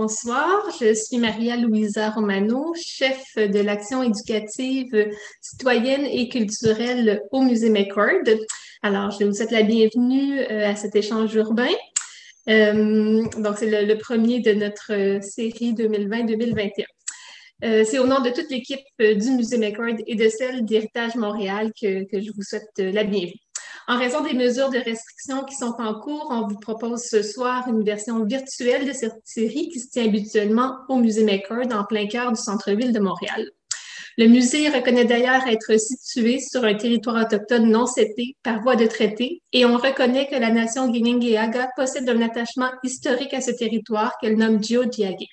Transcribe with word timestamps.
Euh, 0.00 0.02
bonsoir, 0.02 0.62
je 0.80 0.94
suis 0.94 1.18
Maria 1.18 1.56
Louisa 1.56 2.10
Romano, 2.10 2.74
chef 2.74 3.36
de 3.36 3.60
l'action 3.60 4.02
éducative 4.02 5.10
citoyenne 5.40 6.04
et 6.06 6.28
culturelle 6.28 7.22
au 7.30 7.42
musée 7.42 7.70
McCord. 7.70 8.24
Alors, 8.82 9.10
je 9.10 9.24
vous 9.24 9.32
souhaite 9.32 9.50
la 9.50 9.62
bienvenue 9.62 10.40
euh, 10.40 10.70
à 10.70 10.74
cet 10.74 10.96
échange 10.96 11.34
urbain. 11.34 11.68
Euh, 12.48 13.22
donc, 13.38 13.58
c'est 13.58 13.84
le, 13.84 13.98
premier 13.98 14.40
de 14.40 14.52
notre 14.52 15.22
série 15.22 15.74
2020-2021. 15.74 16.84
c'est 17.84 17.98
au 17.98 18.06
nom 18.06 18.20
de 18.20 18.30
toute 18.30 18.50
l'équipe 18.50 18.80
du 18.98 19.30
Musée 19.32 19.58
McCord 19.58 19.96
et 20.06 20.14
de 20.14 20.28
celle 20.28 20.64
d'Héritage 20.64 21.14
Montréal 21.16 21.72
que, 21.78 22.06
je 22.12 22.32
vous 22.34 22.42
souhaite 22.42 22.70
la 22.78 23.04
bienvenue. 23.04 23.49
En 23.90 23.98
raison 23.98 24.20
des 24.20 24.34
mesures 24.34 24.70
de 24.70 24.78
restriction 24.78 25.42
qui 25.42 25.56
sont 25.56 25.74
en 25.80 25.98
cours, 25.98 26.28
on 26.30 26.46
vous 26.46 26.60
propose 26.60 27.02
ce 27.02 27.24
soir 27.24 27.66
une 27.66 27.82
version 27.82 28.24
virtuelle 28.24 28.86
de 28.86 28.92
cette 28.92 29.18
série 29.24 29.68
qui 29.68 29.80
se 29.80 29.90
tient 29.90 30.04
habituellement 30.04 30.76
au 30.88 30.94
Musée 30.94 31.24
McCord 31.24 31.66
en 31.72 31.82
plein 31.82 32.06
cœur 32.06 32.30
du 32.30 32.40
centre-ville 32.40 32.92
de 32.92 33.00
Montréal. 33.00 33.50
Le 34.16 34.28
musée 34.28 34.68
reconnaît 34.68 35.06
d'ailleurs 35.06 35.44
être 35.48 35.76
situé 35.76 36.38
sur 36.38 36.62
un 36.64 36.74
territoire 36.74 37.20
autochtone 37.20 37.68
non 37.68 37.86
cété 37.86 38.36
par 38.44 38.62
voie 38.62 38.76
de 38.76 38.86
traité 38.86 39.42
et 39.52 39.64
on 39.64 39.76
reconnaît 39.76 40.28
que 40.28 40.36
la 40.36 40.52
nation 40.52 40.88
Guiningueaga 40.88 41.70
possède 41.74 42.08
un 42.08 42.22
attachement 42.22 42.70
historique 42.84 43.34
à 43.34 43.40
ce 43.40 43.50
territoire 43.50 44.14
qu'elle 44.20 44.36
nomme 44.36 44.62
Djiagué. 44.62 45.26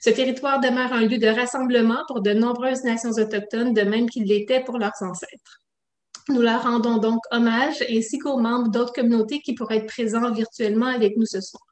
Ce 0.00 0.10
territoire 0.10 0.60
demeure 0.60 0.92
un 0.92 1.04
lieu 1.04 1.18
de 1.18 1.26
rassemblement 1.26 2.04
pour 2.06 2.22
de 2.22 2.32
nombreuses 2.32 2.84
nations 2.84 3.10
autochtones, 3.10 3.74
de 3.74 3.82
même 3.82 4.08
qu'il 4.08 4.26
l'était 4.26 4.62
pour 4.62 4.78
leurs 4.78 5.02
ancêtres. 5.02 5.61
Nous 6.28 6.40
leur 6.40 6.62
rendons 6.62 6.98
donc 6.98 7.20
hommage 7.30 7.82
ainsi 7.90 8.18
qu'aux 8.18 8.38
membres 8.38 8.70
d'autres 8.70 8.92
communautés 8.92 9.40
qui 9.40 9.54
pourraient 9.54 9.78
être 9.78 9.86
présents 9.86 10.30
virtuellement 10.32 10.86
avec 10.86 11.16
nous 11.16 11.26
ce 11.26 11.40
soir. 11.40 11.62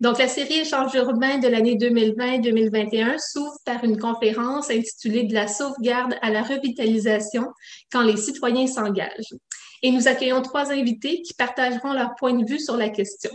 Donc, 0.00 0.18
la 0.18 0.28
série 0.28 0.60
Échange 0.60 0.94
urbain 0.94 1.38
de 1.38 1.48
l'année 1.48 1.74
2020-2021 1.74 3.18
s'ouvre 3.18 3.56
par 3.64 3.82
une 3.82 3.98
conférence 3.98 4.70
intitulée 4.70 5.24
De 5.24 5.34
la 5.34 5.48
sauvegarde 5.48 6.14
à 6.22 6.30
la 6.30 6.42
revitalisation 6.42 7.46
quand 7.90 8.02
les 8.02 8.16
citoyens 8.16 8.68
s'engagent. 8.68 9.34
Et 9.82 9.90
nous 9.90 10.06
accueillons 10.06 10.42
trois 10.42 10.70
invités 10.70 11.22
qui 11.22 11.34
partageront 11.34 11.92
leur 11.92 12.14
point 12.14 12.32
de 12.32 12.48
vue 12.48 12.60
sur 12.60 12.76
la 12.76 12.90
question. 12.90 13.30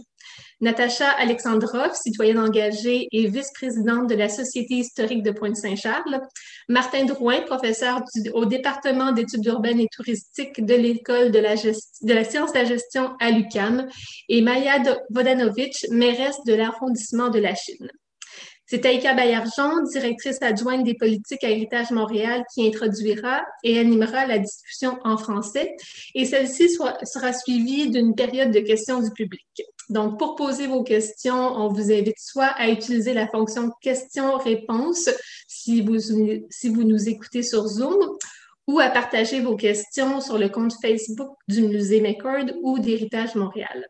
Natacha 0.64 1.10
Alexandrov, 1.10 1.94
citoyenne 1.94 2.40
engagée 2.40 3.10
et 3.12 3.28
vice-présidente 3.28 4.08
de 4.08 4.16
la 4.16 4.30
Société 4.30 4.76
historique 4.76 5.22
de 5.22 5.32
Pointe-Saint-Charles. 5.32 6.22
Martin 6.70 7.04
Drouin, 7.04 7.42
professeur 7.42 8.02
au 8.34 8.46
département 8.46 9.12
d'études 9.12 9.46
urbaines 9.46 9.82
et 9.82 9.90
touristiques 9.94 10.66
de 10.66 10.74
l'École 10.74 11.32
de, 11.32 11.40
la 11.40 11.58
science 12.24 12.54
de 12.54 12.58
la 12.58 12.64
gestion 12.64 13.12
à 13.20 13.32
l'UQAM. 13.32 13.90
Et 14.30 14.42
Maya 14.42 14.82
Vodanovic, 15.10 15.86
mairesse 15.92 16.40
de 16.48 16.54
l'arrondissement 16.54 17.28
de 17.28 17.40
la 17.40 17.56
Chine. 17.56 17.92
C'est 18.66 18.80
Taïka 18.80 19.14
Bayarjon, 19.14 19.84
directrice 19.92 20.42
adjointe 20.42 20.86
des 20.86 20.96
politiques 20.96 21.44
à 21.44 21.50
Héritage 21.50 21.92
Montréal, 21.92 22.46
qui 22.54 22.66
introduira 22.66 23.42
et 23.64 23.78
animera 23.78 24.26
la 24.26 24.40
discussion 24.40 24.98
en 25.04 25.18
français. 25.18 25.76
Et 26.16 26.24
celle-ci 26.24 26.70
sera 26.70 27.34
suivie 27.34 27.90
d'une 27.90 28.16
période 28.16 28.52
de 28.52 28.62
questions 28.62 29.02
du 29.02 29.12
public. 29.12 29.44
Donc, 29.90 30.18
pour 30.18 30.36
poser 30.36 30.68
vos 30.68 30.84
questions, 30.84 31.36
on 31.36 31.68
vous 31.68 31.92
invite 31.92 32.20
soit 32.20 32.54
à 32.58 32.70
utiliser 32.70 33.14
la 33.14 33.28
fonction 33.28 33.72
questions-réponses 33.82 35.10
si 35.48 35.82
vous, 35.82 36.00
si 36.50 36.70
vous 36.70 36.84
nous 36.84 37.10
écoutez 37.10 37.44
sur 37.44 37.68
Zoom, 37.68 37.98
ou 38.68 38.80
à 38.80 38.90
partager 38.90 39.42
vos 39.42 39.56
questions 39.56 40.22
sur 40.22 40.38
le 40.38 40.50
compte 40.50 40.74
Facebook 40.82 41.38
du 41.48 41.64
Musée 41.64 42.02
McCord 42.02 42.46
ou 42.62 42.80
d'Héritage 42.80 43.36
Montréal. 43.36 43.88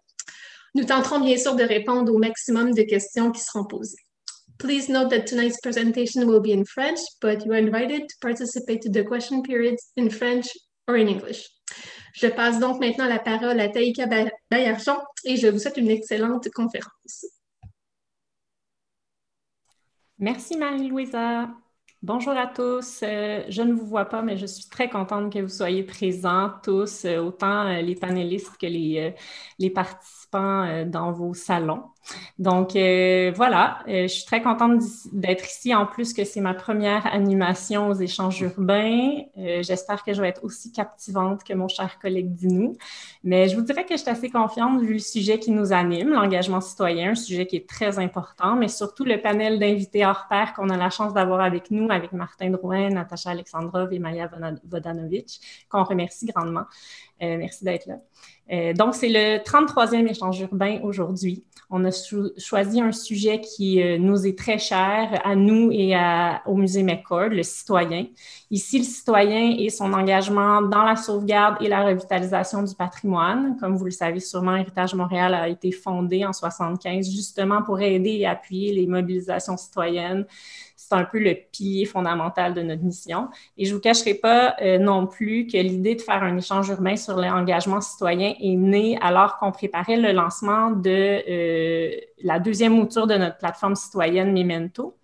Nous 0.76 0.86
tenterons 0.86 1.20
bien 1.20 1.38
sûr 1.38 1.56
de 1.56 1.64
répondre 1.64 2.12
au 2.12 2.18
maximum 2.18 2.74
de 2.74 2.82
questions 2.82 3.32
qui 3.32 3.42
seront 3.42 3.66
posées. 3.66 3.98
Please 4.58 4.90
note 4.90 5.10
that 5.10 5.26
tonight's 5.26 5.60
presentation 5.62 6.26
will 6.26 6.42
be 6.42 6.52
in 6.52 6.64
French, 6.66 7.00
but 7.22 7.46
you 7.46 7.52
are 7.52 7.60
invited 7.60 8.08
to 8.08 8.16
participate 8.22 8.82
to 8.82 8.90
the 8.90 9.04
question 9.04 9.44
periods 9.44 9.92
in 9.98 10.10
French 10.10 10.48
or 10.88 10.96
in 10.96 11.08
English. 11.08 11.48
Je 12.14 12.28
passe 12.28 12.60
donc 12.60 12.80
maintenant 12.80 13.08
la 13.08 13.20
parole 13.20 13.60
à 13.60 13.70
Taïka 13.70 14.06
Bayarjon 14.50 14.98
et 15.26 15.36
je 15.36 15.48
vous 15.48 15.58
souhaite 15.58 15.78
une 15.78 15.90
excellente 15.90 16.48
conférence. 16.52 17.26
Merci 20.20 20.56
Marie-Louisa. 20.56 21.50
Bonjour 22.04 22.34
à 22.34 22.48
tous. 22.48 23.00
Euh, 23.02 23.44
je 23.50 23.62
ne 23.64 23.74
vous 23.74 23.88
vois 23.88 24.06
pas, 24.06 24.22
mais 24.22 24.38
je 24.38 24.46
suis 24.46 24.70
très 24.70 24.90
contente 24.90 25.34
que 25.34 25.40
vous 25.40 25.50
soyez 25.50 25.84
présents 25.84 26.52
tous, 26.62 27.06
euh, 27.06 27.18
autant 27.20 27.66
euh, 27.66 27.82
les 27.82 27.96
panélistes 27.96 28.58
que 28.58 28.68
les 28.68 29.70
participants 29.72 30.86
dans 30.86 31.12
vos 31.12 31.34
salons. 31.34 31.93
Donc 32.40 32.76
euh, 32.76 33.32
voilà, 33.36 33.80
euh, 33.88 34.04
je 34.04 34.08
suis 34.08 34.26
très 34.26 34.42
contente 34.42 34.82
d'être 35.12 35.46
ici. 35.46 35.74
En 35.74 35.86
plus 35.86 36.14
que 36.14 36.24
c'est 36.24 36.42
ma 36.42 36.54
première 36.54 37.06
animation 37.08 37.88
aux 37.88 37.94
échanges 37.94 38.42
urbains. 38.42 39.22
Euh, 39.38 39.64
j'espère 39.64 40.04
que 40.04 40.14
je 40.14 40.22
vais 40.22 40.30
être 40.30 40.44
aussi 40.44 40.72
captivante 40.72 41.44
que 41.44 41.54
mon 41.54 41.68
cher 41.68 42.00
collègue 42.00 42.34
Dinou. 42.34 42.76
Mais 43.24 43.48
je 43.48 43.56
vous 43.56 43.62
dirais 43.62 43.86
que 43.86 43.96
je 43.96 44.02
suis 44.02 44.10
assez 44.10 44.30
confiante 44.30 44.82
vu 44.82 44.94
le 44.94 45.00
sujet 45.00 45.40
qui 45.40 45.52
nous 45.52 45.74
anime, 45.74 46.10
l'engagement 46.10 46.62
citoyen, 46.62 47.12
un 47.12 47.16
sujet 47.16 47.46
qui 47.46 47.56
est 47.56 47.70
très 47.70 48.00
important, 48.00 48.56
mais 48.56 48.68
surtout 48.68 49.06
le 49.06 49.22
panel 49.22 49.60
d'invités 49.60 50.06
hors 50.06 50.28
pair 50.30 50.54
qu'on 50.54 50.70
a 50.70 50.78
la 50.78 50.90
chance 50.90 51.14
d'avoir 51.14 51.42
avec 51.42 51.72
nous, 51.72 51.88
avec 51.90 52.12
Martin 52.12 52.50
Drouin, 52.50 52.90
Natacha 52.90 53.32
Alexandrov 53.32 53.94
et 53.94 54.00
Maya 54.00 54.30
Vodanovic, 54.66 55.40
qu'on 55.70 55.84
remercie 55.84 56.26
grandement. 56.26 56.66
Merci 57.20 57.64
d'être 57.64 57.88
là. 57.88 58.74
donc, 58.74 58.96
c'est 58.96 59.10
le 59.10 59.38
33e 59.38 60.10
échange 60.10 60.40
urbain 60.42 60.80
aujourd'hui. 60.84 61.44
On 61.76 61.84
a 61.86 61.92
choisi 62.38 62.82
un 62.82 62.92
sujet 62.92 63.42
qui 63.42 63.82
euh, 63.82 63.98
nous 63.98 64.28
est 64.28 64.38
très 64.38 64.60
cher 64.60 65.20
à 65.26 65.34
nous 65.36 65.72
et 65.72 65.96
au 66.46 66.56
musée 66.56 66.84
McCord, 66.84 67.30
le 67.30 67.42
citoyen. 67.42 68.06
Ici, 68.52 68.78
le 68.78 68.84
citoyen 68.84 69.56
et 69.58 69.72
son 69.72 69.92
engagement 69.92 70.62
dans 70.62 70.84
la 70.84 70.96
sauvegarde 70.96 71.58
et 71.62 71.68
la 71.68 71.84
revitalisation 71.84 72.62
du 72.62 72.76
patrimoine. 72.76 73.58
Comme 73.60 73.76
vous 73.76 73.86
le 73.86 73.92
savez 73.92 74.20
sûrement, 74.20 74.56
Héritage 74.56 74.94
Montréal 74.94 75.34
a 75.34 75.48
été 75.48 75.72
fondé 75.72 76.24
en 76.24 76.32
75 76.32 77.10
justement 77.10 77.64
pour 77.64 77.82
aider 77.82 78.18
et 78.20 78.28
appuyer 78.28 78.72
les 78.72 78.86
mobilisations 78.86 79.58
citoyennes 79.58 80.28
un 80.94 81.06
peu 81.06 81.20
le 81.20 81.36
pilier 81.52 81.86
fondamental 81.86 82.54
de 82.54 82.62
notre 82.62 82.84
mission. 82.84 83.30
Et 83.58 83.66
je 83.66 83.72
ne 83.72 83.76
vous 83.76 83.82
cacherai 83.82 84.14
pas 84.14 84.56
euh, 84.62 84.78
non 84.78 85.08
plus 85.08 85.48
que 85.48 85.58
l'idée 85.58 85.96
de 85.96 86.02
faire 86.02 86.24
un 86.24 86.38
échange 86.38 86.70
urbain 86.70 86.96
sur 86.96 87.18
l'engagement 87.18 87.82
citoyen 87.82 88.34
est 88.40 88.56
née 88.56 88.98
alors 89.02 89.38
qu'on 89.38 89.52
préparait 89.52 89.98
le 89.98 90.12
lancement 90.12 90.72
de 90.72 91.22
euh, 91.30 91.92
la 92.24 92.40
deuxième 92.40 92.74
mouture 92.74 93.08
de 93.08 93.16
notre 93.16 93.38
plateforme 93.38 93.76
citoyenne 93.76 94.32
Memento. 94.34 94.96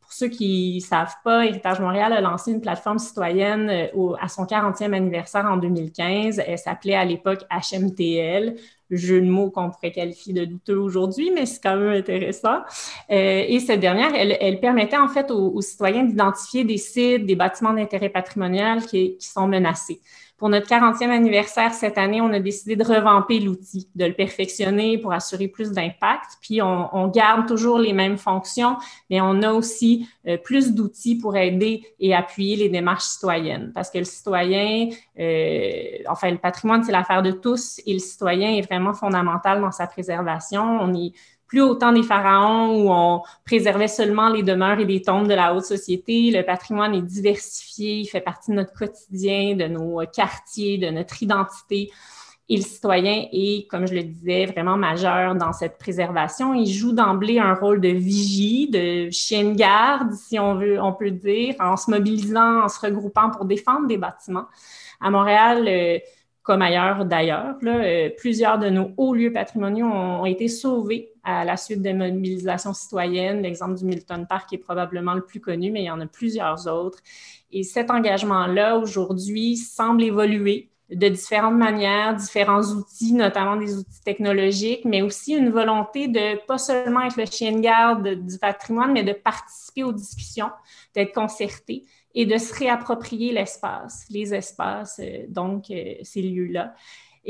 Pour 0.00 0.12
ceux 0.14 0.28
qui 0.28 0.76
ne 0.76 0.80
savent 0.80 1.16
pas, 1.22 1.44
Héritage 1.44 1.80
Montréal 1.80 2.14
a 2.14 2.22
lancé 2.22 2.50
une 2.50 2.62
plateforme 2.62 2.98
citoyenne 2.98 3.68
euh, 3.68 4.14
à 4.18 4.28
son 4.28 4.44
40e 4.44 4.94
anniversaire 4.94 5.44
en 5.44 5.58
2015. 5.58 6.40
Elle 6.46 6.58
s'appelait 6.58 6.94
à 6.94 7.04
l'époque 7.04 7.44
HMTL, 7.50 8.56
jeu 8.90 9.20
de 9.20 9.26
mots 9.26 9.50
qu'on 9.50 9.70
pourrait 9.70 9.92
qualifier 9.92 10.32
de 10.32 10.44
douteux 10.44 10.78
aujourd'hui, 10.78 11.30
mais 11.34 11.46
c'est 11.46 11.62
quand 11.62 11.76
même 11.76 11.92
intéressant. 11.92 12.60
Euh, 13.10 13.44
et 13.46 13.60
cette 13.60 13.80
dernière, 13.80 14.12
elle, 14.14 14.60
permettait 14.60 14.96
en 14.96 15.08
fait 15.08 15.30
aux, 15.30 15.60
citoyens 15.60 16.04
d'identifier 16.04 16.64
des 16.64 16.78
sites, 16.78 17.26
des 17.26 17.36
bâtiments 17.36 17.72
d'intérêt 17.72 18.08
patrimonial 18.08 18.84
qui, 18.86 19.16
qui 19.16 19.28
sont 19.28 19.46
menacés. 19.46 20.00
Pour 20.38 20.48
notre 20.50 20.68
40e 20.68 21.10
anniversaire 21.10 21.74
cette 21.74 21.98
année, 21.98 22.20
on 22.20 22.32
a 22.32 22.38
décidé 22.38 22.76
de 22.76 22.84
revamper 22.84 23.40
l'outil, 23.40 23.88
de 23.96 24.04
le 24.04 24.12
perfectionner 24.12 24.96
pour 24.96 25.12
assurer 25.12 25.48
plus 25.48 25.72
d'impact. 25.72 26.38
Puis 26.40 26.62
on, 26.62 27.08
garde 27.08 27.48
toujours 27.48 27.80
les 27.80 27.92
mêmes 27.92 28.18
fonctions, 28.18 28.76
mais 29.10 29.20
on 29.20 29.42
a 29.42 29.52
aussi 29.52 30.08
euh, 30.28 30.36
plus 30.36 30.74
d'outils 30.74 31.16
pour 31.16 31.36
aider 31.36 31.82
et 31.98 32.14
appuyer 32.14 32.54
les 32.54 32.68
démarches 32.68 33.02
citoyennes. 33.02 33.72
Parce 33.74 33.90
que 33.90 33.98
le 33.98 34.04
citoyen, 34.04 34.90
euh, 35.18 35.82
enfin 36.08 36.30
le 36.30 36.38
patrimoine, 36.38 36.84
c'est 36.84 36.92
l'affaire 36.92 37.22
de 37.22 37.32
tous 37.32 37.80
et 37.84 37.92
le 37.92 37.98
citoyen 37.98 38.50
est 38.50 38.62
vraiment 38.62 38.94
fondamental 38.94 39.60
dans 39.60 39.72
sa 39.72 39.88
préservation. 39.88 40.62
On 40.62 40.94
plus 41.48 41.62
au 41.62 41.74
temps 41.74 41.92
des 41.92 42.02
pharaons 42.02 42.82
où 42.82 42.92
on 42.92 43.22
préservait 43.44 43.88
seulement 43.88 44.28
les 44.28 44.42
demeures 44.42 44.78
et 44.78 44.84
les 44.84 45.02
tombes 45.02 45.26
de 45.26 45.34
la 45.34 45.54
haute 45.54 45.64
société. 45.64 46.30
Le 46.30 46.44
patrimoine 46.44 46.94
est 46.94 47.02
diversifié, 47.02 48.00
il 48.00 48.06
fait 48.06 48.20
partie 48.20 48.50
de 48.50 48.56
notre 48.56 48.74
quotidien, 48.74 49.56
de 49.56 49.66
nos 49.66 50.02
quartiers, 50.14 50.78
de 50.78 50.90
notre 50.90 51.22
identité. 51.22 51.90
Et 52.50 52.56
le 52.56 52.62
citoyen 52.62 53.26
est, 53.30 53.68
comme 53.68 53.86
je 53.86 53.94
le 53.94 54.02
disais, 54.02 54.46
vraiment 54.46 54.78
majeur 54.78 55.34
dans 55.34 55.52
cette 55.52 55.76
préservation. 55.76 56.54
Il 56.54 56.66
joue 56.66 56.92
d'emblée 56.92 57.38
un 57.38 57.52
rôle 57.52 57.80
de 57.80 57.90
vigie, 57.90 58.70
de 58.70 59.10
chien 59.10 59.50
de 59.50 59.54
garde, 59.54 60.14
si 60.14 60.38
on 60.38 60.54
veut, 60.54 60.80
on 60.80 60.94
peut 60.94 61.10
dire, 61.10 61.56
en 61.60 61.76
se 61.76 61.90
mobilisant, 61.90 62.62
en 62.62 62.68
se 62.68 62.80
regroupant 62.80 63.30
pour 63.30 63.44
défendre 63.44 63.86
des 63.86 63.98
bâtiments. 63.98 64.46
À 64.98 65.10
Montréal, 65.10 65.66
euh, 65.68 65.98
comme 66.48 66.62
ailleurs 66.62 67.04
d'ailleurs, 67.04 67.56
euh, 67.62 68.08
plusieurs 68.16 68.58
de 68.58 68.70
nos 68.70 68.92
hauts 68.96 69.14
lieux 69.14 69.34
patrimoniaux 69.34 69.84
ont, 69.84 70.24
été 70.24 70.48
sauvés 70.48 71.12
à 71.22 71.44
la 71.44 71.58
suite 71.58 71.82
de 71.82 71.92
mobilisations 71.92 72.72
citoyennes. 72.72 73.42
L'exemple 73.42 73.74
du 73.74 73.84
Milton 73.84 74.26
Park 74.26 74.50
est 74.54 74.58
probablement 74.58 75.12
le 75.12 75.20
plus 75.20 75.40
connu, 75.40 75.70
mais 75.70 75.82
il 75.82 75.84
y 75.84 75.90
en 75.90 76.00
a 76.00 76.06
plusieurs 76.06 76.66
autres. 76.66 77.00
Et 77.52 77.64
cet 77.64 77.90
engagement-là, 77.90 78.78
aujourd'hui, 78.78 79.58
semble 79.58 80.02
évoluer 80.02 80.70
de 80.90 81.08
différentes 81.08 81.58
manières, 81.58 82.16
différents 82.16 82.62
outils, 82.62 83.12
notamment 83.12 83.56
des 83.56 83.76
outils 83.76 84.00
technologiques, 84.02 84.86
mais 84.86 85.02
aussi 85.02 85.34
une 85.34 85.50
volonté 85.50 86.08
de 86.08 86.42
pas 86.46 86.56
seulement 86.56 87.02
être 87.02 87.18
le 87.18 87.26
chien 87.26 87.52
de 87.52 87.60
garde 87.60 88.08
du 88.08 88.38
patrimoine, 88.38 88.92
mais 88.92 89.04
de 89.04 89.12
participer 89.12 89.84
aux 89.84 89.92
discussions, 89.92 90.48
d'être 90.94 91.12
concerté 91.12 91.84
et 92.14 92.26
de 92.26 92.38
se 92.38 92.54
réapproprier 92.54 93.32
l'espace, 93.32 94.06
les 94.10 94.34
espaces, 94.34 95.00
euh, 95.02 95.24
donc 95.28 95.70
euh, 95.70 95.94
ces 96.02 96.22
lieux-là. 96.22 96.74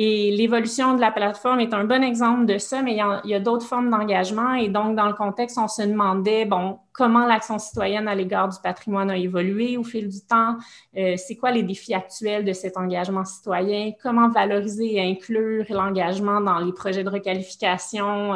Et 0.01 0.31
l'évolution 0.37 0.95
de 0.95 1.01
la 1.01 1.11
plateforme 1.11 1.59
est 1.59 1.75
un 1.75 1.83
bon 1.83 2.05
exemple 2.05 2.47
de 2.47 2.57
ça, 2.59 2.83
mais 2.83 2.93
il 2.93 3.31
y 3.31 3.35
a, 3.35 3.41
d'autres 3.41 3.67
formes 3.67 3.91
d'engagement. 3.91 4.55
Et 4.55 4.69
donc, 4.69 4.95
dans 4.95 5.09
le 5.09 5.15
contexte, 5.15 5.59
on 5.59 5.67
se 5.67 5.83
demandait, 5.83 6.45
bon, 6.45 6.79
comment 6.93 7.27
l'action 7.27 7.59
citoyenne 7.59 8.07
à 8.07 8.15
l'égard 8.15 8.49
du 8.49 8.59
patrimoine 8.63 9.11
a 9.11 9.17
évolué 9.17 9.77
au 9.77 9.83
fil 9.83 10.09
du 10.09 10.21
temps, 10.21 10.57
euh, 10.97 11.17
c'est 11.17 11.35
quoi 11.35 11.51
les 11.51 11.65
défis 11.65 11.95
actuels 11.95 12.45
de 12.45 12.53
cet 12.53 12.77
engagement 12.77 13.25
citoyen, 13.25 13.91
comment 14.01 14.29
valoriser 14.29 14.97
et 14.97 15.01
inclure 15.01 15.65
l'engagement 15.71 16.41
dans 16.41 16.61
les 16.61 16.73
projets 16.73 17.03
de 17.03 17.11
requalification? 17.11 18.35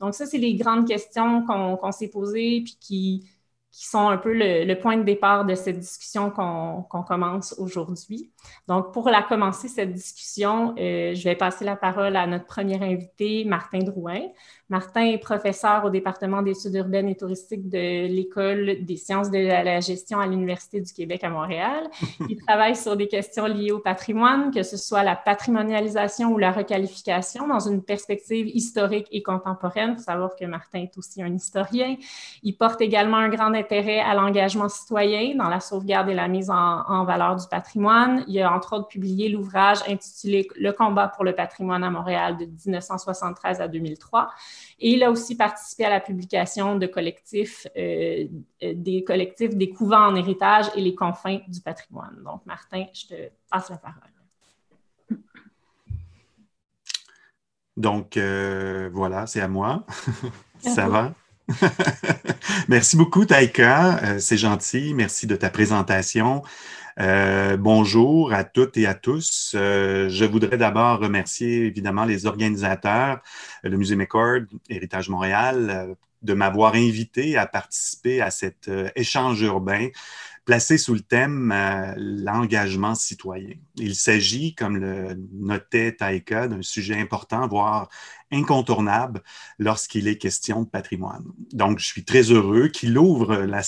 donc, 0.00 0.14
ça, 0.14 0.26
c'est 0.26 0.38
les 0.38 0.56
grandes 0.56 0.88
questions 0.88 1.44
qu'on 1.46 1.92
s'est 1.92 2.08
posées, 2.08 2.62
puis 2.64 2.76
qui, 2.80 3.30
qui 3.76 3.86
sont 3.86 4.08
un 4.08 4.16
peu 4.16 4.32
le, 4.32 4.72
point 4.74 4.96
de 4.96 5.02
départ 5.02 5.44
de 5.44 5.54
cette 5.54 5.78
discussion 5.78 6.30
qu'on 6.30 7.02
commence 7.02 7.54
aujourd'hui. 7.58 8.30
Donc, 8.68 8.94
pour 8.94 9.10
la 9.10 9.22
commencer, 9.22 9.68
cette 9.68 9.92
discussion, 9.92 10.74
euh, 10.78 11.14
je 11.14 11.22
vais 11.24 11.36
passer 11.36 11.66
la 11.66 11.76
parole 11.76 12.16
à 12.16 12.26
notre 12.26 12.46
premier 12.46 12.82
invité, 12.82 13.44
Martin 13.44 13.80
Drouin. 13.80 14.22
Martin 14.68 15.02
est 15.02 15.18
professeur 15.18 15.84
au 15.84 15.90
département 15.90 16.42
d'études 16.42 16.74
urbaines 16.74 17.08
et 17.08 17.14
touristiques 17.14 17.68
de 17.68 18.08
l'École 18.08 18.84
des 18.84 18.96
sciences 18.96 19.30
de 19.30 19.38
la 19.38 19.78
gestion 19.78 20.18
à 20.18 20.26
l'Université 20.26 20.80
du 20.80 20.92
Québec 20.92 21.22
à 21.22 21.30
Montréal. 21.30 21.84
Il 22.28 22.36
travaille 22.36 22.74
sur 22.74 22.96
des 22.96 23.06
questions 23.06 23.46
liées 23.46 23.70
au 23.70 23.78
patrimoine, 23.78 24.50
que 24.50 24.64
ce 24.64 24.76
soit 24.76 25.04
la 25.04 25.14
patrimonialisation 25.14 26.32
ou 26.32 26.38
la 26.38 26.50
requalification 26.50 27.46
dans 27.46 27.60
une 27.60 27.80
perspective 27.80 28.48
historique 28.48 29.06
et 29.12 29.22
contemporaine. 29.22 29.90
Il 29.92 29.98
faut 29.98 30.02
savoir 30.02 30.34
que 30.34 30.44
Martin 30.44 30.80
est 30.80 30.98
aussi 30.98 31.22
un 31.22 31.32
historien. 31.32 31.94
Il 32.42 32.56
porte 32.56 32.80
également 32.80 33.18
un 33.18 33.28
grand 33.28 33.54
intérêt 33.54 34.00
à 34.00 34.14
l'engagement 34.14 34.68
citoyen 34.68 35.36
dans 35.36 35.48
la 35.48 35.60
sauvegarde 35.60 36.08
et 36.08 36.14
la 36.14 36.26
mise 36.26 36.50
en, 36.50 36.82
en 36.88 37.04
valeur 37.04 37.36
du 37.36 37.46
patrimoine. 37.46 38.24
Il 38.26 38.42
a 38.42 38.52
entre 38.52 38.74
autres 38.74 38.88
publié 38.88 39.28
l'ouvrage 39.28 39.78
intitulé 39.88 40.48
Le 40.56 40.72
combat 40.72 41.06
pour 41.06 41.22
le 41.22 41.36
patrimoine 41.36 41.84
à 41.84 41.90
Montréal 41.90 42.36
de 42.36 42.46
1973 42.46 43.60
à 43.60 43.68
2003. 43.68 44.28
Et 44.78 44.92
il 44.92 45.02
a 45.02 45.10
aussi 45.10 45.36
participé 45.36 45.84
à 45.84 45.90
la 45.90 46.00
publication 46.00 46.76
de 46.76 46.86
collectifs, 46.86 47.66
euh, 47.76 48.26
euh, 48.62 48.72
des 48.74 49.04
collectifs 49.04 49.54
des 49.54 49.70
couvents 49.70 50.06
en 50.06 50.16
héritage 50.16 50.66
et 50.76 50.80
les 50.80 50.94
confins 50.94 51.40
du 51.48 51.60
patrimoine. 51.60 52.16
Donc, 52.24 52.44
Martin, 52.46 52.86
je 52.92 53.06
te 53.06 53.30
passe 53.50 53.70
la 53.70 53.78
parole. 53.78 54.02
Donc, 57.76 58.16
euh, 58.16 58.90
voilà, 58.92 59.26
c'est 59.26 59.40
à 59.40 59.48
moi. 59.48 59.84
Ça 60.58 60.88
va? 60.88 61.12
Merci 62.68 62.96
beaucoup, 62.96 63.24
Taika. 63.24 64.18
c'est 64.18 64.38
gentil. 64.38 64.94
Merci 64.94 65.26
de 65.26 65.36
ta 65.36 65.50
présentation. 65.50 66.42
Euh, 66.98 67.58
bonjour 67.58 68.32
à 68.32 68.44
toutes 68.44 68.78
et 68.78 68.86
à 68.86 68.94
tous. 68.94 69.52
Euh, 69.54 70.08
je 70.08 70.24
voudrais 70.24 70.56
d'abord 70.56 70.98
remercier 70.98 71.66
évidemment 71.66 72.06
les 72.06 72.24
organisateurs, 72.24 73.20
le 73.62 73.76
Musée 73.76 73.96
McCord, 73.96 74.42
Héritage 74.70 75.10
Montréal, 75.10 75.70
euh, 75.70 75.94
de 76.22 76.32
m'avoir 76.32 76.74
invité 76.74 77.36
à 77.36 77.46
participer 77.46 78.22
à 78.22 78.30
cet 78.30 78.70
échange 78.96 79.42
urbain 79.42 79.88
placé 80.46 80.78
sous 80.78 80.94
le 80.94 81.00
thème 81.00 81.52
l'engagement 81.98 82.94
citoyen. 82.94 83.56
Il 83.74 83.94
s'agit, 83.96 84.54
comme 84.54 84.78
le 84.78 85.18
notait 85.32 85.92
Taika, 85.92 86.48
d'un 86.48 86.62
sujet 86.62 86.98
important, 86.98 87.46
voire 87.48 87.90
incontournable 88.32 89.22
lorsqu'il 89.58 90.08
est 90.08 90.18
question 90.18 90.62
de 90.62 90.68
patrimoine. 90.68 91.24
Donc, 91.52 91.80
je 91.80 91.86
suis 91.86 92.04
très 92.04 92.22
heureux 92.30 92.68
qu'il 92.68 92.96
ouvre 92.96 93.38
la, 93.38 93.60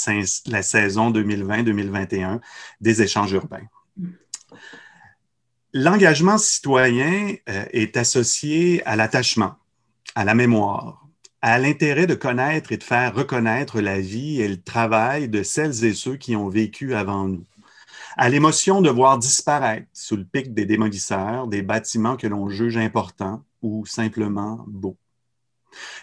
la 0.47 0.63
saison 0.63 1.11
2020-2021 1.11 2.41
des 2.81 3.03
échanges 3.03 3.33
urbains. 3.33 3.67
L'engagement 5.75 6.39
citoyen 6.39 7.35
euh, 7.49 7.65
est 7.73 7.97
associé 7.97 8.87
à 8.87 8.97
l'attachement, 8.97 9.57
à 10.15 10.25
la 10.25 10.35
mémoire, 10.35 11.08
à 11.41 11.59
l'intérêt 11.59 12.07
de 12.07 12.15
connaître 12.15 12.73
et 12.73 12.77
de 12.77 12.83
faire 12.83 13.15
reconnaître 13.15 13.81
la 13.81 14.01
vie 14.01 14.41
et 14.41 14.49
le 14.49 14.61
travail 14.61 15.29
de 15.29 15.43
celles 15.43 15.85
et 15.85 15.95
ceux 15.95 16.17
qui 16.17 16.35
ont 16.35 16.49
vécu 16.49 16.95
avant 16.95 17.29
nous, 17.29 17.47
à 18.17 18.29
l'émotion 18.29 18.83
de 18.83 18.91
voir 18.91 19.19
disparaître 19.19 19.87
sous 19.93 20.17
le 20.17 20.25
pic 20.25 20.53
des 20.53 20.67
démolisseurs 20.67 21.47
des 21.47 21.63
bâtiments 21.63 22.17
que 22.17 22.27
l'on 22.27 22.49
juge 22.49 22.77
importants 22.77 23.45
ou 23.63 23.87
simplement 23.87 24.65
beaux. 24.67 24.97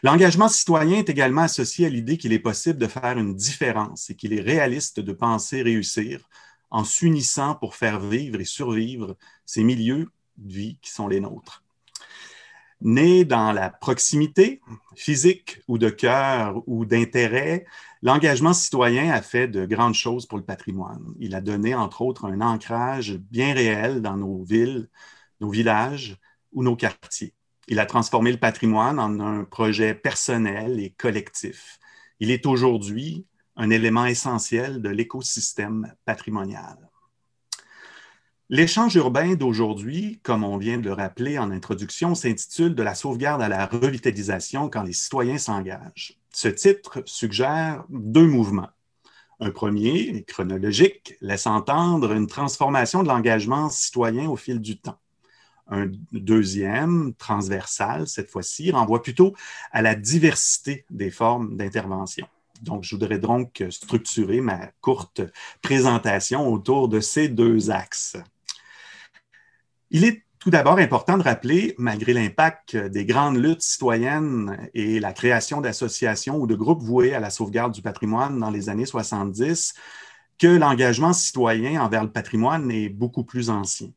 L'engagement 0.03 0.47
citoyen 0.47 0.99
est 0.99 1.09
également 1.09 1.41
associé 1.41 1.87
à 1.87 1.89
l'idée 1.89 2.17
qu'il 2.17 2.31
est 2.31 2.39
possible 2.39 2.79
de 2.79 2.87
faire 2.87 3.17
une 3.17 3.35
différence 3.35 4.09
et 4.09 4.15
qu'il 4.15 4.31
est 4.31 4.41
réaliste 4.41 4.99
de 5.01 5.11
penser 5.11 5.63
réussir 5.63 6.29
en 6.69 6.83
s'unissant 6.85 7.55
pour 7.55 7.75
faire 7.75 7.99
vivre 7.99 8.39
et 8.39 8.45
survivre 8.45 9.17
ces 9.45 9.63
milieux 9.63 10.09
de 10.37 10.53
vie 10.53 10.77
qui 10.81 10.91
sont 10.91 11.07
les 11.07 11.19
nôtres. 11.19 11.64
Né 12.85 13.25
dans 13.25 13.51
la 13.51 13.71
proximité 13.71 14.61
physique 14.95 15.59
ou 15.67 15.79
de 15.79 15.89
cœur 15.89 16.61
ou 16.67 16.85
d'intérêt, 16.85 17.65
l'engagement 18.03 18.53
citoyen 18.53 19.11
a 19.11 19.23
fait 19.23 19.47
de 19.47 19.65
grandes 19.65 19.95
choses 19.95 20.27
pour 20.27 20.37
le 20.37 20.43
patrimoine. 20.43 21.03
Il 21.19 21.33
a 21.33 21.41
donné, 21.41 21.73
entre 21.73 22.03
autres, 22.03 22.25
un 22.25 22.41
ancrage 22.41 23.17
bien 23.17 23.55
réel 23.55 24.03
dans 24.03 24.17
nos 24.17 24.43
villes, 24.43 24.87
nos 25.41 25.49
villages 25.49 26.17
ou 26.51 26.61
nos 26.61 26.75
quartiers. 26.75 27.33
Il 27.67 27.79
a 27.79 27.87
transformé 27.87 28.31
le 28.31 28.37
patrimoine 28.37 28.99
en 28.99 29.19
un 29.19 29.45
projet 29.45 29.95
personnel 29.95 30.79
et 30.79 30.91
collectif. 30.91 31.79
Il 32.19 32.29
est 32.29 32.45
aujourd'hui 32.45 33.25
un 33.55 33.71
élément 33.71 34.05
essentiel 34.05 34.79
de 34.79 34.89
l'écosystème 34.89 35.91
patrimonial. 36.05 36.84
L'échange 38.51 38.93
urbain 38.95 39.33
d'aujourd'hui, 39.33 40.19
comme 40.21 40.43
on 40.43 40.57
vient 40.57 40.77
de 40.77 40.83
le 40.83 40.93
rappeler 40.93 41.39
en 41.39 41.49
introduction, 41.49 42.13
s'intitule 42.13 42.75
De 42.75 42.83
la 42.83 42.93
sauvegarde 42.93 43.41
à 43.41 43.49
la 43.49 43.65
revitalisation 43.65 44.69
quand 44.69 44.83
les 44.83 44.93
citoyens 44.93 45.39
s'engagent. 45.39 46.19
Ce 46.31 46.47
titre 46.47 47.01
suggère 47.05 47.85
deux 47.89 48.27
mouvements. 48.27 48.69
Un 49.39 49.49
premier, 49.49 50.23
chronologique, 50.27 51.15
laisse 51.21 51.47
entendre 51.47 52.11
une 52.11 52.27
transformation 52.27 53.01
de 53.01 53.07
l'engagement 53.07 53.71
citoyen 53.71 54.29
au 54.29 54.35
fil 54.35 54.61
du 54.61 54.77
temps. 54.77 54.99
Un 55.67 55.89
deuxième, 56.11 57.15
transversal, 57.15 58.07
cette 58.07 58.29
fois-ci, 58.29 58.69
renvoie 58.69 59.01
plutôt 59.01 59.33
à 59.71 59.81
la 59.81 59.95
diversité 59.95 60.85
des 60.91 61.09
formes 61.09 61.57
d'intervention. 61.57 62.27
Donc, 62.61 62.83
je 62.83 62.95
voudrais 62.95 63.17
donc 63.17 63.63
structurer 63.71 64.39
ma 64.39 64.67
courte 64.81 65.21
présentation 65.63 66.47
autour 66.47 66.89
de 66.89 66.99
ces 66.99 67.27
deux 67.27 67.71
axes. 67.71 68.17
Il 69.91 70.03
est 70.03 70.23
tout 70.39 70.49
d'abord 70.49 70.77
important 70.77 71.17
de 71.17 71.23
rappeler, 71.23 71.73
malgré 71.77 72.13
l'impact 72.13 72.75
des 72.75 73.05
grandes 73.05 73.37
luttes 73.37 73.61
citoyennes 73.61 74.69
et 74.73 74.99
la 74.99 75.13
création 75.13 75.61
d'associations 75.61 76.37
ou 76.37 76.47
de 76.47 76.55
groupes 76.55 76.83
voués 76.83 77.13
à 77.15 77.19
la 77.19 77.29
sauvegarde 77.29 77.73
du 77.73 77.81
patrimoine 77.81 78.39
dans 78.39 78.51
les 78.51 78.69
années 78.69 78.85
70, 78.85 79.73
que 80.37 80.47
l'engagement 80.47 81.13
citoyen 81.13 81.81
envers 81.81 82.03
le 82.03 82.11
patrimoine 82.11 82.69
est 82.69 82.89
beaucoup 82.89 83.23
plus 83.23 83.49
ancien. 83.49 83.89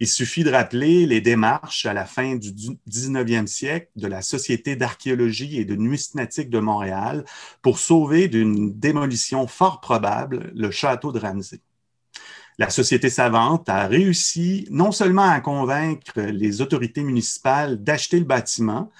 Il 0.00 0.08
suffit 0.08 0.44
de 0.44 0.50
rappeler 0.50 1.06
les 1.06 1.20
démarches 1.20 1.86
à 1.86 1.92
la 1.92 2.06
fin 2.06 2.36
du 2.36 2.50
19e 2.88 3.46
siècle 3.46 3.90
de 3.96 4.06
la 4.06 4.22
Société 4.22 4.74
d'archéologie 4.74 5.58
et 5.58 5.64
de 5.64 5.76
numismatique 5.76 6.50
de 6.50 6.58
Montréal 6.58 7.24
pour 7.62 7.78
sauver 7.78 8.28
d'une 8.28 8.78
démolition 8.78 9.46
fort 9.46 9.80
probable 9.80 10.50
le 10.54 10.70
château 10.70 11.12
de 11.12 11.18
Ramsey. 11.18 11.60
La 12.60 12.68
société 12.68 13.08
savante 13.08 13.70
a 13.70 13.86
réussi 13.86 14.66
non 14.70 14.92
seulement 14.92 15.26
à 15.26 15.40
convaincre 15.40 16.20
les 16.20 16.60
autorités 16.60 17.02
municipales 17.02 17.82
d'acheter 17.82 18.18
le 18.18 18.26
bâtiment, 18.26 18.90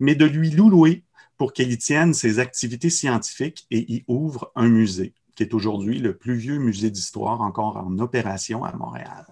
mais 0.00 0.14
de 0.14 0.26
lui 0.26 0.50
louer 0.50 1.02
pour 1.38 1.54
qu'il 1.54 1.72
y 1.72 1.78
tienne 1.78 2.12
ses 2.12 2.40
activités 2.40 2.90
scientifiques 2.90 3.66
et 3.70 3.90
y 3.90 4.04
ouvre 4.06 4.52
un 4.54 4.68
musée, 4.68 5.14
qui 5.34 5.44
est 5.44 5.54
aujourd'hui 5.54 5.98
le 5.98 6.14
plus 6.14 6.34
vieux 6.34 6.58
musée 6.58 6.90
d'histoire 6.90 7.40
encore 7.40 7.78
en 7.78 7.98
opération 8.00 8.64
à 8.66 8.76
Montréal. 8.76 9.24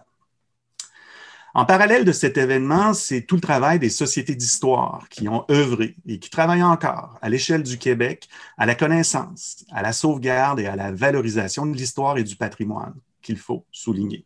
En 1.53 1.67
parallèle 1.67 2.07
de 2.07 2.13
cet 2.13 2.39
événement, 2.39 2.95
c'est 2.95 3.21
tout 3.21 3.35
le 3.35 3.43
travail 3.43 3.79
des 3.79 3.91
sociétés 3.91 4.35
d'histoire 4.35 5.11
qui 5.11 5.29
ont 5.29 5.45
œuvré 5.51 5.95
et 6.07 6.19
qui 6.19 6.31
travaillent 6.31 6.63
encore 6.63 7.19
à 7.21 7.29
l'échelle 7.29 7.63
du 7.63 7.77
Québec 7.77 8.31
à 8.57 8.65
la 8.65 8.77
connaissance, 8.77 9.67
à 9.73 9.83
la 9.83 9.93
sauvegarde 9.93 10.59
et 10.59 10.67
à 10.67 10.75
la 10.75 10.91
valorisation 10.91 11.67
de 11.67 11.77
l'histoire 11.77 12.17
et 12.17 12.25
du 12.25 12.37
patrimoine 12.37 12.95
qu'il 13.25 13.39
faut 13.39 13.67
souligner. 13.73 14.25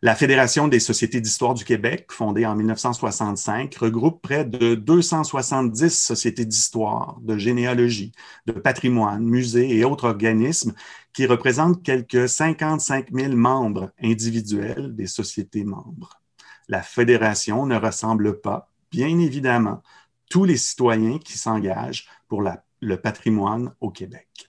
La 0.00 0.14
Fédération 0.14 0.68
des 0.68 0.78
sociétés 0.78 1.20
d'histoire 1.20 1.54
du 1.54 1.64
Québec, 1.64 2.12
fondée 2.12 2.46
en 2.46 2.54
1965, 2.54 3.74
regroupe 3.74 4.22
près 4.22 4.44
de 4.44 4.76
270 4.76 5.90
sociétés 5.90 6.44
d'histoire, 6.44 7.18
de 7.20 7.36
généalogie, 7.36 8.12
de 8.46 8.52
patrimoine, 8.52 9.24
musées 9.24 9.76
et 9.76 9.84
autres 9.84 10.04
organismes 10.04 10.72
qui 11.12 11.26
représentent 11.26 11.82
quelques 11.82 12.28
55 12.28 13.08
000 13.12 13.34
membres 13.34 13.90
individuels 14.00 14.94
des 14.94 15.08
sociétés 15.08 15.64
membres. 15.64 16.20
La 16.68 16.82
Fédération 16.82 17.66
ne 17.66 17.74
ressemble 17.74 18.40
pas, 18.40 18.70
bien 18.92 19.18
évidemment, 19.18 19.82
tous 20.30 20.44
les 20.44 20.58
citoyens 20.58 21.18
qui 21.18 21.36
s'engagent 21.36 22.06
pour 22.28 22.44
le 22.80 23.00
patrimoine 23.00 23.74
au 23.80 23.90
Québec. 23.90 24.48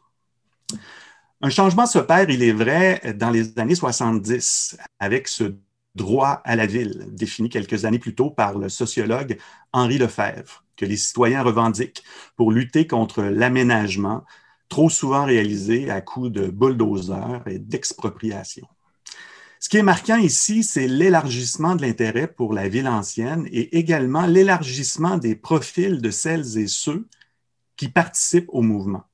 Un 1.42 1.50
changement 1.50 1.86
s'opère, 1.86 2.30
il 2.30 2.44
est 2.44 2.52
vrai, 2.52 3.16
dans 3.18 3.30
les 3.30 3.58
années 3.60 3.76
70 3.76 4.78
avec 5.00 5.30
ce 5.30 5.56
droit 5.96 6.42
à 6.44 6.58
la 6.58 6.66
ville, 6.66 7.06
défini 7.12 7.48
quelques 7.48 7.86
années 7.86 7.98
plus 7.98 8.14
tôt 8.14 8.30
par 8.30 8.58
le 8.58 8.68
sociologue 8.68 9.38
Henri 9.72 9.98
Lefebvre, 9.98 10.66
que 10.76 10.86
les 10.86 10.98
citoyens 10.98 11.42
revendiquent 11.42 12.04
pour 12.36 12.52
lutter 12.52 12.88
contre 12.88 13.24
l'aménagement, 13.24 14.26
trop 14.68 14.90
souvent 14.90 15.24
réalisé 15.24 15.90
à 15.90 16.02
coups 16.02 16.30
de 16.30 16.48
bulldozers 16.48 17.42
et 17.48 17.58
d'expropriation. 17.58 18.68
Ce 19.62 19.70
qui 19.70 19.78
est 19.78 19.84
marquant 19.84 20.18
ici, 20.18 20.64
c'est 20.64 20.88
l'élargissement 20.88 21.78
de 21.78 21.84
l'intérêt 21.84 22.28
pour 22.28 22.54
la 22.54 22.68
ville 22.68 22.88
ancienne 22.88 23.48
et 23.50 23.78
également 23.78 24.26
l'élargissement 24.26 25.18
des 25.18 25.36
profils 25.36 26.02
de 26.02 26.12
celles 26.12 26.58
et 26.58 26.68
ceux 26.68 27.08
qui 27.78 27.88
participent 27.88 28.50
au 28.50 28.62
mouvement. 28.62 29.09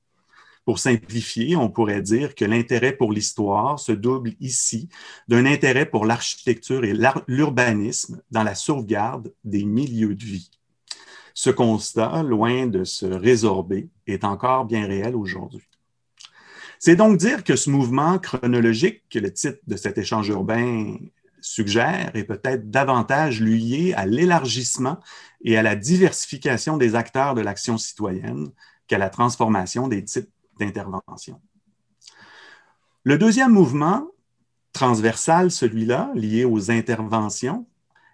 Pour 0.66 0.80
simplifier, 0.80 1.56
on 1.56 1.70
pourrait 1.70 2.02
dire 2.02 2.34
que 2.34 2.44
l'intérêt 2.44 2.92
pour 2.92 3.14
l'histoire 3.14 3.80
se 3.80 3.92
double 3.92 4.34
ici 4.40 4.90
d'un 5.28 5.46
intérêt 5.46 5.86
pour 5.86 6.06
l'architecture 6.06 6.84
et 6.84 6.94
l'urbanisme 7.28 8.22
dans 8.32 8.42
la 8.44 8.56
sauvegarde 8.56 9.32
des 9.44 9.64
milieux 9.64 10.16
de 10.16 10.24
vie. 10.24 10.50
Ce 11.36 11.52
constat, 11.52 12.24
loin 12.24 12.66
de 12.66 12.84
se 12.84 13.06
résorber, 13.06 13.90
est 14.08 14.24
encore 14.24 14.66
bien 14.66 14.88
réel 14.88 15.16
aujourd'hui. 15.16 15.68
C'est 16.80 16.96
donc 16.96 17.18
dire 17.18 17.44
que 17.44 17.56
ce 17.56 17.70
mouvement 17.70 18.18
chronologique 18.18 19.04
que 19.10 19.20
le 19.20 19.32
titre 19.32 19.60
de 19.68 19.76
cet 19.76 19.98
échange 19.98 20.30
urbain 20.30 20.98
suggère 21.42 22.12
est 22.16 22.24
peut-être 22.24 22.72
davantage 22.72 23.40
lié 23.40 23.94
à 23.96 24.06
l'élargissement 24.08 25.00
et 25.44 25.58
à 25.58 25.64
la 25.64 25.76
diversification 25.76 26.78
des 26.78 26.96
acteurs 26.96 27.36
de 27.36 27.42
l'action 27.42 27.78
citoyenne 27.78 28.50
qu'à 28.88 28.98
la 28.98 29.10
transformation 29.10 29.88
des 29.88 30.04
types 30.04 30.30
d'intervention. 30.60 31.40
Le 33.04 33.18
deuxième 33.18 33.52
mouvement, 33.52 34.08
transversal 34.74 35.52
celui-là, 35.52 36.12
lié 36.16 36.44
aux 36.46 36.72
interventions, 36.72 37.66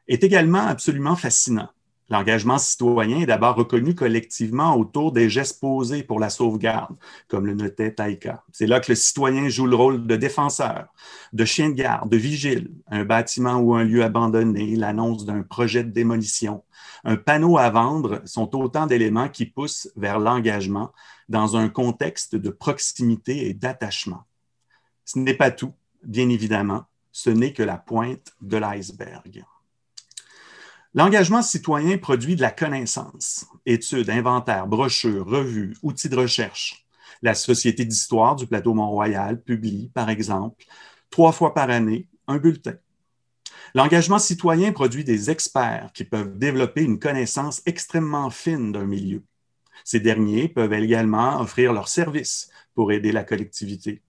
est 0.08 0.24
également 0.24 0.66
absolument 0.68 1.16
fascinant. 1.16 1.70
L'engagement 2.10 2.58
citoyen 2.58 3.22
est 3.22 3.26
d'abord 3.26 3.56
reconnu 3.56 3.96
collectivement 3.96 4.76
autour 4.76 5.14
des 5.14 5.30
gestes 5.30 5.62
posés 5.62 6.04
pour 6.04 6.20
la 6.20 6.30
sauvegarde, 6.30 6.98
comme 7.30 7.46
le 7.46 7.54
notait 7.54 7.94
Taïka. 7.94 8.44
C'est 8.52 8.68
là 8.68 8.82
que 8.82 8.92
le 8.92 8.96
citoyen 8.96 9.48
joue 9.48 9.66
le 9.66 9.78
rôle 9.78 10.06
de 10.06 10.18
défenseur, 10.18 10.88
de 11.32 11.46
chien 11.46 11.70
de 11.70 11.76
garde, 11.76 12.10
de 12.10 12.18
vigile. 12.18 12.70
Un 12.88 13.06
bâtiment 13.06 13.56
ou 13.60 13.76
un 13.76 13.86
lieu 13.86 14.04
abandonné, 14.04 14.76
l'annonce 14.76 15.24
d'un 15.24 15.42
projet 15.42 15.86
de 15.86 15.92
démolition, 15.92 16.64
un 17.04 17.16
panneau 17.16 17.58
à 17.58 17.70
vendre 17.70 18.22
sont 18.26 18.56
autant 18.56 18.86
d'éléments 18.86 19.30
qui 19.30 19.46
poussent 19.46 19.90
vers 19.96 20.20
l'engagement 20.20 20.92
dans 21.32 21.56
un 21.56 21.70
contexte 21.70 22.36
de 22.36 22.50
proximité 22.50 23.48
et 23.48 23.54
d'attachement. 23.54 24.26
Ce 25.06 25.18
n'est 25.18 25.34
pas 25.34 25.50
tout, 25.50 25.74
bien 26.04 26.30
évidemment, 26.30 26.84
ce 27.12 27.30
n'est 27.30 27.54
que 27.54 27.64
la 27.64 27.78
pointe 27.78 28.34
de 28.42 28.58
l'iceberg. 28.58 29.44
L'engagement 30.94 31.42
citoyen 31.42 31.98
produit 31.98 32.36
de 32.36 32.42
la 32.42 32.52
connaissance, 32.52 33.48
études, 33.66 34.10
inventaires, 34.10 34.68
brochures, 34.68 35.26
revues, 35.26 35.76
outils 35.82 36.10
de 36.10 36.18
recherche. 36.18 36.86
La 37.22 37.34
Société 37.34 37.86
d'histoire 37.86 38.36
du 38.36 38.46
plateau 38.46 38.74
Mont-Royal 38.74 39.42
publie, 39.42 39.90
par 39.94 40.10
exemple, 40.10 40.66
trois 41.10 41.32
fois 41.32 41.54
par 41.54 41.70
année, 41.70 42.08
un 42.28 42.38
bulletin. 42.38 42.76
L'engagement 43.74 44.20
citoyen 44.20 44.74
produit 44.74 45.06
des 45.06 45.30
experts 45.30 45.92
qui 45.94 46.04
peuvent 46.04 46.38
développer 46.38 46.84
une 46.84 47.00
connaissance 47.00 47.62
extrêmement 47.66 48.30
fine 48.30 48.74
d'un 48.74 48.86
milieu. 48.86 49.24
Ces 49.84 50.00
derniers 50.00 50.48
peuvent 50.48 50.74
également 50.74 51.40
offrir 51.42 51.74
leurs 51.74 51.88
services 51.88 52.50
pour 52.74 52.92
aider 52.92 53.12
la 53.12 53.24
collectivité. 53.24 54.02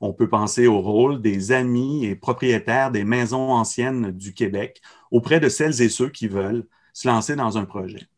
On 0.00 0.12
peut 0.12 0.28
penser 0.28 0.66
au 0.66 0.80
rôle 0.80 1.20
des 1.20 1.52
amis 1.52 2.06
et 2.06 2.14
propriétaires 2.14 2.90
des 2.90 3.04
maisons 3.04 3.52
anciennes 3.52 4.10
du 4.12 4.34
Québec 4.34 4.80
auprès 5.10 5.40
de 5.40 5.48
celles 5.48 5.82
et 5.82 5.88
ceux 5.88 6.08
qui 6.08 6.28
veulent 6.28 6.66
se 6.92 7.08
lancer 7.08 7.36
dans 7.36 7.58
un 7.58 7.64
projet. 7.64 8.08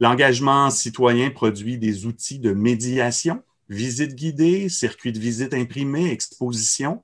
L'engagement 0.00 0.70
citoyen 0.70 1.30
produit 1.30 1.78
des 1.78 2.04
outils 2.06 2.38
de 2.38 2.52
médiation, 2.52 3.42
visites 3.68 4.14
guidées, 4.14 4.68
circuits 4.68 5.12
de 5.12 5.18
visite 5.18 5.54
imprimés, 5.54 6.10
expositions. 6.10 7.02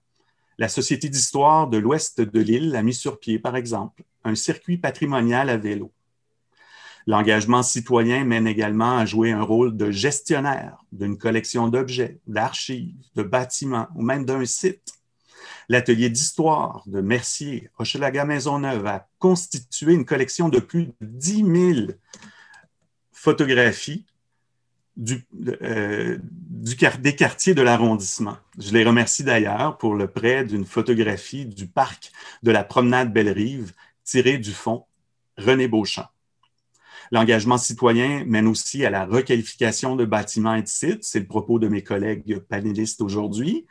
La 0.59 0.69
Société 0.69 1.09
d'histoire 1.09 1.69
de 1.69 1.79
l'ouest 1.79 2.21
de 2.21 2.41
l'île 2.41 2.77
a 2.77 2.83
mis 2.83 2.95
sur 2.95 3.19
pied, 3.19 3.39
par 3.39 3.57
exemple, 3.57 4.05
un 4.25 4.35
circuit 4.35 4.77
patrimonial 4.77 5.49
à 5.49 5.57
vélo. 5.57 5.91
L'engagement 7.07 7.63
citoyen 7.63 8.25
mène 8.25 8.47
également 8.47 8.99
à 8.99 9.07
jouer 9.07 9.33
un 9.33 9.43
rôle 9.43 9.77
de 9.77 9.91
gestionnaire 9.91 10.85
d'une 10.93 11.19
collection 11.19 11.69
d'objets, 11.69 12.21
d'archives, 12.27 12.95
de 13.17 13.23
bâtiments 13.23 13.89
ou 13.95 14.03
même 14.03 14.25
d'un 14.25 14.45
site. 14.45 14.95
L'atelier 15.69 16.11
d'histoire 16.11 16.83
de 16.87 17.01
Mercier, 17.01 17.71
Hochelaga 17.79 18.25
Maisonneuve, 18.25 18.87
a 18.87 19.09
constitué 19.19 19.95
une 19.95 20.05
collection 20.05 20.49
de 20.49 20.59
plus 20.59 20.87
de 20.87 20.93
10 21.01 21.37
000 21.75 21.87
photographies 23.13 24.05
euh, 25.63 26.19
des 26.99 27.17
quartiers 27.17 27.55
de 27.55 27.63
l'arrondissement. 27.63 28.37
Je 28.59 28.73
les 28.73 28.85
remercie 28.85 29.25
d'ailleurs 29.25 29.79
pour 29.79 29.95
le 29.95 30.07
prêt 30.07 30.45
d'une 30.45 30.67
photographie 30.67 31.47
du 31.47 31.67
parc 31.67 32.13
de 32.43 32.51
la 32.51 32.63
promenade 32.63 33.13
Belle-Rive 33.13 33.73
tirée 34.05 34.39
du 34.39 34.53
fond 34.53 34.85
René 35.39 35.67
Beauchamp. 35.67 36.09
L'engagement 37.11 37.59
citoyen 37.59 38.25
mène 38.27 38.47
aussi 38.47 38.85
à 38.85 38.91
la 38.91 39.05
requalification 39.05 39.97
de 39.97 40.05
bâtiments 40.05 40.55
et 40.55 40.63
de 40.63 40.69
sites. 40.69 41.05
C'est 41.05 41.21
le 41.21 41.27
propos 41.27 41.59
de 41.59 41.69
mes 41.69 41.83
collègues 41.83 42.39
panélistes 42.39 43.01
aujourd'hui. 43.01 43.67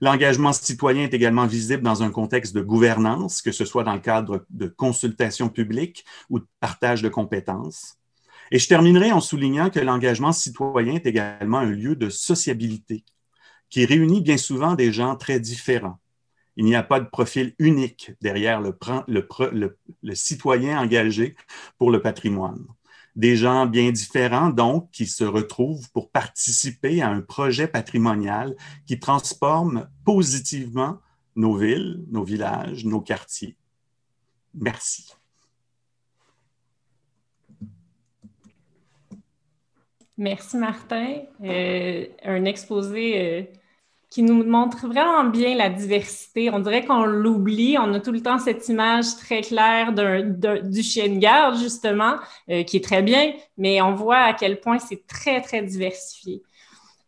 L'engagement 0.00 0.52
citoyen 0.52 1.04
est 1.04 1.14
également 1.14 1.46
visible 1.46 1.82
dans 1.82 2.02
un 2.02 2.10
contexte 2.10 2.54
de 2.54 2.60
gouvernance, 2.60 3.40
que 3.40 3.52
ce 3.52 3.64
soit 3.64 3.84
dans 3.84 3.94
le 3.94 4.00
cadre 4.00 4.44
de 4.50 4.66
consultation 4.66 5.48
publique 5.48 6.04
ou 6.28 6.40
de 6.40 6.46
partage 6.60 7.02
de 7.02 7.08
compétences. 7.08 7.98
Et 8.50 8.58
je 8.58 8.68
terminerai 8.68 9.12
en 9.12 9.20
soulignant 9.20 9.70
que 9.70 9.80
l'engagement 9.80 10.32
citoyen 10.32 10.94
est 10.94 11.06
également 11.06 11.58
un 11.58 11.70
lieu 11.70 11.96
de 11.96 12.10
sociabilité 12.10 13.04
qui 13.70 13.86
réunit 13.86 14.20
bien 14.20 14.36
souvent 14.36 14.74
des 14.74 14.92
gens 14.92 15.16
très 15.16 15.40
différents. 15.40 15.98
Il 16.56 16.64
n'y 16.64 16.74
a 16.74 16.82
pas 16.82 17.00
de 17.00 17.06
profil 17.06 17.54
unique 17.58 18.12
derrière 18.20 18.60
le, 18.60 20.14
citoyen 20.14 20.78
engagé 20.80 21.36
pour 21.78 21.90
le 21.90 22.00
patrimoine 22.00 22.66
des 23.14 23.36
gens 23.36 23.66
bien 23.66 23.90
différents, 23.90 24.48
donc, 24.48 24.90
qui 24.90 25.06
se 25.06 25.24
retrouvent 25.24 25.90
pour 25.92 26.10
participer 26.10 27.02
à 27.02 27.10
un 27.10 27.20
projet 27.20 27.66
patrimonial 27.66 28.56
qui 28.86 28.98
transforme 28.98 29.88
positivement 30.04 30.98
nos 31.36 31.54
villes, 31.56 32.04
nos 32.10 32.24
villages, 32.24 32.84
nos 32.84 33.00
quartiers. 33.00 33.56
Merci. 34.54 35.12
Merci, 40.16 40.56
Martin. 40.56 41.22
Euh, 41.42 42.06
un 42.22 42.44
exposé 42.44 43.18
euh, 43.18 43.42
qui 44.12 44.22
nous 44.22 44.44
montre 44.44 44.86
vraiment 44.86 45.24
bien 45.24 45.56
la 45.56 45.70
diversité. 45.70 46.50
On 46.50 46.58
dirait 46.58 46.84
qu'on 46.84 47.04
l'oublie. 47.04 47.78
On 47.78 47.94
a 47.94 47.98
tout 47.98 48.12
le 48.12 48.20
temps 48.20 48.38
cette 48.38 48.68
image 48.68 49.16
très 49.16 49.40
claire 49.40 49.94
du 49.94 50.82
chien 50.82 51.08
de 51.08 51.18
garde, 51.18 51.56
justement, 51.58 52.16
euh, 52.50 52.62
qui 52.62 52.76
est 52.76 52.84
très 52.84 53.00
bien, 53.00 53.32
mais 53.56 53.80
on 53.80 53.94
voit 53.94 54.18
à 54.18 54.34
quel 54.34 54.60
point 54.60 54.78
c'est 54.78 55.06
très, 55.06 55.40
très 55.40 55.62
diversifié. 55.62 56.42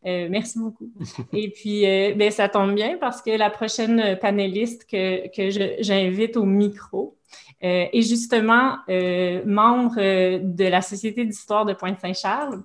Euh, 0.06 0.28
merci 0.30 0.58
beaucoup. 0.58 0.90
Et 1.34 1.50
puis, 1.50 1.84
euh, 1.84 2.14
ben, 2.14 2.30
ça 2.30 2.48
tombe 2.48 2.74
bien 2.74 2.96
parce 2.98 3.20
que 3.20 3.36
la 3.36 3.50
prochaine 3.50 4.18
panéliste 4.18 4.86
que, 4.90 5.28
que 5.28 5.50
j'invite 5.82 6.38
au 6.38 6.44
micro 6.44 7.18
est 7.60 8.02
justement 8.02 8.76
membre 9.46 9.96
de 9.96 10.64
la 10.64 10.82
Société 10.82 11.24
d'histoire 11.24 11.64
de 11.64 11.72
Pointe-Saint-Charles. 11.72 12.62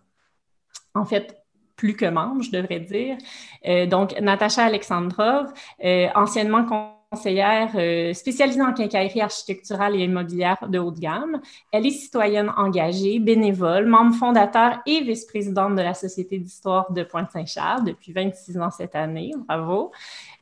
En 0.94 1.06
fait, 1.06 1.40
plus 1.80 1.96
que 1.96 2.06
membre, 2.06 2.44
je 2.44 2.52
devrais 2.52 2.82
dire. 2.82 3.18
Euh, 3.66 3.86
donc, 3.86 4.20
Natacha 4.20 4.66
Alexandrov, 4.66 5.48
euh, 5.84 6.08
anciennement 6.14 6.66
conseillère 7.10 7.72
euh, 7.76 8.14
spécialisée 8.14 8.62
en 8.62 8.74
quincaillerie 8.74 9.22
architecturale 9.22 9.96
et 9.96 10.04
immobilière 10.04 10.58
de 10.68 10.78
haute 10.78 11.00
gamme. 11.00 11.40
Elle 11.72 11.88
est 11.88 11.92
citoyenne 11.92 12.52
engagée, 12.58 13.20
bénévole, 13.20 13.86
membre 13.86 14.14
fondateur 14.14 14.80
et 14.86 15.00
vice-présidente 15.02 15.76
de 15.76 15.82
la 15.82 15.94
Société 15.94 16.38
d'histoire 16.38 16.92
de 16.92 17.04
Pointe-Saint-Charles 17.04 17.86
depuis 17.86 18.12
26 18.12 18.60
ans 18.60 18.72
cette 18.72 18.96
année. 18.96 19.32
Bravo. 19.48 19.94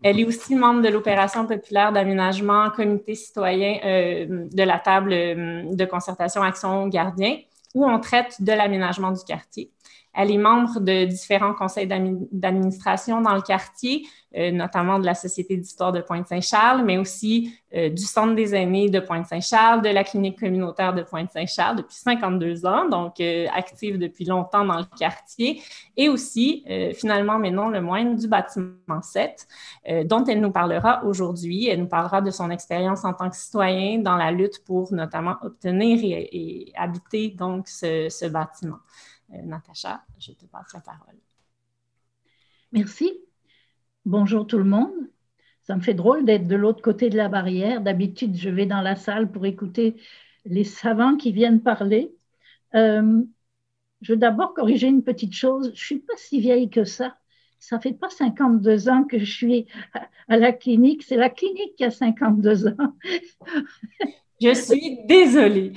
Elle 0.01 0.19
est 0.19 0.25
aussi 0.25 0.55
membre 0.55 0.81
de 0.81 0.89
l'opération 0.89 1.45
populaire 1.45 1.91
d'aménagement 1.91 2.71
comité 2.71 3.13
citoyen 3.13 3.79
de 4.25 4.63
la 4.63 4.79
table 4.79 5.11
de 5.11 5.85
concertation 5.85 6.41
Action 6.41 6.87
Gardien 6.87 7.37
où 7.73 7.85
on 7.85 7.99
traite 7.99 8.41
de 8.41 8.51
l'aménagement 8.51 9.11
du 9.11 9.23
quartier. 9.23 9.71
Elle 10.13 10.31
est 10.31 10.37
membre 10.37 10.79
de 10.79 11.05
différents 11.05 11.53
conseils 11.53 11.87
d'administration 11.87 13.21
dans 13.21 13.35
le 13.35 13.41
quartier, 13.41 14.07
euh, 14.35 14.51
notamment 14.51 14.99
de 14.99 15.05
la 15.05 15.13
Société 15.13 15.55
d'histoire 15.55 15.91
de 15.91 16.01
Pointe-Saint-Charles, 16.01 16.83
mais 16.83 16.97
aussi 16.97 17.53
euh, 17.73 17.89
du 17.89 18.03
Centre 18.03 18.35
des 18.35 18.55
aînés 18.55 18.89
de 18.89 18.99
Pointe-Saint-Charles, 18.99 19.81
de 19.81 19.89
la 19.89 20.03
clinique 20.03 20.39
communautaire 20.39 20.93
de 20.93 21.03
Pointe-Saint-Charles 21.03 21.77
depuis 21.77 21.95
52 21.95 22.65
ans, 22.65 22.89
donc 22.89 23.19
euh, 23.19 23.45
active 23.53 23.97
depuis 23.97 24.25
longtemps 24.25 24.65
dans 24.65 24.79
le 24.79 24.85
quartier, 24.97 25.61
et 25.95 26.09
aussi, 26.09 26.63
finalement, 26.95 27.39
mais 27.39 27.49
non 27.51 27.69
le 27.69 27.81
moindre, 27.81 28.15
du 28.15 28.27
bâtiment 28.27 29.01
7, 29.01 29.47
dont 30.05 30.23
elle 30.25 30.41
nous 30.41 30.51
parlera 30.51 31.03
aujourd'hui. 31.03 31.67
Elle 31.67 31.79
nous 31.79 31.87
parlera 31.87 32.21
de 32.21 32.29
son 32.29 32.51
expérience 32.51 33.03
en 33.03 33.13
tant 33.13 33.29
que 33.29 33.35
citoyen 33.35 33.99
dans 33.99 34.15
la 34.15 34.31
lutte 34.31 34.63
pour 34.63 34.93
notamment 34.93 35.35
obtenir 35.41 35.99
et, 36.03 36.71
habiter 36.75 37.29
donc 37.29 37.67
ce 37.67 38.27
bâtiment. 38.27 38.77
Euh, 39.33 39.41
Natacha, 39.43 40.03
je 40.19 40.31
te 40.31 40.45
passe 40.45 40.73
la 40.73 40.79
parole. 40.79 41.15
Merci. 42.71 43.11
Bonjour 44.05 44.47
tout 44.47 44.57
le 44.57 44.63
monde. 44.63 44.93
Ça 45.63 45.75
me 45.75 45.81
fait 45.81 45.93
drôle 45.93 46.23
d'être 46.25 46.47
de 46.47 46.55
l'autre 46.55 46.81
côté 46.81 47.09
de 47.09 47.17
la 47.17 47.27
barrière. 47.27 47.81
D'habitude, 47.81 48.35
je 48.35 48.49
vais 48.49 48.65
dans 48.65 48.81
la 48.81 48.95
salle 48.95 49.29
pour 49.31 49.45
écouter 49.45 49.97
les 50.45 50.63
savants 50.63 51.17
qui 51.17 51.33
viennent 51.33 51.61
parler. 51.61 52.15
Euh, 52.75 53.21
je 54.01 54.13
veux 54.13 54.17
d'abord 54.17 54.53
corriger 54.53 54.87
une 54.87 55.03
petite 55.03 55.33
chose. 55.33 55.67
Je 55.67 55.81
ne 55.81 55.85
suis 55.85 55.99
pas 55.99 56.13
si 56.15 56.39
vieille 56.39 56.69
que 56.69 56.85
ça. 56.85 57.17
Ça 57.59 57.79
fait 57.79 57.93
pas 57.93 58.09
52 58.09 58.87
ans 58.87 59.03
que 59.03 59.19
je 59.19 59.31
suis 59.31 59.65
à 60.29 60.37
la 60.37 60.53
clinique. 60.53 61.03
C'est 61.03 61.17
la 61.17 61.29
clinique 61.29 61.75
qui 61.75 61.83
a 61.83 61.91
52 61.91 62.67
ans. 62.67 62.95
Je 64.39 64.53
suis 64.53 64.99
désolée. 65.07 65.73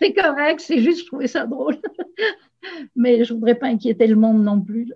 C'est 0.00 0.12
correct, 0.12 0.60
c'est 0.60 0.80
juste, 0.80 1.02
je 1.02 1.06
trouvais 1.06 1.28
ça 1.28 1.46
drôle. 1.46 1.80
Mais 2.96 3.24
je 3.24 3.32
ne 3.32 3.38
voudrais 3.38 3.54
pas 3.54 3.66
inquiéter 3.66 4.06
le 4.06 4.16
monde 4.16 4.42
non 4.42 4.60
plus. 4.60 4.92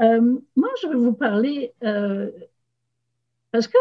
Euh, 0.00 0.38
moi, 0.56 0.68
je 0.82 0.88
vais 0.88 0.96
vous 0.96 1.12
parler 1.12 1.72
euh, 1.82 2.30
parce 3.50 3.68
que 3.68 3.78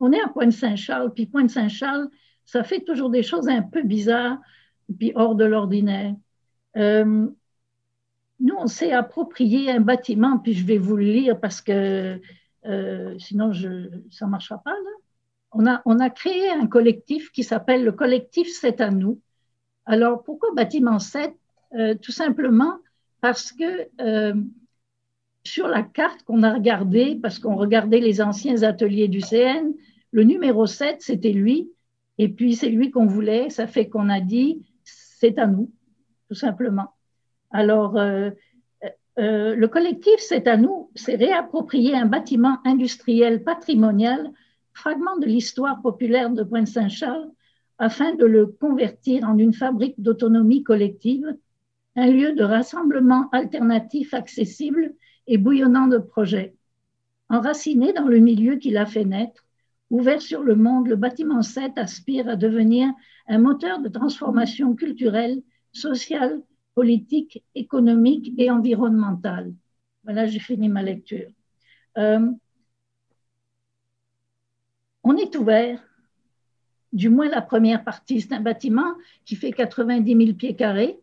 on 0.00 0.12
est 0.12 0.20
à 0.20 0.28
Pointe-Saint-Charles, 0.28 1.14
puis 1.14 1.26
Pointe-Saint-Charles, 1.26 2.08
ça 2.44 2.64
fait 2.64 2.80
toujours 2.80 3.10
des 3.10 3.22
choses 3.22 3.48
un 3.48 3.62
peu 3.62 3.82
bizarres, 3.82 4.38
puis 4.98 5.12
hors 5.14 5.34
de 5.34 5.44
l'ordinaire. 5.44 6.14
Euh, 6.76 7.26
nous, 8.40 8.54
on 8.58 8.66
s'est 8.66 8.92
approprié 8.92 9.70
un 9.70 9.80
bâtiment, 9.80 10.38
puis 10.38 10.52
je 10.52 10.66
vais 10.66 10.78
vous 10.78 10.96
le 10.96 11.04
lire 11.04 11.40
parce 11.40 11.60
que 11.60 12.20
sinon 13.18 13.52
ça 14.10 14.26
ne 14.26 14.30
marchera 14.30 14.58
pas. 14.62 14.72
Là 14.72 14.90
on 15.54 16.00
a, 16.00 16.10
créé 16.10 16.50
un 16.50 16.66
collectif 16.66 17.30
qui 17.30 17.44
s'appelle 17.44 17.84
le 17.84 17.92
collectif 17.92 18.48
C'est 18.52 18.80
à 18.80 18.90
nous. 18.90 19.20
Alors, 19.86 20.22
pourquoi 20.24 20.50
bâtiment 20.54 20.98
7 20.98 21.32
euh, 21.74 21.94
Tout 21.94 22.12
simplement 22.12 22.78
parce 23.20 23.52
que 23.52 23.88
euh, 24.00 24.34
sur 25.44 25.68
la 25.68 25.82
carte 25.82 26.22
qu'on 26.22 26.42
a 26.42 26.52
regardée, 26.54 27.18
parce 27.20 27.38
qu'on 27.38 27.56
regardait 27.56 28.00
les 28.00 28.20
anciens 28.20 28.62
ateliers 28.62 29.08
du 29.08 29.20
CN, 29.20 29.72
le 30.10 30.24
numéro 30.24 30.66
7, 30.66 31.00
c'était 31.00 31.32
lui. 31.32 31.70
Et 32.18 32.28
puis, 32.28 32.54
c'est 32.54 32.68
lui 32.68 32.90
qu'on 32.90 33.06
voulait. 33.06 33.50
Ça 33.50 33.66
fait 33.66 33.88
qu'on 33.88 34.08
a 34.08 34.20
dit, 34.20 34.64
c'est 34.84 35.38
à 35.38 35.46
nous, 35.46 35.70
tout 36.28 36.34
simplement. 36.34 36.94
Alors, 37.50 37.98
euh, 39.18 39.54
le 39.54 39.66
collectif 39.68 40.14
C'est 40.18 40.48
à 40.48 40.56
nous, 40.56 40.90
c'est 40.94 41.14
réapproprier 41.14 41.94
un 41.94 42.06
bâtiment 42.06 42.58
industriel 42.64 43.44
patrimonial 43.44 44.32
fragment 44.72 45.16
de 45.18 45.26
l'histoire 45.26 45.80
populaire 45.82 46.30
de 46.30 46.42
Pointe-Saint-Charles 46.42 47.30
afin 47.78 48.14
de 48.14 48.24
le 48.24 48.46
convertir 48.46 49.24
en 49.24 49.38
une 49.38 49.52
fabrique 49.52 49.94
d'autonomie 49.98 50.64
collective, 50.64 51.36
un 51.96 52.10
lieu 52.10 52.32
de 52.32 52.42
rassemblement 52.42 53.28
alternatif 53.30 54.14
accessible 54.14 54.94
et 55.26 55.38
bouillonnant 55.38 55.86
de 55.86 55.98
projets. 55.98 56.54
Enraciné 57.28 57.92
dans 57.92 58.08
le 58.08 58.18
milieu 58.18 58.56
qui 58.56 58.70
l'a 58.70 58.86
fait 58.86 59.04
naître, 59.04 59.44
ouvert 59.90 60.20
sur 60.20 60.42
le 60.42 60.56
monde, 60.56 60.88
le 60.88 60.96
bâtiment 60.96 61.42
7 61.42 61.72
aspire 61.76 62.28
à 62.28 62.36
devenir 62.36 62.92
un 63.28 63.38
moteur 63.38 63.80
de 63.80 63.88
transformation 63.88 64.74
culturelle, 64.74 65.42
sociale, 65.72 66.42
politique, 66.74 67.44
économique 67.54 68.32
et 68.38 68.50
environnementale. 68.50 69.54
Voilà, 70.02 70.26
j'ai 70.26 70.40
fini 70.40 70.68
ma 70.68 70.82
lecture. 70.82 71.28
Euh, 71.96 72.30
on 75.02 75.16
est 75.16 75.36
ouvert, 75.36 75.80
du 76.92 77.08
moins 77.08 77.28
la 77.28 77.42
première 77.42 77.84
partie. 77.84 78.20
C'est 78.20 78.32
un 78.32 78.40
bâtiment 78.40 78.94
qui 79.24 79.36
fait 79.36 79.52
90 79.52 80.26
000 80.26 80.36
pieds 80.36 80.56
carrés. 80.56 80.98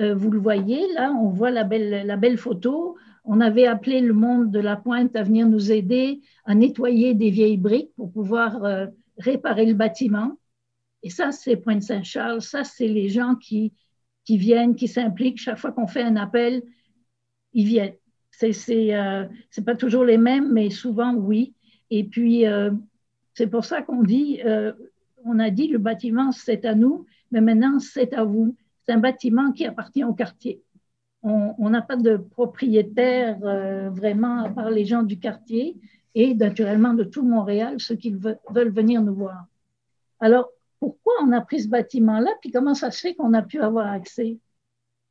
Euh, 0.00 0.14
vous 0.14 0.30
le 0.30 0.38
voyez, 0.38 0.92
là, 0.94 1.12
on 1.12 1.28
voit 1.30 1.50
la 1.50 1.64
belle, 1.64 2.06
la 2.06 2.16
belle 2.16 2.38
photo. 2.38 2.96
On 3.24 3.40
avait 3.40 3.66
appelé 3.66 4.00
le 4.00 4.14
monde 4.14 4.50
de 4.50 4.58
la 4.58 4.76
pointe 4.76 5.14
à 5.14 5.22
venir 5.22 5.46
nous 5.46 5.70
aider 5.70 6.20
à 6.44 6.54
nettoyer 6.54 7.14
des 7.14 7.30
vieilles 7.30 7.58
briques 7.58 7.94
pour 7.96 8.10
pouvoir 8.12 8.64
euh, 8.64 8.86
réparer 9.18 9.66
le 9.66 9.74
bâtiment. 9.74 10.38
Et 11.02 11.10
ça, 11.10 11.32
c'est 11.32 11.56
Pointe-Saint-Charles. 11.56 12.42
Ça, 12.42 12.64
c'est 12.64 12.88
les 12.88 13.08
gens 13.08 13.34
qui, 13.34 13.72
qui 14.24 14.38
viennent, 14.38 14.74
qui 14.74 14.88
s'impliquent. 14.88 15.38
Chaque 15.38 15.58
fois 15.58 15.72
qu'on 15.72 15.86
fait 15.86 16.02
un 16.02 16.16
appel, 16.16 16.62
ils 17.52 17.66
viennent. 17.66 17.94
C'est 18.30 18.52
n'est 18.68 18.94
euh, 18.94 19.26
pas 19.66 19.74
toujours 19.74 20.04
les 20.04 20.18
mêmes, 20.18 20.52
mais 20.52 20.70
souvent, 20.70 21.14
oui. 21.14 21.54
Et 21.90 22.04
puis, 22.04 22.46
c'est 23.34 23.46
pour 23.46 23.64
ça 23.64 23.82
qu'on 23.82 24.02
dit, 24.02 24.40
euh, 24.44 24.72
on 25.24 25.38
a 25.38 25.50
dit 25.50 25.68
le 25.68 25.78
bâtiment 25.78 26.32
c'est 26.32 26.64
à 26.64 26.74
nous, 26.74 27.06
mais 27.30 27.40
maintenant 27.40 27.78
c'est 27.78 28.12
à 28.12 28.24
vous. 28.24 28.56
C'est 28.86 28.92
un 28.92 28.98
bâtiment 28.98 29.52
qui 29.52 29.66
appartient 29.66 30.04
au 30.04 30.14
quartier. 30.14 30.62
On 31.22 31.68
n'a 31.68 31.82
pas 31.82 31.96
de 31.96 32.16
propriétaire 32.16 33.38
euh, 33.44 33.90
vraiment 33.90 34.44
à 34.44 34.48
part 34.48 34.70
les 34.70 34.86
gens 34.86 35.02
du 35.02 35.18
quartier 35.18 35.76
et 36.14 36.34
naturellement 36.34 36.94
de 36.94 37.04
tout 37.04 37.22
Montréal, 37.22 37.76
ceux 37.78 37.96
qui 37.96 38.10
veulent 38.10 38.72
venir 38.72 39.02
nous 39.02 39.14
voir. 39.14 39.44
Alors, 40.18 40.50
pourquoi 40.78 41.12
on 41.22 41.32
a 41.32 41.40
pris 41.42 41.60
ce 41.60 41.68
bâtiment-là, 41.68 42.30
puis 42.40 42.50
comment 42.50 42.74
ça 42.74 42.90
se 42.90 43.00
fait 43.00 43.14
qu'on 43.14 43.34
a 43.34 43.42
pu 43.42 43.60
avoir 43.60 43.86
accès? 43.86 44.38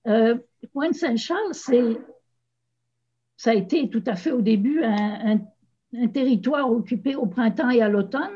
Euh, 0.08 0.38
Pointe-Saint-Charles, 0.74 1.54
ça 1.54 3.52
a 3.52 3.54
été 3.54 3.90
tout 3.90 4.04
à 4.06 4.16
fait 4.16 4.32
au 4.32 4.42
début 4.42 4.84
un, 4.84 5.40
territoire 6.14 6.72
occupé 6.72 7.16
au 7.16 7.26
printemps 7.26 7.72
et 7.72 7.82
à 7.82 7.90
l'automne 7.90 8.36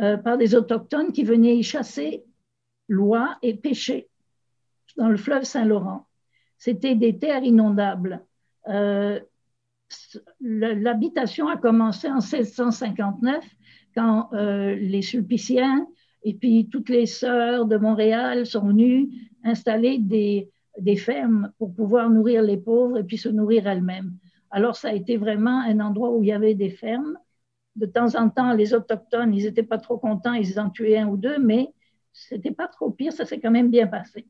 euh, 0.00 0.18
par 0.18 0.36
des 0.36 0.54
autochtones 0.54 1.12
qui 1.12 1.24
venaient 1.24 1.56
y 1.56 1.62
chasser 1.62 2.24
l'oie 2.88 3.38
et 3.40 3.54
pêcher 3.54 4.09
dans 4.96 5.08
le 5.08 5.16
fleuve 5.16 5.44
Saint-Laurent. 5.44 6.06
C'était 6.58 6.94
des 6.94 7.18
terres 7.18 7.42
inondables. 7.42 8.24
Euh, 8.68 9.20
l'habitation 10.40 11.48
a 11.48 11.56
commencé 11.56 12.08
en 12.08 12.20
1659 12.20 13.44
quand 13.94 14.28
euh, 14.32 14.74
les 14.76 15.02
Sulpiciens 15.02 15.86
et 16.22 16.34
puis 16.34 16.68
toutes 16.70 16.88
les 16.88 17.06
sœurs 17.06 17.66
de 17.66 17.76
Montréal 17.76 18.46
sont 18.46 18.66
venues 18.66 19.08
installer 19.42 19.98
des, 19.98 20.50
des 20.78 20.96
fermes 20.96 21.52
pour 21.58 21.74
pouvoir 21.74 22.10
nourrir 22.10 22.42
les 22.42 22.58
pauvres 22.58 22.98
et 22.98 23.04
puis 23.04 23.18
se 23.18 23.28
nourrir 23.28 23.66
elles-mêmes. 23.66 24.12
Alors, 24.50 24.76
ça 24.76 24.88
a 24.88 24.92
été 24.92 25.16
vraiment 25.16 25.60
un 25.60 25.80
endroit 25.80 26.10
où 26.10 26.22
il 26.22 26.28
y 26.28 26.32
avait 26.32 26.54
des 26.54 26.70
fermes. 26.70 27.16
De 27.76 27.86
temps 27.86 28.16
en 28.16 28.28
temps, 28.28 28.52
les 28.52 28.74
autochtones, 28.74 29.32
ils 29.32 29.44
n'étaient 29.44 29.62
pas 29.62 29.78
trop 29.78 29.96
contents, 29.96 30.34
ils 30.34 30.58
en 30.58 30.70
tuaient 30.70 30.98
un 30.98 31.08
ou 31.08 31.16
deux, 31.16 31.38
mais 31.38 31.72
c'était 32.12 32.50
pas 32.50 32.66
trop 32.66 32.90
pire, 32.90 33.12
ça 33.12 33.24
s'est 33.24 33.38
quand 33.38 33.52
même 33.52 33.70
bien 33.70 33.86
passé. 33.86 34.26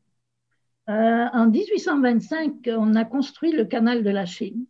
Euh, 0.90 1.26
en 1.32 1.46
1825, 1.48 2.68
on 2.76 2.96
a 2.96 3.04
construit 3.04 3.52
le 3.52 3.64
canal 3.64 4.02
de 4.02 4.10
la 4.10 4.26
Chine. 4.26 4.66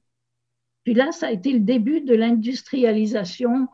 Puis 0.85 0.92
là, 0.92 1.12
ça 1.12 1.28
a 1.28 1.30
été 1.30 1.50
le 1.52 1.61
début 1.61 2.02
de 2.02 2.14
l'industrialisation 2.14 3.68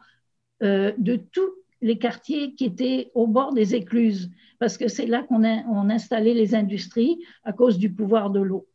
euh, 0.62 0.92
de 0.96 1.16
tous 1.16 1.50
les 1.82 1.98
quartiers 1.98 2.54
qui 2.54 2.64
étaient 2.64 3.10
au 3.14 3.26
bord 3.26 3.52
des 3.52 3.74
écluses, 3.74 4.30
parce 4.60 4.78
que 4.78 4.86
c'est 4.86 5.06
là 5.06 5.24
qu'on 5.24 5.44
a 5.44 5.64
on 5.68 5.90
installé 5.90 6.34
les 6.34 6.54
industries 6.54 7.18
à 7.42 7.52
cause 7.52 7.78
du 7.78 7.92
pouvoir 7.92 8.30
de 8.30 8.40
l'eau. 8.40 8.68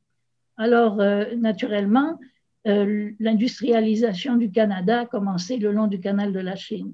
Alors, 0.58 1.00
euh, 1.00 1.36
naturellement, 1.36 2.20
l'industrialisation 2.64 4.36
du 4.36 4.52
Canada 4.52 5.02
a 5.02 5.06
commencé 5.08 5.58
le 5.58 5.72
long 5.72 5.88
du 5.88 6.00
canal 6.00 6.32
de 6.32 6.40
la 6.40 6.56
Chine. 6.56 6.94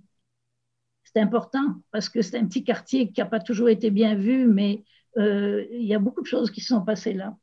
C'est 1.03 1.19
important 1.19 1.75
parce 1.91 2.07
que 2.07 2.21
c'est 2.21 2.37
un 2.37 2.45
petit 2.45 2.63
quartier 2.63 3.11
qui 3.11 3.19
n'a 3.19 3.25
pas 3.25 3.41
toujours 3.41 3.67
été 3.67 3.91
bien 3.91 4.15
vu, 4.15 4.47
mais 4.47 4.85
euh, 5.17 5.65
il 5.71 5.85
y 5.85 5.93
a 5.93 5.99
beaucoup 5.99 6.21
de 6.21 6.27
choses 6.27 6.51
qui 6.51 6.61
se 6.61 6.67
sont 6.67 6.81
passées 6.81 7.13
là. 7.13 7.35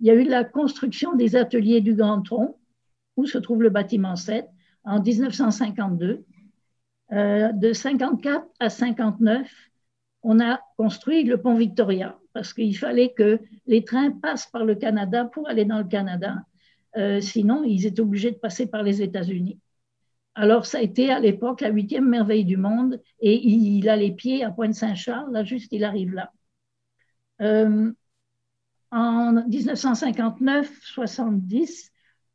Il 0.00 0.06
y 0.06 0.10
a 0.10 0.14
eu 0.14 0.24
la 0.24 0.44
construction 0.44 1.14
des 1.14 1.36
ateliers 1.36 1.80
du 1.80 1.94
Grand 1.94 2.22
Tronc, 2.22 2.58
où 3.16 3.26
se 3.26 3.38
trouve 3.38 3.62
le 3.62 3.70
bâtiment 3.70 4.16
7, 4.16 4.46
en 4.84 5.00
1952. 5.02 6.24
Euh, 7.12 7.52
de 7.52 7.72
54 7.72 8.46
à 8.60 8.70
59, 8.70 9.50
on 10.22 10.40
a 10.40 10.60
construit 10.76 11.24
le 11.24 11.40
pont 11.40 11.54
Victoria 11.54 12.18
parce 12.32 12.52
qu'il 12.54 12.76
fallait 12.76 13.12
que 13.12 13.40
les 13.66 13.84
trains 13.84 14.12
passent 14.12 14.46
par 14.46 14.64
le 14.64 14.74
Canada 14.74 15.24
pour 15.24 15.48
aller 15.48 15.64
dans 15.64 15.78
le 15.78 15.84
Canada. 15.84 16.36
Euh, 16.96 17.20
sinon, 17.20 17.64
ils 17.64 17.86
étaient 17.86 18.00
obligés 18.00 18.30
de 18.30 18.36
passer 18.36 18.66
par 18.66 18.82
les 18.82 19.02
États-Unis. 19.02 19.58
Alors, 20.34 20.66
ça 20.66 20.78
a 20.78 20.82
été 20.82 21.10
à 21.10 21.18
l'époque 21.18 21.60
la 21.60 21.70
huitième 21.70 22.08
merveille 22.08 22.44
du 22.44 22.56
monde 22.56 23.00
et 23.20 23.34
il, 23.34 23.88
a 23.88 23.96
les 23.96 24.12
pieds 24.12 24.44
à 24.44 24.50
Pointe-Saint-Charles, 24.50 25.32
là, 25.32 25.44
juste, 25.44 25.72
il 25.72 25.84
arrive 25.84 26.14
là. 26.14 26.32
Euh, 27.40 27.92
en 28.90 29.34
1959-70, 29.48 31.90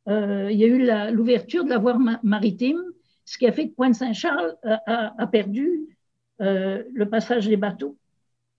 euh, 0.08 0.50
il 0.50 0.58
y 0.58 0.64
a 0.64 0.66
eu 0.66 0.84
l'ouverture 1.12 1.64
de 1.64 1.70
la 1.70 1.78
voie 1.78 1.96
maritime, 2.22 2.80
ce 3.24 3.38
qui 3.38 3.46
a 3.46 3.52
fait 3.52 3.68
que 3.68 3.74
Pointe-Saint-Charles 3.74 4.56
a, 4.64 5.26
perdu 5.26 5.96
le 6.38 7.04
passage 7.04 7.48
des 7.48 7.56
bateaux. 7.56 7.96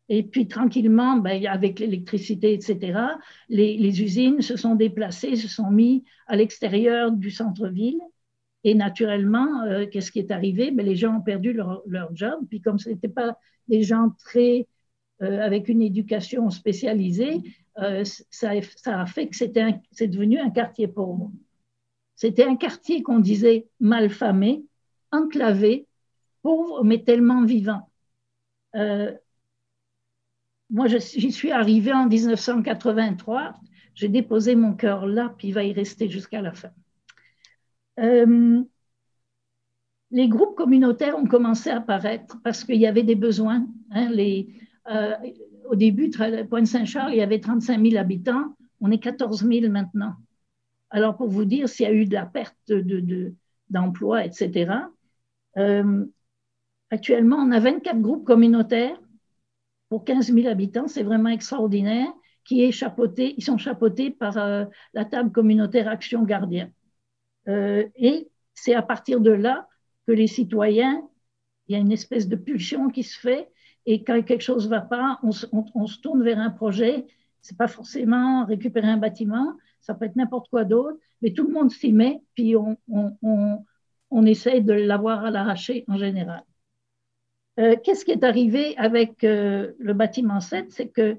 Et 0.09 0.23
puis 0.23 0.47
tranquillement, 0.47 1.17
ben, 1.17 1.45
avec 1.47 1.79
l'électricité, 1.79 2.53
etc., 2.53 2.99
les, 3.49 4.01
usines 4.01 4.41
se 4.41 4.55
sont 4.55 4.75
déplacées, 4.75 5.35
se 5.35 5.47
sont 5.47 5.69
mis 5.69 6.05
à 6.27 6.35
l'extérieur 6.35 7.11
du 7.11 7.29
centre-ville. 7.29 7.99
Et 8.63 8.73
naturellement, 8.73 9.63
euh, 9.63 9.85
qu'est-ce 9.85 10.11
qui 10.11 10.19
est 10.19 10.31
arrivé? 10.31 10.71
Ben, 10.71 10.85
Les 10.85 10.95
gens 10.95 11.17
ont 11.17 11.21
perdu 11.21 11.53
leur, 11.53 11.81
leur 11.87 12.15
job. 12.15 12.39
Puis 12.49 12.61
comme 12.61 12.79
ce 12.79 12.89
n'étaient 12.89 13.09
pas 13.09 13.37
des 13.67 13.83
gens 13.83 14.11
très 14.23 14.67
euh, 15.23 15.39
avec 15.41 15.67
une 15.67 15.81
éducation 15.81 16.49
spécialisée, 16.51 17.41
euh, 17.79 18.03
ça, 18.29 18.51
a 18.51 19.05
fait 19.07 19.27
que 19.27 19.35
c'est 19.35 20.07
devenu 20.07 20.39
un 20.39 20.51
quartier 20.51 20.87
pauvre. 20.87 21.31
C'était 22.15 22.45
un 22.45 22.55
quartier 22.55 23.01
qu'on 23.01 23.19
disait 23.19 23.67
mal 23.79 24.09
famé, 24.09 24.63
enclavé, 25.11 25.87
pauvre, 26.43 26.83
mais 26.83 27.03
tellement 27.03 27.45
vivant. 27.45 27.89
Euh, 28.75 29.11
moi, 30.69 30.87
j'y 30.87 31.31
suis 31.31 31.51
arrivée 31.51 31.93
en 31.93 32.07
1983. 32.07 33.55
J'ai 33.95 34.09
déposé 34.09 34.55
mon 34.55 34.73
cœur 34.73 35.07
là, 35.07 35.33
puis 35.37 35.47
il 35.47 35.53
va 35.53 35.63
y 35.63 35.73
rester 35.73 36.09
jusqu'à 36.09 36.41
la 36.41 36.53
fin. 36.53 36.71
Les 40.11 40.29
groupes 40.29 40.55
communautaires 40.55 41.17
ont 41.17 41.25
commencé 41.25 41.69
à 41.69 41.77
apparaître 41.77 42.37
parce 42.43 42.63
qu'il 42.63 42.77
y 42.77 42.87
avait 42.87 43.03
des 43.03 43.15
besoins. 43.15 43.67
Hein, 43.91 44.09
euh, 44.89 45.15
au 45.69 45.75
début, 45.75 46.09
Pointe-Saint-Charles, 46.49 47.13
il 47.13 47.17
y 47.17 47.21
avait 47.21 47.39
35 47.39 47.83
000 47.83 47.97
habitants. 47.97 48.55
On 48.79 48.91
est 48.91 48.99
14 48.99 49.45
000 49.45 49.71
maintenant. 49.71 50.15
Alors, 50.89 51.17
pour 51.17 51.27
vous 51.27 51.45
dire 51.45 51.67
s'il 51.67 51.85
y 51.85 51.89
a 51.89 51.93
eu 51.93 52.05
de 52.05 52.13
la 52.13 52.25
perte 52.25 52.71
d'emplois, 53.69 54.21
de, 54.21 54.27
etc., 54.27 54.71
euh, 55.57 56.05
actuellement, 56.89 57.37
on 57.37 57.51
a 57.51 57.59
24 57.59 57.99
groupes 57.99 58.25
communautaires 58.25 58.99
pour 59.89 60.05
15 60.05 60.33
000 60.33 60.47
habitants, 60.47 60.87
c'est 60.87 61.03
vraiment 61.03 61.29
extraordinaire, 61.29 62.07
qui 62.45 62.63
est 62.63 62.71
chapeauté, 62.71 63.33
ils 63.37 63.43
sont 63.43 63.57
chapeautés 63.57 64.11
par 64.11 64.37
euh, 64.37 64.65
la 64.93 65.05
table 65.05 65.31
communautaire 65.31 65.89
Action 65.89 66.23
Gardien. 66.23 66.71
Et 67.47 68.29
c'est 68.53 68.75
à 68.75 68.81
partir 68.81 69.21
de 69.21 69.31
là 69.31 69.69
que 70.05 70.11
les 70.11 70.27
citoyens, 70.27 71.01
il 71.67 71.73
y 71.73 71.75
a 71.75 71.79
une 71.79 71.93
espèce 71.93 72.27
de 72.27 72.35
pulsion 72.35 72.89
qui 72.89 73.03
se 73.03 73.17
fait, 73.17 73.49
et 73.87 74.03
quand 74.03 74.21
quelque 74.21 74.41
chose 74.41 74.65
ne 74.65 74.69
va 74.69 74.81
pas, 74.81 75.17
on, 75.23 75.31
se 75.31 75.99
tourne 76.01 76.21
vers 76.21 76.37
un 76.39 76.49
projet. 76.49 77.07
Ce 77.41 77.53
n'est 77.53 77.57
pas 77.57 77.69
forcément 77.69 78.43
récupérer 78.45 78.89
un 78.89 78.97
bâtiment, 78.97 79.55
ça 79.79 79.95
peut 79.95 80.05
être 80.05 80.17
n'importe 80.17 80.49
quoi 80.49 80.65
d'autre, 80.65 80.99
mais 81.21 81.31
tout 81.31 81.47
le 81.47 81.53
monde 81.53 81.71
s'y 81.71 81.93
met, 81.93 82.21
puis 82.35 82.55
on, 82.57 84.25
essaye 84.25 84.61
de 84.61 84.73
l'avoir 84.73 85.23
à 85.23 85.31
l'arracher 85.31 85.85
en 85.87 85.95
général. 85.95 86.43
Euh, 87.59 87.77
qu'est-ce 87.81 88.03
qui 88.03 88.11
est 88.11 88.25
arrivé 88.25 88.77
avec 88.77 89.23
euh, 89.23 89.71
le 89.79 89.93
bâtiment 89.93 90.41
7 90.41 90.69
C'est 90.69 90.89
que 90.89 91.17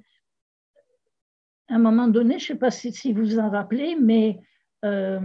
à 1.68 1.74
un 1.74 1.78
moment 1.78 2.08
donné, 2.08 2.38
je 2.38 2.44
ne 2.44 2.48
sais 2.48 2.58
pas 2.58 2.70
si, 2.70 3.12
vous 3.12 3.22
vous 3.22 3.38
en 3.38 3.48
rappelez, 3.48 3.96
mais 3.96 4.40
euh, 4.84 5.20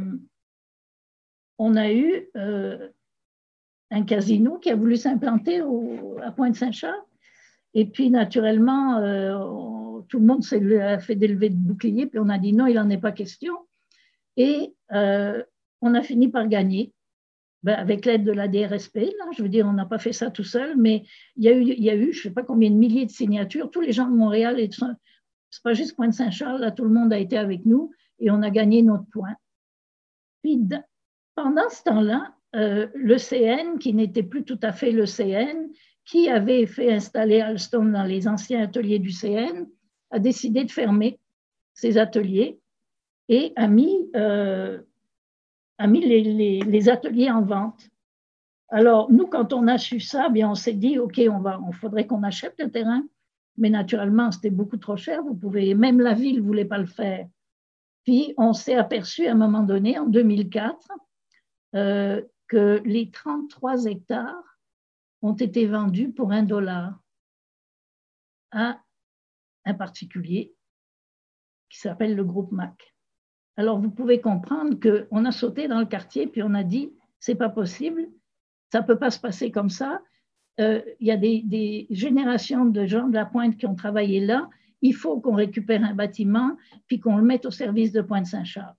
on 1.58 1.76
a 1.76 1.92
eu 1.92 2.30
un 2.36 4.04
casino 4.06 4.60
qui 4.60 4.70
a 4.70 4.76
voulu 4.76 4.96
s'implanter 4.96 5.62
à 6.22 6.32
Pointe-Saint-Charles. 6.32 7.04
Et 7.74 7.86
puis, 7.86 8.10
naturellement, 8.10 9.00
tout 10.08 10.20
le 10.20 10.26
monde 10.26 10.44
s'est 10.44 11.00
fait 11.00 11.16
d'élever 11.16 11.50
de 11.50 11.56
bouclier, 11.56 12.06
puis 12.06 12.20
on 12.20 12.30
a 12.30 12.38
dit 12.38 12.54
non, 12.54 12.68
il 12.68 12.76
n'en 12.76 12.90
est 12.90 12.98
pas 12.98 13.12
question. 13.12 13.54
Et 14.38 14.74
on 14.90 15.94
a 15.96 16.02
fini 16.02 16.30
par 16.30 16.48
gagner. 16.48 16.94
Ben, 17.64 17.76
avec 17.76 18.06
l'aide 18.06 18.26
de 18.26 18.34
la 18.34 18.50
DRSP, 18.50 18.96
là, 18.96 19.26
je 19.38 19.42
veux 19.42 19.48
dire, 19.48 19.66
on 19.66 19.72
n'a 19.72 19.86
pas 19.86 19.98
fait 19.98 20.12
ça 20.12 20.30
tout 20.30 20.44
seul, 20.44 20.76
mais 20.76 21.04
il 21.38 21.46
y 21.46 21.48
a 21.48 21.54
eu, 21.54 21.62
il 21.62 21.82
y 21.82 21.90
a 21.90 21.96
eu 21.96 22.12
je 22.12 22.20
ne 22.20 22.24
sais 22.24 22.32
pas 22.32 22.44
combien 22.44 22.70
de 22.70 22.76
milliers 22.76 23.06
de 23.06 23.12
signatures. 23.12 23.72
Tous 23.72 23.80
les 23.80 23.94
gens 23.94 24.06
de 24.06 24.16
Montréal, 24.16 24.60
et 24.60 24.70
c'est 24.70 25.64
pas 25.64 25.74
juste 25.74 25.96
Pointe-Saint-Charles, 25.96 26.60
là, 26.60 26.72
tout 26.72 26.84
le 26.84 26.90
monde 26.90 27.14
a 27.14 27.20
été 27.20 27.38
avec 27.38 27.66
nous 27.66 27.92
et 28.20 28.30
on 28.32 28.42
a 28.42 28.50
gagné 28.50 28.82
notre 28.82 29.06
point. 29.12 29.36
Puis, 30.44 30.60
pendant 31.36 31.70
ce 31.70 31.84
temps-là, 31.84 32.36
euh, 32.56 32.88
qui 33.80 33.94
n'était 33.94 34.24
plus 34.24 34.44
tout 34.44 34.60
à 34.62 34.74
fait 34.74 34.92
le 34.92 35.06
CN, 35.06 35.70
qui 36.06 36.30
avait 36.30 36.66
fait 36.66 36.92
installer 36.92 37.42
Alstom 37.42 37.92
dans 37.92 38.04
les 38.04 38.28
anciens 38.28 38.64
ateliers 38.64 39.00
du 39.00 39.12
CN, 39.12 39.68
a 40.12 40.20
décidé 40.20 40.64
de 40.64 40.72
fermer 40.72 41.20
ses 41.74 41.98
ateliers 41.98 42.60
et 43.30 43.54
a 43.56 43.68
mis 43.68 44.10
euh, 44.16 44.80
a 45.78 45.88
mis 45.88 46.02
les, 46.02 46.90
ateliers 46.90 47.32
en 47.32 47.42
vente. 47.42 47.90
Alors, 48.70 49.12
nous, 49.12 49.28
quand 49.28 49.54
on 49.54 49.68
a 49.68 49.78
su 49.78 50.00
ça, 50.00 50.30
bien, 50.30 50.50
on 50.50 50.56
s'est 50.56 50.74
dit, 50.74 50.98
OK, 51.00 51.22
on 51.30 51.40
va, 51.40 51.60
on 51.62 51.72
faudrait 51.72 52.08
qu'on 52.08 52.24
achète 52.24 52.56
le 52.60 52.72
terrain, 52.72 53.04
mais 53.58 53.70
naturellement, 53.70 54.32
c'était 54.32 54.50
beaucoup 54.50 54.78
trop 54.78 54.98
cher. 54.98 55.24
Vous 55.24 55.36
pouvez, 55.36 55.74
même 55.76 56.00
la 56.00 56.14
ville 56.14 56.38
ne 56.38 56.42
voulait 56.42 56.66
pas 56.66 56.78
le 56.78 56.86
faire. 56.86 57.28
Puis, 58.04 58.34
on 58.38 58.54
s'est 58.54 58.76
aperçu 58.76 59.28
à 59.28 59.32
un 59.32 59.36
moment 59.36 59.64
donné, 59.64 59.98
en 60.00 60.06
2004, 60.06 60.88
euh, 61.76 62.22
que 62.48 62.82
les 62.86 63.10
33 63.10 63.86
hectares 63.86 64.53
ont 65.24 65.34
été 65.34 65.66
vendus 65.66 66.12
pour 66.12 66.32
un 66.32 66.44
dollar 66.44 67.00
à 68.52 68.80
un 69.66 69.74
particulier 69.74 70.54
qui 71.70 71.80
s'appelle 71.80 72.16
le 72.16 72.24
groupe 72.24 72.52
MAC. 72.52 72.94
Alors, 73.56 73.80
vous 73.80 73.90
pouvez 73.90 74.20
comprendre 74.20 74.78
qu'on 74.80 75.26
a 75.26 75.32
sauté 75.32 75.68
dans 75.68 75.80
le 75.80 75.86
quartier, 75.86 76.28
puis 76.28 76.44
on 76.44 76.54
a 76.54 76.64
dit, 76.64 76.92
c'est 77.20 77.36
pas 77.36 77.50
possible, 77.50 78.08
ça 78.72 78.84
peut 78.84 78.98
pas 78.98 79.12
se 79.12 79.20
passer 79.20 79.50
comme 79.50 79.70
ça. 79.70 80.02
Euh, 80.60 80.82
il 81.00 81.08
y 81.08 81.12
a 81.12 81.18
des, 81.18 81.88
générations 81.90 82.66
de 82.66 82.86
gens 82.86 83.08
de 83.08 83.14
la 83.14 83.26
Pointe 83.26 83.58
qui 83.58 83.66
ont 83.66 83.76
travaillé 83.76 84.20
là. 84.20 84.50
Il 84.82 84.94
faut 84.94 85.22
qu'on 85.22 85.36
récupère 85.36 85.84
un 85.84 85.94
bâtiment, 85.94 86.58
puis 86.88 87.00
qu'on 87.00 87.18
le 87.18 87.24
mette 87.24 87.46
au 87.46 87.52
service 87.52 87.92
de 87.92 88.02
Pointe-Saint-Charles. 88.02 88.76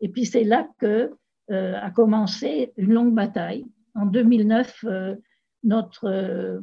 Et 0.00 0.10
puis, 0.10 0.26
c'est 0.26 0.44
là 0.44 0.68
que 0.78 1.16
euh, 1.50 1.80
a 1.80 1.90
commencé 1.90 2.72
une 2.76 2.92
longue 2.92 3.14
bataille. 3.14 3.64
En 3.94 4.04
2009, 4.04 4.84
euh, 4.84 5.16
notre 5.62 6.60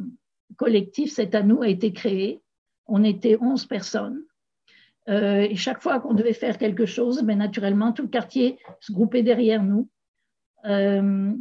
collectif, 0.57 1.11
c'est 1.11 1.35
à 1.35 1.43
nous, 1.43 1.61
a 1.61 1.67
été 1.67 1.91
créé. 1.93 2.41
On 2.87 3.03
était 3.03 3.37
11 3.39 3.65
personnes. 3.65 4.23
Euh, 5.07 5.41
et 5.41 5.55
chaque 5.55 5.81
fois 5.81 5.99
qu'on 5.99 6.13
devait 6.13 6.33
faire 6.33 6.57
quelque 6.57 6.85
chose, 6.85 7.21
ben, 7.23 7.37
naturellement, 7.37 7.91
tout 7.91 8.03
le 8.03 8.07
quartier 8.07 8.57
se 8.79 8.91
groupait 8.91 9.23
derrière 9.23 9.63
nous. 9.63 9.89
Euh, 10.65 11.33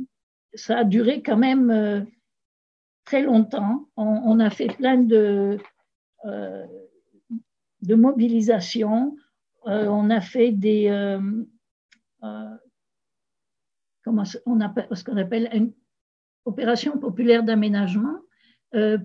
ça 0.54 0.78
a 0.78 0.84
duré 0.84 1.22
quand 1.22 1.38
même 1.38 1.70
euh, 1.70 2.00
très 3.04 3.22
longtemps. 3.22 3.88
On, 3.96 4.38
a 4.38 4.50
fait 4.50 4.68
plein 4.68 4.98
de, 4.98 5.58
mobilisations. 7.82 9.16
on 9.64 10.10
a 10.10 10.20
fait 10.20 10.52
des. 10.52 11.18
comment 14.02 14.24
on 14.44 14.60
appelle, 14.60 14.88
ce 14.92 15.04
qu'on 15.04 15.16
appelle 15.16 15.72
opération 16.44 16.98
populaire 16.98 17.42
d'aménagement 17.42 18.18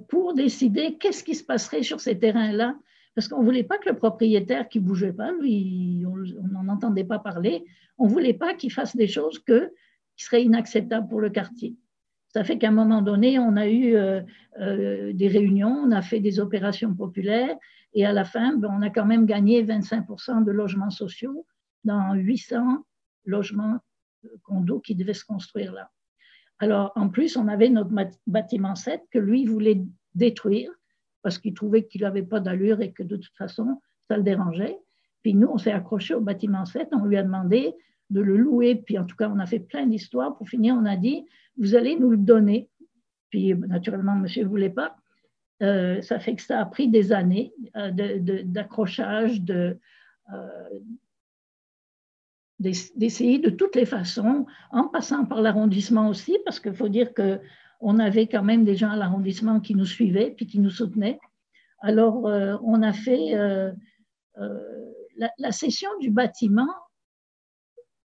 pour 0.07 0.33
décider 0.33 0.97
qu'est-ce 0.97 1.23
qui 1.23 1.35
se 1.35 1.43
passerait 1.43 1.83
sur 1.83 1.99
ces 1.99 2.17
terrains-là 2.17 2.75
parce 3.19 3.27
qu'on 3.27 3.41
ne 3.41 3.45
voulait 3.45 3.63
pas 3.63 3.77
que 3.77 3.89
le 3.89 3.97
propriétaire 3.97 4.69
qui 4.69 4.79
ne 4.79 4.85
bougeait 4.85 5.11
pas, 5.11 5.31
lui, 5.33 6.05
on 6.05 6.47
n'en 6.47 6.69
entendait 6.69 7.03
pas 7.03 7.19
parler, 7.19 7.65
on 7.97 8.05
ne 8.05 8.09
voulait 8.09 8.33
pas 8.33 8.53
qu'il 8.53 8.71
fasse 8.71 8.95
des 8.95 9.07
choses 9.07 9.39
qui 9.39 9.53
seraient 10.15 10.43
inacceptables 10.43 11.09
pour 11.09 11.19
le 11.19 11.29
quartier. 11.29 11.75
Ça 12.29 12.45
fait 12.45 12.57
qu'à 12.57 12.69
un 12.69 12.71
moment 12.71 13.01
donné, 13.01 13.37
on 13.37 13.57
a 13.57 13.67
eu 13.67 13.95
euh, 13.95 14.21
euh, 14.61 15.11
des 15.13 15.27
réunions, 15.27 15.83
on 15.85 15.91
a 15.91 16.01
fait 16.01 16.21
des 16.21 16.39
opérations 16.39 16.93
populaires, 16.93 17.57
et 17.93 18.05
à 18.05 18.13
la 18.13 18.23
fin, 18.23 18.55
ben, 18.55 18.69
on 18.71 18.83
a 18.83 18.89
quand 18.89 19.05
même 19.05 19.25
gagné 19.25 19.63
25% 19.65 20.45
de 20.45 20.51
logements 20.51 20.91
sociaux 20.91 21.45
dans 21.83 22.13
800 22.13 22.85
logements 23.25 23.79
euh, 24.25 24.29
condos 24.43 24.79
qui 24.79 24.95
devaient 24.95 25.13
se 25.13 25.25
construire 25.25 25.73
là. 25.73 25.89
Alors, 26.59 26.91
en 26.95 27.09
plus, 27.09 27.37
on 27.37 27.47
avait 27.47 27.69
notre 27.69 27.91
bâtiment 28.27 28.75
7 28.75 29.01
que 29.11 29.19
lui 29.19 29.45
voulait 29.45 29.81
détruire 30.15 30.71
parce 31.21 31.37
qu'il 31.37 31.53
trouvait 31.53 31.85
qu'il 31.85 32.01
n'avait 32.01 32.23
pas 32.23 32.39
d'allure 32.39 32.81
et 32.81 32.91
que 32.91 33.03
de 33.03 33.17
toute 33.17 33.35
façon, 33.35 33.81
ça 34.07 34.17
le 34.17 34.23
dérangeait. 34.23 34.77
Puis 35.23 35.33
nous, 35.33 35.47
on 35.47 35.57
s'est 35.57 35.71
accroché 35.71 36.13
au 36.13 36.21
bâtiment 36.21 36.65
7, 36.65 36.89
on 36.93 37.05
lui 37.05 37.17
a 37.17 37.23
demandé 37.23 37.73
de 38.09 38.21
le 38.21 38.37
louer, 38.37 38.75
puis 38.75 38.97
en 38.97 39.05
tout 39.05 39.15
cas, 39.15 39.29
on 39.29 39.39
a 39.39 39.45
fait 39.45 39.59
plein 39.59 39.85
d'histoires. 39.85 40.37
Pour 40.37 40.49
finir, 40.49 40.75
on 40.75 40.85
a 40.85 40.95
dit, 40.95 41.25
vous 41.57 41.75
allez 41.75 41.97
nous 41.97 42.09
le 42.09 42.17
donner. 42.17 42.69
puis 43.29 43.53
naturellement, 43.53 44.15
monsieur 44.15 44.43
ne 44.43 44.49
voulait 44.49 44.69
pas. 44.69 44.95
ça 45.59 46.19
fait 46.19 46.35
que 46.35 46.41
ça 46.41 46.59
a 46.59 46.65
pris 46.65 46.87
des 46.87 47.11
années 47.11 47.53
d'accrochage, 47.75 49.41
de, 49.41 49.77
d'essayer 52.59 53.39
de 53.39 53.49
toutes 53.49 53.75
les 53.75 53.85
façons, 53.85 54.45
en 54.71 54.87
passant 54.87 55.25
par 55.25 55.41
l'arrondissement 55.41 56.09
aussi, 56.09 56.37
parce 56.45 56.59
qu'il 56.59 56.73
faut 56.73 56.89
dire 56.89 57.13
qu'on 57.13 57.99
avait 57.99 58.27
quand 58.27 58.43
même 58.43 58.65
des 58.65 58.75
gens 58.75 58.91
à 58.91 58.97
l'arrondissement 58.97 59.59
qui 59.61 59.75
nous 59.75 59.85
suivaient 59.85 60.31
puis 60.31 60.45
qui 60.45 60.59
nous 60.59 60.69
soutenaient. 60.69 61.19
Alors, 61.81 62.27
euh, 62.27 62.57
on 62.63 62.81
a 62.81 62.91
fait 62.91 63.35
euh, 63.35 63.71
euh, 64.37 64.91
la, 65.15 65.31
la, 65.37 65.51
session 65.53 65.89
du 66.01 66.11
bâtiment, 66.11 66.73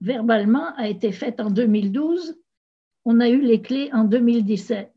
verbalement, 0.00 0.74
a 0.76 0.88
été 0.88 1.12
faite 1.12 1.40
en 1.40 1.50
2012. 1.50 2.38
On 3.04 3.20
a 3.20 3.28
eu 3.28 3.42
les 3.42 3.60
clés 3.60 3.90
en 3.92 4.04
2017. 4.04 4.90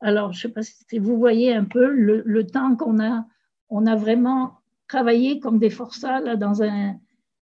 Alors, 0.00 0.32
je 0.32 0.38
ne 0.38 0.40
sais 0.42 0.54
pas 0.54 0.62
si 0.62 0.98
vous 0.98 1.18
voyez 1.18 1.52
un 1.52 1.64
peu 1.64 1.90
le, 1.90 2.22
le 2.24 2.46
temps 2.46 2.76
qu'on 2.76 3.00
a, 3.00 3.26
on 3.68 3.86
a 3.86 3.96
vraiment 3.96 4.58
travaillé 4.86 5.40
comme 5.40 5.58
des 5.58 5.70
forçats 5.70 6.20
là, 6.20 6.36
dans 6.36 6.62
un, 6.62 6.96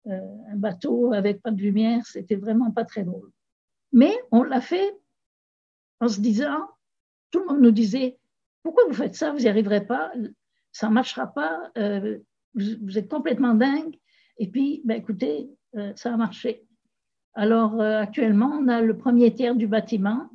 un 0.05 0.55
bateau 0.55 1.13
avec 1.13 1.41
pas 1.41 1.51
de 1.51 1.61
lumière, 1.61 2.05
c'était 2.05 2.35
vraiment 2.35 2.71
pas 2.71 2.83
très 2.83 3.03
drôle. 3.03 3.31
Mais 3.91 4.13
on 4.31 4.43
l'a 4.43 4.59
fait 4.59 4.97
en 5.99 6.07
se 6.09 6.19
disant, 6.19 6.67
tout 7.31 7.39
le 7.39 7.45
monde 7.45 7.61
nous 7.61 7.71
disait, 7.71 8.17
pourquoi 8.63 8.83
vous 8.87 8.93
faites 8.93 9.15
ça, 9.15 9.31
vous 9.31 9.39
n'y 9.39 9.47
arriverez 9.47 9.85
pas, 9.85 10.11
ça 10.71 10.89
ne 10.89 10.93
marchera 10.93 11.27
pas, 11.27 11.71
euh, 11.77 12.17
vous, 12.55 12.97
êtes 12.97 13.09
complètement 13.09 13.53
dingue. 13.53 13.97
Et 14.37 14.47
puis, 14.47 14.81
ben, 14.85 14.97
écoutez, 14.97 15.49
euh, 15.75 15.93
ça 15.95 16.13
a 16.13 16.17
marché. 16.17 16.65
Alors, 17.35 17.81
actuellement, 17.81 18.59
on 18.61 18.67
a 18.67 18.81
le 18.81 18.97
premier 18.97 19.33
tiers 19.33 19.55
du 19.55 19.67
bâtiment 19.67 20.29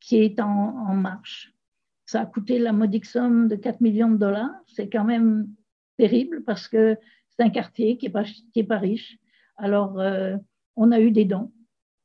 qui 0.00 0.18
est 0.18 0.40
en, 0.40 0.48
en, 0.48 0.94
marche. 0.94 1.54
Ça 2.04 2.22
a 2.22 2.26
coûté 2.26 2.58
la 2.58 2.72
modique 2.72 3.04
somme 3.04 3.46
de 3.46 3.54
4 3.54 3.80
millions 3.80 4.10
de 4.10 4.16
dollars. 4.16 4.50
C'est 4.66 4.88
quand 4.88 5.04
même 5.04 5.48
terrible 5.98 6.42
parce 6.42 6.66
que 6.66 6.96
un 7.42 7.50
quartier 7.50 7.96
qui 7.96 8.06
n'est 8.06 8.64
pas, 8.64 8.78
riche. 8.78 9.18
Alors, 9.56 10.00
euh, 10.00 10.36
on 10.76 10.92
a 10.92 11.00
eu 11.00 11.10
des 11.10 11.24
dons 11.24 11.52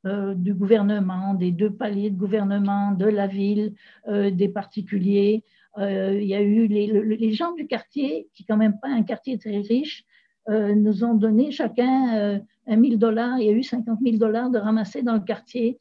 euh, 0.06 0.34
du 0.34 0.54
gouvernement, 0.54 1.34
des 1.34 1.52
deux 1.52 1.70
paliers 1.70 2.10
de 2.10 2.16
gouvernement, 2.16 2.92
de 2.92 3.06
la 3.06 3.26
ville, 3.26 3.74
euh, 4.08 4.30
des 4.30 4.48
particuliers. 4.48 5.44
il 5.78 6.24
y 6.24 6.34
a 6.34 6.42
eu 6.42 6.66
les, 6.66 7.32
gens 7.32 7.52
du 7.54 7.66
quartier, 7.66 8.28
qui 8.34 8.42
n'est 8.42 8.46
quand 8.48 8.56
même 8.56 8.78
pas 8.80 8.88
un 8.88 9.02
quartier 9.02 9.38
très 9.38 9.60
riche, 9.60 10.04
nous 10.48 11.04
ont 11.04 11.14
donné 11.14 11.50
chacun 11.50 12.40
un 12.66 12.76
1000 12.76 12.98
dollars. 12.98 13.38
Il 13.38 13.46
y 13.46 13.50
a 13.50 13.52
eu 13.52 13.62
50 13.62 13.98
000 14.02 14.16
dollars 14.16 14.50
de 14.50 14.58
ramasser 14.58 15.02
dans 15.02 15.12
le 15.12 15.20
quartier 15.20 15.78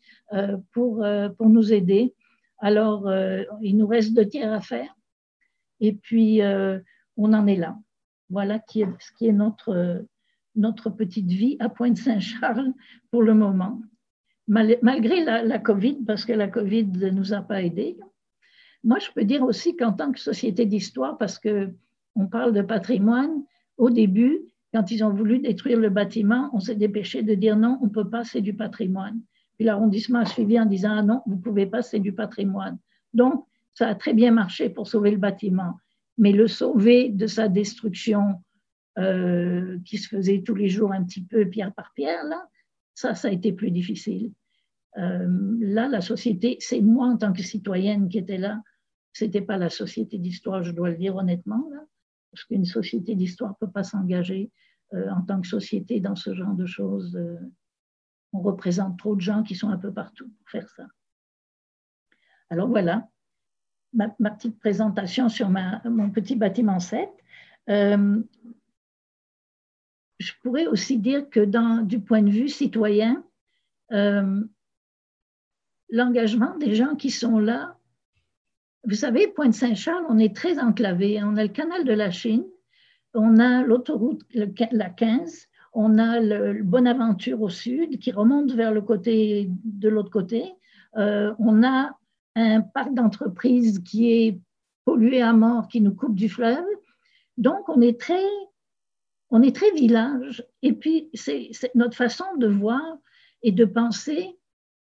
pour, 0.74 1.04
pour 1.38 1.50
nous 1.50 1.74
aider. 1.74 2.14
Alors, 2.60 3.10
il 3.62 3.78
nous 3.78 3.88
reste 3.88 4.14
deux 4.14 4.28
tiers 4.28 4.52
à 4.52 4.60
faire. 4.60 4.94
Et 5.80 5.94
puis, 5.94 6.42
on 7.16 7.34
en 7.34 7.48
est 7.48 7.56
là. 7.56 7.78
Voilà 8.30 8.60
qui 8.60 8.82
est, 8.82 8.88
ce 9.00 9.12
qui 9.18 9.28
est 9.28 9.34
notre, 9.34 10.06
notre 10.56 10.90
petite 10.90 11.28
vie 11.28 11.56
à 11.60 11.70
Pointe-Saint-Charles 11.70 12.74
pour 13.12 13.24
le 13.24 13.34
moment. 13.34 13.82
malgré 14.48 15.24
la, 15.24 15.60
COVID, 15.60 16.00
parce 16.06 16.26
que 16.26 16.34
la 16.34 16.48
COVID 16.48 16.88
ne 16.88 17.10
nous 17.10 17.34
a 17.34 17.42
pas 17.42 17.64
aidés. 17.64 17.98
Moi, 18.84 19.00
je 19.00 19.10
peux 19.14 19.24
dire 19.24 19.44
aussi 19.44 19.76
qu'en 19.76 19.94
tant 19.94 20.12
que 20.12 20.20
société 20.20 20.66
d'histoire, 20.66 21.18
parce 21.18 21.40
qu'on 21.40 22.28
parle 22.28 22.54
de 22.54 22.62
patrimoine, 22.62 23.44
au 23.78 23.90
début, 23.90 24.40
quand 24.74 24.92
ils 24.92 25.04
ont 25.04 25.12
voulu 25.14 25.40
détruire 25.40 25.80
le 25.80 25.90
bâtiment, 25.90 26.50
on 26.54 26.60
s'est 26.60 26.76
dépêché 26.76 27.24
de 27.24 27.36
dire 27.36 27.56
non, 27.56 27.78
on 27.82 27.86
ne 27.86 27.92
peut 27.92 28.10
pas, 28.10 28.24
c'est 28.24 28.42
du 28.42 28.54
patrimoine. 28.54 29.22
Puis 29.56 29.66
l'arrondissement 29.66 30.20
a 30.20 30.26
suivi 30.26 30.60
en 30.60 30.66
disant 30.66 30.92
ah 30.98 31.04
non, 31.04 31.22
vous 31.26 31.36
ne 31.36 31.42
pouvez 31.42 31.66
pas, 31.66 31.82
c'est 31.82 32.00
du 32.00 32.14
patrimoine. 32.14 32.78
Donc, 33.14 33.46
ça 33.74 33.88
a 33.88 33.96
très 33.96 34.14
bien 34.14 34.32
marché 34.32 34.70
pour 34.70 34.88
sauver 34.88 35.12
le 35.12 35.18
bâtiment 35.18 35.76
mais 36.18 36.32
le 36.32 36.48
sauver 36.48 37.10
de 37.10 37.28
sa 37.28 37.48
destruction 37.48 38.44
euh, 38.98 39.78
qui 39.86 39.98
se 39.98 40.08
faisait 40.08 40.42
tous 40.42 40.56
les 40.56 40.70
jours 40.70 40.92
un 40.92 41.04
petit 41.04 41.24
peu 41.24 41.48
pierre 41.48 41.74
par 41.74 41.94
pierre, 41.94 42.24
là, 42.24 42.48
ça, 42.96 43.14
ça 43.14 43.28
a 43.28 43.32
été 43.32 43.54
plus 43.54 43.70
difficile. 43.70 44.34
Euh, 44.98 45.28
là, 45.60 45.88
la 45.88 46.02
société, 46.02 46.58
c'est 46.60 46.82
moi 46.82 47.08
en 47.08 47.18
tant 47.18 47.32
que 47.32 47.44
citoyenne 47.44 48.10
qui 48.10 48.18
était 48.18 48.40
là, 48.40 48.62
c'était 49.14 49.42
pas 49.42 49.58
la 49.58 49.70
société 49.70 50.18
d'histoire, 50.18 50.64
je 50.64 50.72
dois 50.72 50.90
le 50.90 50.98
dire 50.98 51.16
honnêtement, 51.16 51.70
là, 51.72 51.84
parce 52.32 52.44
qu'une 52.46 52.66
société 52.66 53.14
d'histoire 53.14 53.52
ne 53.52 53.66
peut 53.68 53.72
pas 53.72 53.84
s'engager 53.84 54.52
euh, 54.94 55.10
en 55.12 55.22
tant 55.22 55.42
que 55.42 55.48
société 55.48 56.00
dans 56.00 56.16
ce 56.16 56.34
genre 56.34 56.56
de 56.56 56.66
choses. 56.66 57.20
on 58.34 58.42
représente 58.42 58.98
trop 58.98 59.16
de 59.16 59.22
gens 59.22 59.44
qui 59.44 59.54
sont 59.54 59.70
un 59.70 59.78
peu 59.78 59.94
partout 59.94 60.30
pour 60.30 60.50
faire 60.50 60.70
ça. 60.70 60.88
Alors 62.50 62.68
voilà, 62.68 63.08
ma, 63.94 64.10
petite 64.10 64.60
présentation 64.60 65.30
sur 65.30 65.50
mon 65.50 66.10
petit 66.10 66.36
bâtiment 66.36 66.80
7. 66.80 67.10
Euh, 67.70 68.22
je 70.20 70.32
pourrais 70.42 70.68
aussi 70.68 70.98
dire 70.98 71.30
que 71.30 71.42
du 71.84 72.00
point 72.00 72.22
de 72.22 72.30
vue 72.30 72.50
citoyen, 72.50 73.24
euh, 73.92 74.44
l'engagement 75.90 76.58
des 76.58 76.76
gens 76.76 76.96
qui 76.96 77.12
sont 77.12 77.40
là, 77.40 77.78
vous 78.84 78.96
savez, 78.96 79.28
Pointe-Saint-Charles, 79.28 80.06
on 80.10 80.18
est 80.18 80.36
très 80.36 80.60
enclavé. 80.60 81.22
On 81.24 81.36
a 81.36 81.44
le 81.44 81.50
canal 81.50 81.84
de 81.84 81.94
la 81.94 82.10
Chine, 82.10 82.46
on 83.14 83.38
a 83.38 83.64
l'autoroute, 83.64 84.22
la 84.34 84.90
15, 84.90 85.48
on 85.74 85.98
a 85.98 86.20
le, 86.20 86.64
Bonaventure 86.64 87.42
au 87.42 87.50
sud 87.50 88.00
qui 88.00 88.12
remonte 88.12 88.52
vers 88.54 88.72
le 88.72 88.82
côté 88.82 89.50
de 89.64 89.90
l'autre 89.90 90.10
côté. 90.10 90.54
Euh, 90.96 91.34
on 91.38 91.64
a 91.64 91.98
un 92.38 92.62
parc 92.62 92.94
d'entreprise 92.94 93.80
qui 93.80 94.12
est 94.12 94.40
pollué 94.86 95.22
à 95.22 95.34
mort, 95.34 95.68
qui 95.68 95.82
nous 95.82 95.94
coupe 95.94 96.16
du 96.16 96.30
fleuve. 96.30 96.66
Donc, 97.38 97.68
on 97.68 97.82
est 97.82 98.00
très, 98.00 98.26
on 99.30 99.42
est 99.42 99.56
très 99.56 99.72
village. 99.72 100.46
Et 100.62 100.74
puis, 100.74 101.10
c'est 101.14 101.52
notre 101.76 101.98
façon 101.98 102.26
de 102.38 102.48
voir 102.48 102.98
et 103.42 103.52
de 103.52 103.66
penser. 103.66 104.38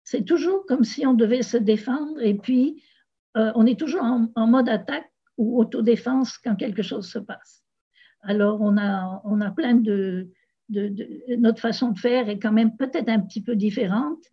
C'est 0.04 0.24
toujours 0.24 0.66
comme 0.66 0.84
si 0.84 1.06
on 1.06 1.14
devait 1.14 1.44
se 1.44 1.58
défendre. 1.58 2.22
Et 2.22 2.36
puis, 2.36 2.84
euh, 3.38 3.52
on 3.56 3.66
est 3.66 3.80
toujours 3.80 4.04
en, 4.04 4.48
mode 4.48 4.70
attaque 4.70 5.12
ou 5.38 5.60
autodéfense 5.60 6.38
quand 6.38 6.56
quelque 6.56 6.82
chose 6.82 7.10
se 7.10 7.20
passe. 7.20 7.64
Alors, 8.22 8.62
on 8.62 8.78
a, 8.78 9.22
on 9.26 9.42
a 9.42 9.52
plein 9.52 9.76
de, 9.76 10.30
de, 10.70 11.36
Notre 11.38 11.60
façon 11.60 11.92
de 11.92 12.00
faire 12.00 12.30
est 12.30 12.40
quand 12.40 12.52
même 12.52 12.78
peut-être 12.78 13.10
un 13.10 13.20
petit 13.20 13.42
peu 13.42 13.56
différente. 13.56 14.24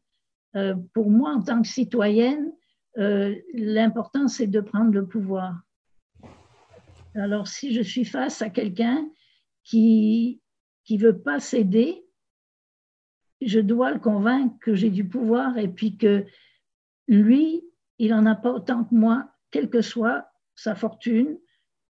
Euh, 0.56 0.74
pour 0.94 1.10
moi, 1.10 1.32
en 1.32 1.42
tant 1.42 1.60
que 1.62 1.68
citoyenne, 1.68 2.52
euh, 2.96 3.34
l'important, 3.54 4.28
c'est 4.28 4.46
de 4.46 4.60
prendre 4.60 4.92
le 4.92 5.06
pouvoir. 5.06 5.60
Alors, 7.14 7.46
si 7.46 7.74
je 7.74 7.82
suis 7.82 8.04
face 8.04 8.42
à 8.42 8.50
quelqu'un 8.50 9.08
qui 9.62 10.40
ne 10.90 10.98
veut 10.98 11.18
pas 11.18 11.40
céder, 11.40 12.04
je 13.40 13.60
dois 13.60 13.92
le 13.92 14.00
convaincre 14.00 14.56
que 14.60 14.74
j'ai 14.74 14.90
du 14.90 15.06
pouvoir 15.06 15.58
et 15.58 15.68
puis 15.68 15.96
que 15.96 16.24
lui, 17.06 17.64
il 17.98 18.10
n'en 18.10 18.26
a 18.26 18.34
pas 18.34 18.52
autant 18.52 18.84
que 18.84 18.94
moi, 18.94 19.30
quelle 19.50 19.70
que 19.70 19.82
soit 19.82 20.26
sa 20.54 20.74
fortune 20.74 21.38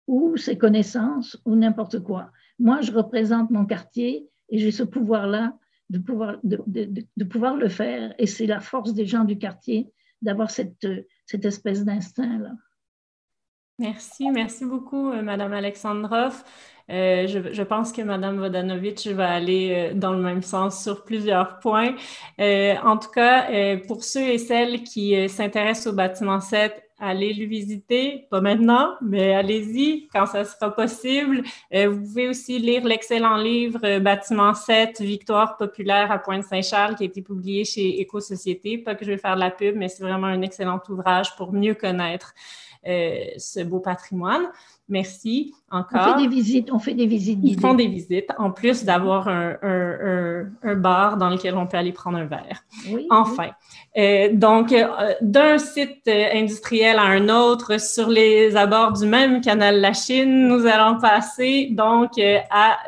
ou 0.06 0.36
ses 0.36 0.58
connaissances 0.58 1.40
ou 1.44 1.54
n'importe 1.54 2.00
quoi. 2.00 2.30
Moi, 2.58 2.80
je 2.80 2.92
représente 2.92 3.50
mon 3.50 3.64
quartier 3.64 4.28
et 4.48 4.58
j'ai 4.58 4.70
ce 4.70 4.82
pouvoir-là 4.82 5.56
de 5.90 5.98
pouvoir, 5.98 6.38
de 6.42 7.24
pouvoir 7.24 7.56
le 7.56 7.68
faire 7.68 8.14
et 8.18 8.26
c'est 8.26 8.46
la 8.46 8.60
force 8.60 8.92
des 8.92 9.06
gens 9.06 9.24
du 9.24 9.38
quartier 9.38 9.92
d'avoir 10.22 10.50
cette, 10.50 10.86
cette 11.26 11.44
espèce 11.44 11.84
d'instinct-là. 11.84 12.52
Merci, 13.78 14.30
merci 14.30 14.64
beaucoup, 14.64 15.10
euh, 15.12 15.20
Madame 15.20 15.52
Alexandrov. 15.52 16.42
Euh, 16.88 17.26
je, 17.26 17.62
pense 17.62 17.92
que 17.92 18.00
Madame 18.00 18.38
Vodanovic 18.38 19.06
va 19.08 19.30
aller 19.30 19.90
euh, 19.90 19.94
dans 19.94 20.12
le 20.12 20.22
même 20.22 20.42
sens 20.42 20.82
sur 20.82 21.04
plusieurs 21.04 21.58
points. 21.58 21.94
en 22.38 22.96
tout 22.96 23.10
cas, 23.10 23.76
pour 23.86 24.02
ceux 24.04 24.28
et 24.28 24.38
celles 24.38 24.82
qui 24.82 25.28
s'intéressent 25.28 25.92
au 25.92 25.96
bâtiment 25.96 26.40
7, 26.40 26.85
allez 26.98 27.32
le 27.34 27.46
visiter, 27.46 28.26
pas 28.30 28.40
maintenant, 28.40 28.94
mais 29.02 29.34
allez-y 29.34 30.08
quand 30.12 30.26
ça 30.26 30.44
sera 30.44 30.74
possible. 30.74 31.42
Euh, 31.74 31.88
vous 31.88 32.00
pouvez 32.00 32.28
aussi 32.28 32.58
lire 32.58 32.84
l'excellent 32.84 33.36
livre 33.36 33.80
euh, 33.84 34.00
Bâtiment 34.00 34.54
7, 34.54 35.00
Victoire 35.00 35.56
populaire 35.56 36.10
à 36.10 36.18
Pointe-Saint-Charles, 36.18 36.96
qui 36.96 37.02
a 37.02 37.06
été 37.06 37.22
publié 37.22 37.64
chez 37.64 38.00
Éco-Société. 38.00 38.78
Pas 38.78 38.94
que 38.94 39.04
je 39.04 39.10
vais 39.10 39.18
faire 39.18 39.34
de 39.34 39.40
la 39.40 39.50
pub, 39.50 39.76
mais 39.76 39.88
c'est 39.88 40.02
vraiment 40.02 40.26
un 40.26 40.42
excellent 40.42 40.80
ouvrage 40.88 41.36
pour 41.36 41.52
mieux 41.52 41.74
connaître 41.74 42.34
euh, 42.86 43.24
ce 43.36 43.60
beau 43.60 43.80
patrimoine. 43.80 44.42
Merci 44.88 45.54
encore. 45.70 46.00
On 46.00 46.12
fait 46.12 46.22
des 46.22 46.28
visites, 46.28 46.72
on 46.72 46.78
fait 46.78 46.94
des 46.94 47.06
visites. 47.06 47.40
Ils 47.42 47.58
font 47.58 47.74
des 47.74 47.88
visites, 47.88 48.30
en 48.38 48.50
plus 48.50 48.84
d'avoir 48.84 49.28
un, 49.28 49.56
un, 49.62 50.46
un, 50.62 50.74
bar 50.76 51.16
dans 51.16 51.28
lequel 51.28 51.56
on 51.56 51.66
peut 51.66 51.76
aller 51.76 51.92
prendre 51.92 52.18
un 52.18 52.26
verre. 52.26 52.64
Oui, 52.90 53.06
enfin. 53.10 53.50
Euh, 53.98 54.28
donc, 54.32 54.72
euh, 54.72 55.14
d'un 55.20 55.58
site 55.58 56.08
industriel 56.08 56.98
à 56.98 57.04
un 57.04 57.28
autre, 57.28 57.80
sur 57.80 58.08
les 58.08 58.56
abords 58.56 58.92
du 58.92 59.06
même 59.06 59.40
canal 59.40 59.80
La 59.80 59.92
Chine, 59.92 60.46
nous 60.46 60.66
allons 60.66 61.00
passer 61.00 61.68
donc 61.72 62.12
à 62.50 62.78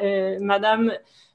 Madame 0.40 0.92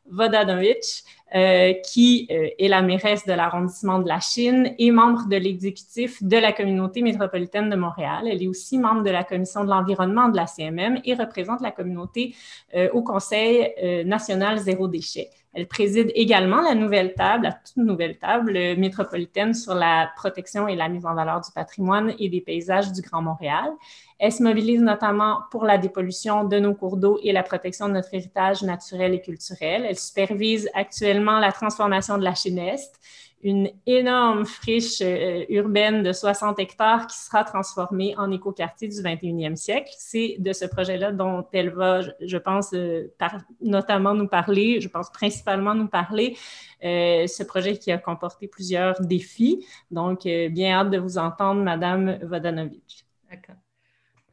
Vodanovic. 0.10 1.04
Euh, 1.36 1.74
qui 1.86 2.28
euh, 2.32 2.50
est 2.60 2.68
la 2.68 2.82
mairesse 2.82 3.26
de 3.26 3.34
l'arrondissement 3.34 4.00
de 4.00 4.08
la 4.08 4.20
Chine 4.20 4.76
et 4.78 4.92
membre 4.92 5.28
de 5.28 5.36
l'exécutif 5.36 6.22
de 6.22 6.38
la 6.38 6.54
communauté 6.54 7.02
métropolitaine 7.02 7.70
de 7.70 7.76
Montréal. 7.76 8.28
Elle 8.28 8.44
est 8.44 8.48
aussi 8.48 8.78
membre 8.78 9.04
de 9.04 9.10
la 9.10 9.24
commission 9.24 9.64
de 9.64 9.70
l'environnement 9.70 10.30
de 10.30 10.36
la 10.36 10.46
CMM 10.46 11.02
et 11.04 11.16
représente 11.16 11.62
la 11.62 11.72
communauté 11.72 12.36
euh, 12.76 12.90
au 12.94 13.02
Conseil 13.02 13.74
national 14.06 14.60
zéro 14.60 14.88
déchet. 14.88 15.30
Elle 15.54 15.68
préside 15.68 16.12
également 16.16 16.62
la 16.62 16.74
nouvelle 16.74 17.14
table, 17.14 17.44
la 17.44 17.52
toute 17.52 17.78
nouvelle 17.78 18.18
table 18.18 18.54
métropolitaine 18.78 19.54
sur 19.54 19.76
la 19.76 20.10
protection 20.16 20.68
et 20.68 20.76
la 20.76 20.90
mise 20.90 21.06
en 21.06 21.14
valeur 21.14 21.42
du 21.42 21.52
patrimoine 21.52 22.14
et 22.18 22.28
des 22.28 22.42
paysages 22.42 22.92
du 22.92 23.02
Grand 23.02 23.22
Montréal. 23.22 23.72
Elle 24.18 24.32
se 24.32 24.42
mobilise 24.42 24.82
notamment 24.82 25.42
pour 25.52 25.66
la 25.66 25.78
dépollution 25.78 26.44
de 26.44 26.58
nos 26.58 26.74
cours 26.74 26.98
d'eau 26.98 27.20
et 27.22 27.32
la 27.32 27.44
protection 27.44 27.88
de 27.88 27.94
notre 27.94 28.14
héritage 28.14 28.64
naturel 28.64 29.14
et 29.14 29.22
culturel. 29.22 29.86
Elle 29.88 30.00
supervise 30.00 30.70
actuellement 30.74 31.40
la 31.40 31.52
transformation 31.52 32.18
de 32.18 32.24
la 32.24 32.34
Chine 32.34 32.58
Est, 32.58 33.00
une 33.44 33.70
énorme 33.86 34.46
friche 34.46 35.02
euh, 35.02 35.46
urbaine 35.50 36.02
de 36.02 36.14
60 36.14 36.60
hectares 36.60 37.08
qui 37.08 37.18
sera 37.18 37.44
transformée 37.44 38.16
en 38.18 38.32
écoquartier 38.32 38.88
du 38.88 38.96
21e 38.96 39.58
siècle. 39.58 39.92
C'est 39.98 40.38
de 40.40 40.54
ce 40.54 40.66
projet-là 40.66 41.12
dont 41.12 41.46
elle 41.52 41.72
va, 41.72 42.00
je 42.22 42.38
pense, 42.38 42.74
euh, 42.74 43.14
notamment 43.62 44.14
nous 44.14 44.30
parler, 44.30 44.80
je 44.80 44.88
pense 44.88 45.12
principalement 45.12 45.76
nous 45.76 45.88
parler, 45.88 46.38
euh, 46.86 47.28
ce 47.28 47.44
projet 47.44 47.78
qui 47.78 47.92
a 47.92 47.98
comporté 47.98 48.48
plusieurs 48.48 49.02
défis. 49.02 49.66
Donc, 49.92 50.24
bien 50.24 50.80
hâte 50.80 50.90
de 50.90 50.98
vous 50.98 51.18
entendre, 51.18 51.62
Madame 51.62 52.20
Vodanovic. 52.24 53.06
D'accord. 53.30 53.56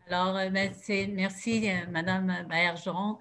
Alors, 0.08 0.34
ben, 0.52 0.72
merci, 1.12 1.68
Madame 1.90 2.32
Baergeron. 2.48 3.18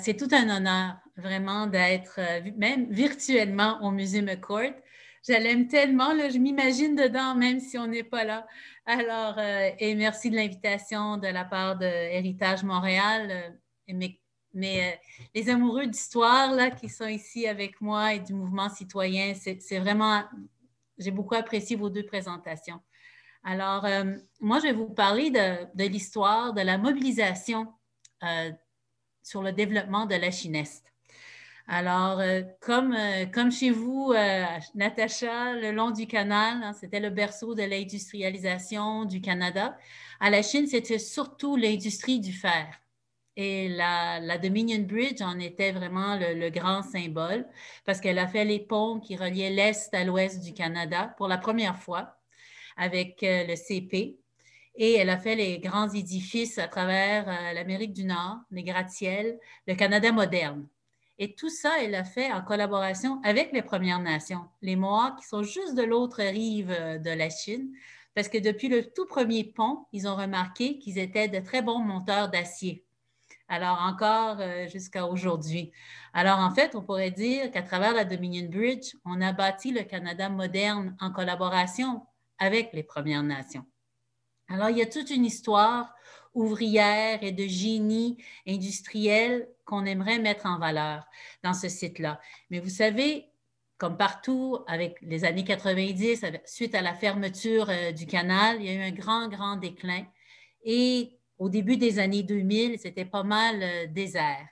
c'est 0.00 0.16
tout 0.16 0.28
un 0.32 0.56
honneur 0.56 0.94
vraiment 1.16 1.66
d'être 1.66 2.20
même 2.56 2.86
virtuellement 2.90 3.78
au 3.82 3.90
Musée 3.90 4.22
McCourt. 4.22 4.72
Je 5.26 5.34
l'aime 5.34 5.68
tellement, 5.68 6.10
je 6.28 6.38
m'imagine 6.38 6.96
dedans, 6.96 7.36
même 7.36 7.60
si 7.60 7.78
on 7.78 7.86
n'est 7.86 8.02
pas 8.02 8.24
là. 8.24 8.46
Alors, 8.86 9.38
euh, 9.38 9.70
et 9.78 9.94
merci 9.94 10.30
de 10.30 10.36
l'invitation 10.36 11.16
de 11.16 11.28
la 11.28 11.44
part 11.44 11.78
de 11.78 11.86
Héritage 11.86 12.64
Montréal. 12.64 13.28
Euh, 13.30 14.08
mais, 14.54 14.92
euh, 14.92 14.96
les 15.34 15.48
amoureux 15.48 15.86
d'histoire 15.86 16.52
là, 16.52 16.70
qui 16.70 16.88
sont 16.88 17.06
ici 17.06 17.46
avec 17.46 17.80
moi 17.80 18.14
et 18.14 18.18
du 18.20 18.34
mouvement 18.34 18.68
citoyen, 18.68 19.34
c'est 19.34 19.78
vraiment, 19.78 20.24
j'ai 20.98 21.12
beaucoup 21.12 21.36
apprécié 21.36 21.76
vos 21.76 21.88
deux 21.88 22.04
présentations. 22.04 22.80
Alors, 23.44 23.86
moi, 24.40 24.58
je 24.58 24.64
vais 24.64 24.72
vous 24.72 24.90
parler 24.90 25.30
de, 25.30 25.66
de 25.74 25.84
l'histoire 25.84 26.52
de 26.52 26.60
la 26.60 26.78
mobilisation 26.78 27.72
sur 29.22 29.42
le 29.42 29.52
développement 29.52 30.06
de 30.06 30.14
la 30.14 30.30
Chine-Est. 30.30 30.91
Alors, 31.68 32.20
euh, 32.20 32.42
comme, 32.60 32.94
euh, 32.94 33.26
comme 33.26 33.52
chez 33.52 33.70
vous, 33.70 34.12
euh, 34.14 34.44
Natacha, 34.74 35.54
le 35.54 35.70
long 35.72 35.90
du 35.90 36.06
canal, 36.06 36.62
hein, 36.62 36.72
c'était 36.72 37.00
le 37.00 37.10
berceau 37.10 37.54
de 37.54 37.62
l'industrialisation 37.62 39.04
du 39.04 39.20
Canada. 39.20 39.76
À 40.20 40.30
la 40.30 40.42
Chine, 40.42 40.66
c'était 40.66 40.98
surtout 40.98 41.56
l'industrie 41.56 42.20
du 42.20 42.32
fer. 42.32 42.66
Et 43.36 43.68
la, 43.68 44.38
Dominion 44.38 44.80
Bridge 44.80 45.22
en 45.22 45.38
était 45.38 45.72
vraiment 45.72 46.16
le, 46.16 46.50
grand 46.50 46.82
symbole 46.82 47.46
parce 47.86 48.00
qu'elle 48.00 48.18
a 48.18 48.28
fait 48.28 48.44
les 48.44 48.60
ponts 48.60 49.00
qui 49.00 49.16
reliaient 49.16 49.50
l'Est 49.50 49.94
à 49.94 50.04
l'Ouest 50.04 50.42
du 50.44 50.52
Canada 50.52 51.14
pour 51.16 51.28
la 51.28 51.38
première 51.38 51.78
fois 51.78 52.18
avec 52.76 53.18
le 53.22 53.56
CP. 53.56 54.18
Et 54.76 54.94
elle 54.94 55.10
a 55.10 55.18
fait 55.18 55.36
les 55.36 55.60
grands 55.60 55.88
édifices 55.88 56.58
à 56.58 56.68
travers 56.68 57.26
l'Amérique 57.54 57.94
du 57.94 58.04
Nord, 58.04 58.38
les 58.50 58.64
gratte-ciels, 58.64 59.38
le 59.66 59.74
Canada 59.74 60.12
moderne. 60.12 60.66
Et 61.18 61.34
tout 61.34 61.50
ça, 61.50 61.82
elle 61.82 61.94
a 61.94 62.04
fait 62.04 62.32
en 62.32 62.42
collaboration 62.42 63.20
avec 63.22 63.52
les 63.52 63.62
Premières 63.62 64.00
Nations, 64.00 64.48
les 64.62 64.76
Mohawks 64.76 65.18
qui 65.18 65.26
sont 65.26 65.42
juste 65.42 65.74
de 65.74 65.82
l'autre 65.82 66.22
rive 66.22 66.70
euh, 66.70 66.98
de 66.98 67.10
la 67.10 67.30
Chine, 67.30 67.72
parce 68.14 68.28
que 68.28 68.38
depuis 68.38 68.68
le 68.68 68.92
tout 68.92 69.06
premier 69.06 69.44
pont, 69.44 69.86
ils 69.92 70.08
ont 70.08 70.16
remarqué 70.16 70.78
qu'ils 70.78 70.98
étaient 70.98 71.28
de 71.28 71.38
très 71.38 71.62
bons 71.62 71.78
monteurs 71.78 72.30
d'acier. 72.30 72.84
Alors 73.48 73.82
encore 73.82 74.38
euh, 74.40 74.66
jusqu'à 74.66 75.06
aujourd'hui. 75.06 75.72
Alors 76.14 76.38
en 76.38 76.50
fait, 76.50 76.74
on 76.74 76.82
pourrait 76.82 77.10
dire 77.10 77.50
qu'à 77.50 77.62
travers 77.62 77.92
la 77.92 78.04
Dominion 78.04 78.48
Bridge, 78.48 78.94
on 79.04 79.20
a 79.20 79.32
bâti 79.32 79.72
le 79.72 79.82
Canada 79.82 80.28
moderne 80.28 80.96
en 81.00 81.10
collaboration 81.10 82.06
avec 82.38 82.72
les 82.72 82.82
Premières 82.82 83.22
Nations. 83.22 83.64
Alors 84.48 84.70
il 84.70 84.78
y 84.78 84.82
a 84.82 84.86
toute 84.86 85.10
une 85.10 85.24
histoire 85.24 85.94
ouvrière 86.34 87.22
et 87.22 87.32
de 87.32 87.46
génie 87.46 88.16
industriel 88.46 89.48
qu'on 89.64 89.84
aimerait 89.84 90.18
mettre 90.18 90.46
en 90.46 90.58
valeur 90.58 91.04
dans 91.42 91.54
ce 91.54 91.68
site-là. 91.68 92.20
Mais 92.50 92.60
vous 92.60 92.70
savez, 92.70 93.26
comme 93.78 93.96
partout, 93.96 94.58
avec 94.66 94.98
les 95.02 95.24
années 95.24 95.44
90, 95.44 96.24
suite 96.44 96.74
à 96.74 96.82
la 96.82 96.94
fermeture 96.94 97.68
euh, 97.68 97.92
du 97.92 98.06
canal, 98.06 98.58
il 98.60 98.66
y 98.66 98.68
a 98.68 98.74
eu 98.74 98.82
un 98.82 98.92
grand, 98.92 99.28
grand 99.28 99.56
déclin. 99.56 100.06
Et 100.64 101.18
au 101.38 101.48
début 101.48 101.76
des 101.76 101.98
années 101.98 102.22
2000, 102.22 102.78
c'était 102.78 103.04
pas 103.04 103.24
mal 103.24 103.62
euh, 103.62 103.86
désert. 103.88 104.46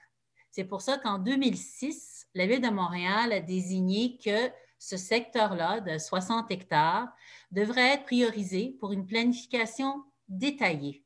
C'est 0.49 0.65
pour 0.65 0.81
ça 0.81 0.97
qu'en 0.97 1.17
2006, 1.17 2.27
la 2.35 2.45
Ville 2.45 2.61
de 2.61 2.69
Montréal 2.69 3.31
a 3.31 3.39
désigné 3.39 4.17
que 4.17 4.51
ce 4.77 4.97
secteur-là 4.97 5.79
de 5.79 5.97
60 5.97 6.51
hectares 6.51 7.07
devrait 7.51 7.93
être 7.93 8.03
priorisé 8.03 8.75
pour 8.79 8.91
une 8.91 9.05
planification 9.05 10.03
détaillée 10.27 11.05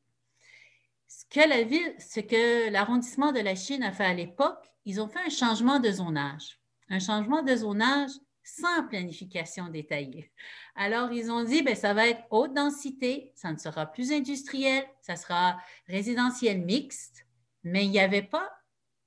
ce 1.16 1.24
que 1.30 1.48
la 1.48 1.62
ville, 1.62 1.94
ce 1.98 2.20
que 2.20 2.68
l'arrondissement 2.68 3.32
de 3.32 3.40
la 3.40 3.54
Chine 3.54 3.82
a 3.82 3.90
fait 3.90 4.04
à 4.04 4.12
l'époque, 4.12 4.70
ils 4.84 5.00
ont 5.00 5.08
fait 5.08 5.24
un 5.24 5.30
changement 5.30 5.80
de 5.80 5.90
zonage. 5.90 6.60
Un 6.90 6.98
changement 6.98 7.42
de 7.42 7.56
zonage 7.56 8.10
sans 8.44 8.86
planification 8.86 9.68
détaillée. 9.70 10.30
Alors, 10.74 11.10
ils 11.12 11.30
ont 11.30 11.42
dit, 11.42 11.62
ben, 11.62 11.74
ça 11.74 11.94
va 11.94 12.06
être 12.06 12.22
haute 12.30 12.52
densité, 12.52 13.32
ça 13.34 13.50
ne 13.50 13.56
sera 13.56 13.86
plus 13.86 14.12
industriel, 14.12 14.84
ça 15.00 15.16
sera 15.16 15.56
résidentiel 15.88 16.60
mixte, 16.60 17.26
mais 17.64 17.86
il 17.86 17.92
n'y 17.92 17.98
avait 17.98 18.20
pas 18.22 18.50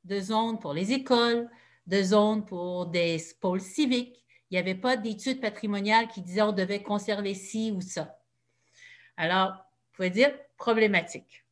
de 0.04 0.20
zone 0.20 0.58
pour 0.58 0.74
les 0.74 0.92
écoles, 0.92 1.48
de 1.86 2.02
zone 2.02 2.44
pour 2.44 2.88
des 2.88 3.22
pôles 3.40 3.62
civiques. 3.62 4.26
Il 4.50 4.56
n'y 4.56 4.60
avait 4.60 4.74
pas 4.74 4.98
d'études 4.98 5.42
patrimoniales 5.42 6.08
qui 6.08 6.24
disaient 6.24 6.42
on 6.42 6.54
devait 6.54 6.82
conserver 6.82 7.36
ci 7.36 7.72
ou 7.72 7.82
ça. 7.82 8.20
Alors, 9.16 9.52
vous 9.52 9.92
pouvez 9.94 10.10
dire 10.10 10.34
problématique. 10.58 11.46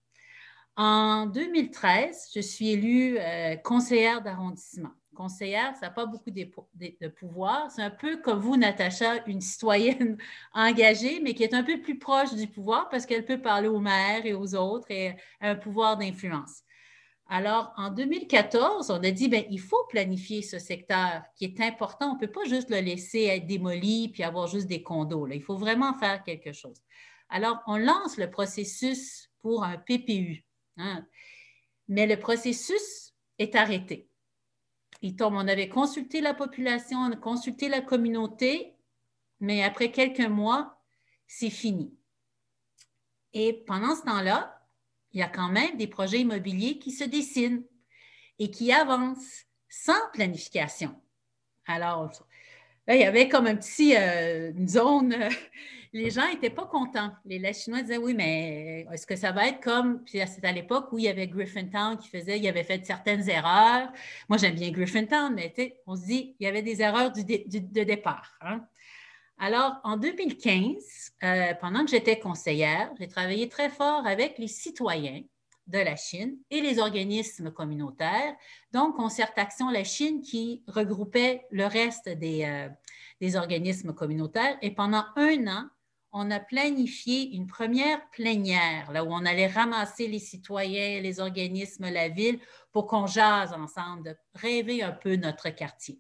En 0.80 1.26
2013, 1.26 2.30
je 2.36 2.40
suis 2.40 2.70
élue 2.70 3.18
euh, 3.18 3.56
conseillère 3.56 4.22
d'arrondissement. 4.22 4.92
Conseillère, 5.16 5.76
ça 5.76 5.88
n'a 5.88 5.92
pas 5.92 6.06
beaucoup 6.06 6.30
de, 6.30 7.08
pouvoir. 7.08 7.72
C'est 7.72 7.82
un 7.82 7.90
peu 7.90 8.18
comme 8.18 8.38
vous, 8.38 8.56
Natacha, 8.58 9.26
une 9.26 9.42
citoyenne 9.42 10.18
engagée, 10.54 11.20
mais 11.20 11.34
qui 11.34 11.42
est 11.44 11.56
un 11.56 11.64
peu 11.64 11.82
plus 11.82 11.98
proche 11.98 12.36
du 12.36 12.46
pouvoir 12.46 12.90
parce 12.90 13.08
qu'elle 13.08 13.26
peut 13.26 13.42
parler 13.42 13.68
aux 13.68 13.80
maires 13.80 14.24
et 14.28 14.34
aux 14.34 14.54
autres 14.54 14.92
et 14.92 15.16
a 15.42 15.50
un 15.50 15.56
pouvoir 15.56 15.98
d'influence. 15.98 16.62
Alors, 17.28 17.74
en 17.76 17.90
2014, 17.90 18.92
on 18.92 19.04
a 19.04 19.10
dit, 19.10 19.30
bien, 19.30 19.44
il 19.50 19.60
faut 19.60 19.84
planifier 19.90 20.44
ce 20.44 20.60
secteur 20.60 21.24
qui 21.36 21.46
est 21.46 21.60
important. 21.60 22.12
On 22.12 22.14
ne 22.14 22.20
peut 22.20 22.32
pas 22.32 22.46
juste 22.46 22.70
le 22.70 22.82
laisser 22.82 23.24
être 23.24 23.48
démoli 23.48 24.10
puis 24.10 24.22
avoir 24.22 24.46
juste 24.46 24.68
des 24.68 24.84
condos. 24.84 25.28
Il 25.28 25.42
faut 25.42 25.58
vraiment 25.58 25.96
faire 25.96 26.24
quelque 26.24 26.54
chose. 26.54 26.84
Alors, 27.30 27.64
on 27.66 27.78
lance 27.78 28.18
le 28.18 28.30
processus 28.30 29.32
pour 29.42 29.64
un 29.64 29.78
PPU, 29.78 30.47
Hein. 30.78 31.06
Mais 31.88 32.08
le 32.08 32.18
processus 32.18 33.14
est 33.40 33.56
arrêté. 33.56 34.10
Il 35.02 35.16
tombe, 35.16 35.36
on 35.36 35.48
avait 35.48 35.70
consulté 35.70 36.22
la 36.22 36.34
population, 36.34 37.00
on 37.00 37.12
a 37.12 37.16
consulté 37.16 37.70
la 37.70 37.82
communauté, 37.82 38.76
mais 39.40 39.64
après 39.64 39.92
quelques 39.92 40.28
mois, 40.28 40.82
c'est 41.28 41.50
fini. 41.50 41.96
Et 43.34 43.64
pendant 43.66 43.96
ce 43.96 44.04
temps-là, 44.04 44.68
il 45.12 45.20
y 45.20 45.24
a 45.24 45.30
quand 45.30 45.50
même 45.50 45.78
des 45.78 45.88
projets 45.88 46.22
immobiliers 46.22 46.80
qui 46.80 46.92
se 46.92 47.04
dessinent 47.04 47.64
et 48.40 48.50
qui 48.50 48.72
avancent 48.72 49.46
sans 49.70 50.10
planification. 50.14 51.00
Alors, 51.66 52.27
il 52.96 53.00
y 53.00 53.04
avait 53.04 53.28
comme 53.28 53.48
un 53.48 53.56
petit, 53.56 53.96
euh, 53.96 54.52
une 54.56 54.68
zone 54.68 55.16
les 55.94 56.10
gens 56.10 56.28
n'étaient 56.28 56.50
pas 56.50 56.66
contents. 56.66 57.12
Les, 57.26 57.54
Chinois 57.54 57.82
disaient 57.82 57.98
oui, 57.98 58.14
mais 58.14 58.86
est-ce 58.92 59.08
que 59.08 59.16
ça 59.16 59.32
va 59.32 59.48
être 59.48 59.62
comme. 59.62 60.04
Puis 60.04 60.20
c'est 60.28 60.46
à 60.46 60.52
l'époque 60.52 60.92
où 60.92 60.98
il 60.98 61.06
y 61.06 61.08
avait 61.08 61.28
Griffintown 61.28 61.98
qui 61.98 62.10
faisait, 62.10 62.38
il 62.38 62.48
avait 62.48 62.64
fait 62.64 62.86
certaines 62.86 63.28
erreurs. 63.30 63.92
Moi, 64.30 64.38
j'aime 64.38 64.56
bien 64.56 64.72
Griffintown, 64.72 65.34
mais 65.34 65.54
on 65.86 65.96
se 65.96 66.06
dit, 66.06 66.36
il 66.40 66.44
y 66.44 66.48
avait 66.48 66.62
des 66.62 66.82
erreurs 66.82 67.12
de 67.12 67.84
départ. 67.84 68.38
Hein. 68.42 68.66
Alors, 69.40 69.80
en 69.84 69.98
2015, 69.98 71.14
euh, 71.24 71.54
pendant 71.62 71.86
que 71.86 71.92
j'étais 71.92 72.20
conseillère, 72.20 72.92
j'ai 73.00 73.08
travaillé 73.08 73.50
très 73.50 73.70
fort 73.70 74.06
avec 74.06 74.38
les 74.40 74.48
citoyens 74.48 75.22
de 75.68 75.80
la 75.80 75.96
Chine 75.96 76.38
et 76.50 76.62
les 76.62 76.80
organismes 76.80 77.52
communautaires, 77.52 78.36
donc 78.72 78.96
Concertation 78.96 79.70
La 79.70 79.84
Chine 79.84 80.22
qui 80.22 80.64
regroupait 80.68 81.46
le 81.52 81.66
reste 81.66 82.10
des, 82.10 82.46
euh, 82.46 82.70
des 83.22 83.36
organismes 83.36 83.94
communautaires. 83.94 84.58
Et 84.62 84.72
pendant 84.72 85.06
un 85.16 85.48
an, 85.48 85.70
on 86.12 86.32
a 86.32 86.40
planifié 86.40 87.36
une 87.36 87.48
première 87.48 88.10
plénière, 88.12 88.92
là 88.92 89.04
où 89.04 89.10
on 89.12 89.26
allait 89.26 89.48
ramasser 89.48 90.08
les 90.08 90.20
citoyens, 90.20 91.02
les 91.02 91.20
organismes, 91.20 91.90
la 91.90 92.10
ville, 92.10 92.40
pour 92.72 92.88
qu'on 92.88 93.08
jase 93.08 93.54
ensemble, 93.54 94.04
de 94.04 94.16
rêver 94.34 94.82
un 94.82 94.92
peu 94.92 95.16
notre 95.16 95.50
quartier. 95.50 96.00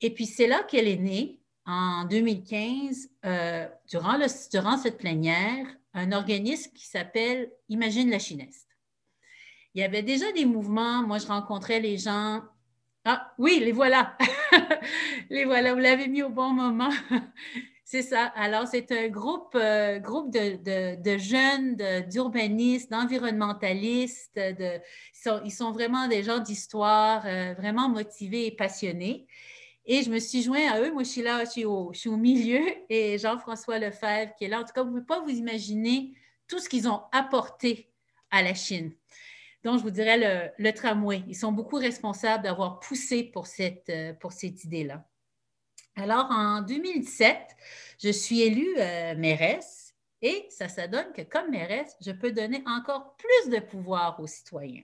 Et 0.00 0.12
puis, 0.12 0.26
c'est 0.26 0.46
là 0.48 0.62
qu'elle 0.64 0.88
est 0.88 0.96
née, 0.96 1.38
en 1.64 2.04
2015, 2.06 3.08
euh, 3.24 3.68
durant, 3.88 4.16
le, 4.16 4.26
durant 4.50 4.76
cette 4.76 4.98
plénière, 4.98 5.66
un 5.94 6.12
organisme 6.12 6.72
qui 6.72 6.86
s'appelle 6.86 7.50
Imagine 7.68 8.10
la 8.10 8.18
Chineste. 8.18 8.68
Il 9.74 9.80
y 9.80 9.84
avait 9.84 10.02
déjà 10.02 10.30
des 10.32 10.44
mouvements. 10.44 11.02
Moi, 11.02 11.18
je 11.18 11.26
rencontrais 11.26 11.80
les 11.80 11.98
gens. 11.98 12.42
Ah, 13.04 13.32
oui, 13.38 13.60
les 13.60 13.72
voilà. 13.72 14.16
les 15.30 15.44
voilà, 15.44 15.72
vous 15.74 15.80
l'avez 15.80 16.08
mis 16.08 16.22
au 16.22 16.28
bon 16.28 16.50
moment. 16.50 16.90
c'est 17.84 18.02
ça. 18.02 18.26
Alors, 18.36 18.66
c'est 18.66 18.92
un 18.92 19.08
groupe, 19.08 19.54
euh, 19.54 19.98
groupe 19.98 20.30
de, 20.30 21.18
jeunes, 21.18 21.76
d'urbanistes, 22.08 22.90
d'environnementalistes. 22.90 24.36
De, 24.36 24.80
ils, 25.44 25.50
sont, 25.50 25.72
vraiment 25.72 26.06
des 26.06 26.22
gens 26.22 26.38
d'histoire, 26.38 27.24
euh, 27.26 27.54
vraiment 27.54 27.88
motivés 27.88 28.46
et 28.46 28.52
passionnés. 28.52 29.26
Et 29.84 30.02
je 30.02 30.10
me 30.10 30.18
suis 30.18 30.42
joint 30.42 30.70
à 30.70 30.80
eux. 30.80 30.92
Moi, 30.92 31.02
je 31.02 31.08
suis 31.08 31.22
là, 31.22 31.44
je 31.44 31.50
suis 31.50 31.64
au, 31.64 32.16
milieu. 32.16 32.62
Et 32.88 33.18
Jean-François 33.18 33.78
Lefebvre 33.78 34.32
qui 34.36 34.44
est 34.44 34.48
là. 34.48 34.60
En 34.60 34.64
tout 34.64 34.72
cas, 34.72 34.82
vous 34.82 34.90
ne 34.90 35.00
pouvez 35.00 35.06
pas 35.06 35.20
vous 35.20 35.30
imaginer 35.30 36.14
tout 36.46 36.58
ce 36.58 36.68
qu'ils 36.68 36.88
ont 36.88 37.02
apporté 37.12 37.90
à 38.30 38.42
la 38.42 38.54
Chine. 38.54 38.92
Donc, 39.64 39.78
je 39.78 39.82
vous 39.82 39.90
dirais 39.90 40.52
le, 40.58 40.72
tramway. 40.72 41.22
Ils 41.28 41.36
sont 41.36 41.52
beaucoup 41.52 41.76
responsables 41.76 42.44
d'avoir 42.44 42.80
poussé 42.80 43.24
pour 43.24 43.46
cette, 43.46 43.88
euh, 43.90 44.12
pour 44.14 44.32
cette 44.32 44.64
idée-là. 44.64 45.04
Alors, 45.96 46.26
en 46.30 46.62
2017, 46.62 47.36
je 48.02 48.08
suis 48.08 48.42
élue 48.42 48.74
euh, 48.78 49.14
mairesse 49.14 49.94
et 50.22 50.46
ça, 50.48 50.68
ça 50.68 50.86
donne 50.86 51.12
que 51.12 51.22
comme 51.22 51.50
mairesse, 51.50 51.96
je 52.00 52.12
peux 52.12 52.32
donner 52.32 52.62
encore 52.66 53.16
plus 53.16 53.50
de 53.50 53.58
pouvoir 53.58 54.18
aux 54.20 54.26
citoyens. 54.26 54.82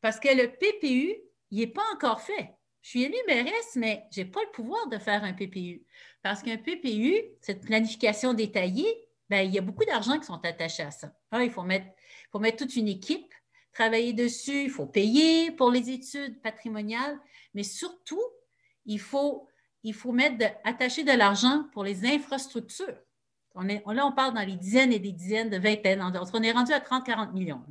Parce 0.00 0.18
que 0.18 0.28
le 0.28 0.48
PPU, 0.48 1.14
il 1.50 1.58
n'est 1.58 1.66
pas 1.68 1.84
encore 1.94 2.22
fait. 2.22 2.54
Je 2.82 2.88
suis 2.90 3.04
élue 3.04 3.14
mairesse, 3.26 3.76
mais 3.76 4.04
je 4.12 4.20
n'ai 4.20 4.26
pas 4.26 4.40
le 4.42 4.50
pouvoir 4.50 4.88
de 4.88 4.98
faire 4.98 5.22
un 5.24 5.32
PPU. 5.32 5.84
Parce 6.22 6.42
qu'un 6.42 6.56
PPU, 6.56 7.14
cette 7.40 7.62
planification 7.62 8.34
détaillée, 8.34 9.08
ben, 9.30 9.46
il 9.46 9.54
y 9.54 9.58
a 9.58 9.62
beaucoup 9.62 9.84
d'argent 9.84 10.18
qui 10.18 10.26
sont 10.26 10.44
attachés 10.44 10.82
à 10.82 10.90
ça. 10.90 11.12
il 11.34 11.50
faut 11.50 11.62
mettre, 11.62 11.86
faut 12.30 12.38
mettre 12.38 12.58
toute 12.58 12.76
une 12.76 12.88
équipe, 12.88 13.32
travailler 13.72 14.12
dessus, 14.12 14.64
il 14.64 14.70
faut 14.70 14.86
payer 14.86 15.50
pour 15.52 15.70
les 15.70 15.90
études 15.90 16.40
patrimoniales, 16.42 17.18
mais 17.54 17.62
surtout, 17.62 18.22
il 18.84 19.00
faut, 19.00 19.48
il 19.84 19.94
faut 19.94 20.12
mettre 20.12 20.44
attacher 20.64 21.04
de 21.04 21.12
l'argent 21.12 21.64
pour 21.72 21.84
les 21.84 22.04
infrastructures. 22.04 22.98
Là, 23.54 24.06
on 24.06 24.12
parle 24.12 24.34
dans 24.34 24.46
les 24.46 24.56
dizaines 24.56 24.92
et 24.92 24.98
des 24.98 25.12
dizaines 25.12 25.50
de 25.50 25.58
vingtaines. 25.58 26.02
On 26.02 26.42
est 26.42 26.52
rendu 26.52 26.72
à 26.72 26.80
30-40 26.80 27.32
millions. 27.32 27.62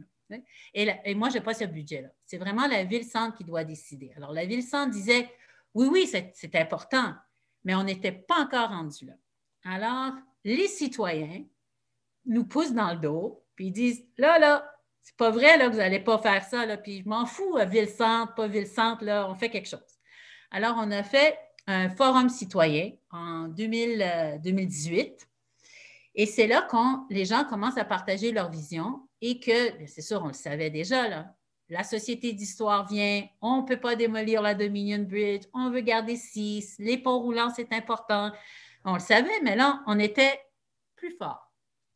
Et, 0.73 1.15
moi, 1.15 1.29
je 1.29 1.35
n'ai 1.35 1.41
pas 1.41 1.53
ce 1.53 1.65
budget-là. 1.65 2.09
C'est 2.25 2.37
vraiment 2.37 2.67
la 2.67 2.83
ville-centre 2.83 3.37
qui 3.37 3.43
doit 3.43 3.63
décider. 3.63 4.11
Alors, 4.15 4.31
la 4.33 4.45
ville-centre 4.45 4.91
disait, 4.91 5.29
oui, 5.73 5.87
oui, 5.91 6.07
c'est 6.07 6.55
important, 6.55 7.13
mais 7.63 7.75
on 7.75 7.83
n'était 7.83 8.11
pas 8.11 8.41
encore 8.41 8.69
rendu 8.69 9.05
là. 9.05 9.13
Alors, 9.63 10.13
les 10.43 10.67
citoyens 10.67 11.43
nous 12.25 12.45
poussent 12.45 12.73
dans 12.73 12.93
le 12.93 12.99
dos, 12.99 13.43
puis 13.55 13.67
ils 13.67 13.71
disent, 13.71 14.05
là, 14.17 14.39
là, 14.39 14.67
c'est 15.01 15.15
pas 15.17 15.31
vrai 15.31 15.57
là, 15.57 15.67
que 15.67 15.71
vous 15.71 15.77
n'allez 15.79 15.99
pas 15.99 16.17
faire 16.19 16.43
ça, 16.43 16.65
là, 16.65 16.77
puis 16.77 17.01
je 17.03 17.09
m'en 17.09 17.25
fous, 17.25 17.57
ville-centre, 17.67 18.35
pas 18.35 18.47
ville-centre, 18.47 19.03
là, 19.03 19.27
on 19.29 19.35
fait 19.35 19.49
quelque 19.49 19.67
chose. 19.69 19.79
Alors, 20.51 20.75
on 20.77 20.91
a 20.91 21.03
fait 21.03 21.37
un 21.67 21.89
forum 21.89 22.29
citoyen 22.29 22.91
en 23.11 23.47
2018 23.47 25.27
et 26.15 26.25
c'est 26.25 26.47
là 26.47 26.67
quand 26.69 27.05
les 27.09 27.25
gens 27.25 27.45
commencent 27.45 27.77
à 27.77 27.85
partager 27.85 28.31
leur 28.31 28.49
vision 28.49 29.07
et 29.21 29.39
que, 29.39 29.85
c'est 29.87 30.01
sûr, 30.01 30.21
on 30.23 30.27
le 30.27 30.33
savait 30.33 30.69
déjà, 30.69 31.07
là, 31.07 31.35
la 31.69 31.83
Société 31.83 32.33
d'histoire 32.33 32.85
vient, 32.85 33.25
on 33.41 33.61
ne 33.61 33.65
peut 33.65 33.79
pas 33.79 33.95
démolir 33.95 34.41
la 34.41 34.53
Dominion 34.53 35.03
Bridge, 35.03 35.43
on 35.53 35.69
veut 35.69 35.81
garder 35.81 36.17
six, 36.17 36.75
les 36.79 36.97
ponts 36.97 37.19
roulants, 37.19 37.51
c'est 37.55 37.71
important. 37.71 38.31
On 38.83 38.95
le 38.95 38.99
savait, 38.99 39.39
mais 39.41 39.55
là, 39.55 39.81
on 39.87 39.97
était 39.99 40.41
plus 40.95 41.15
fort. 41.17 41.49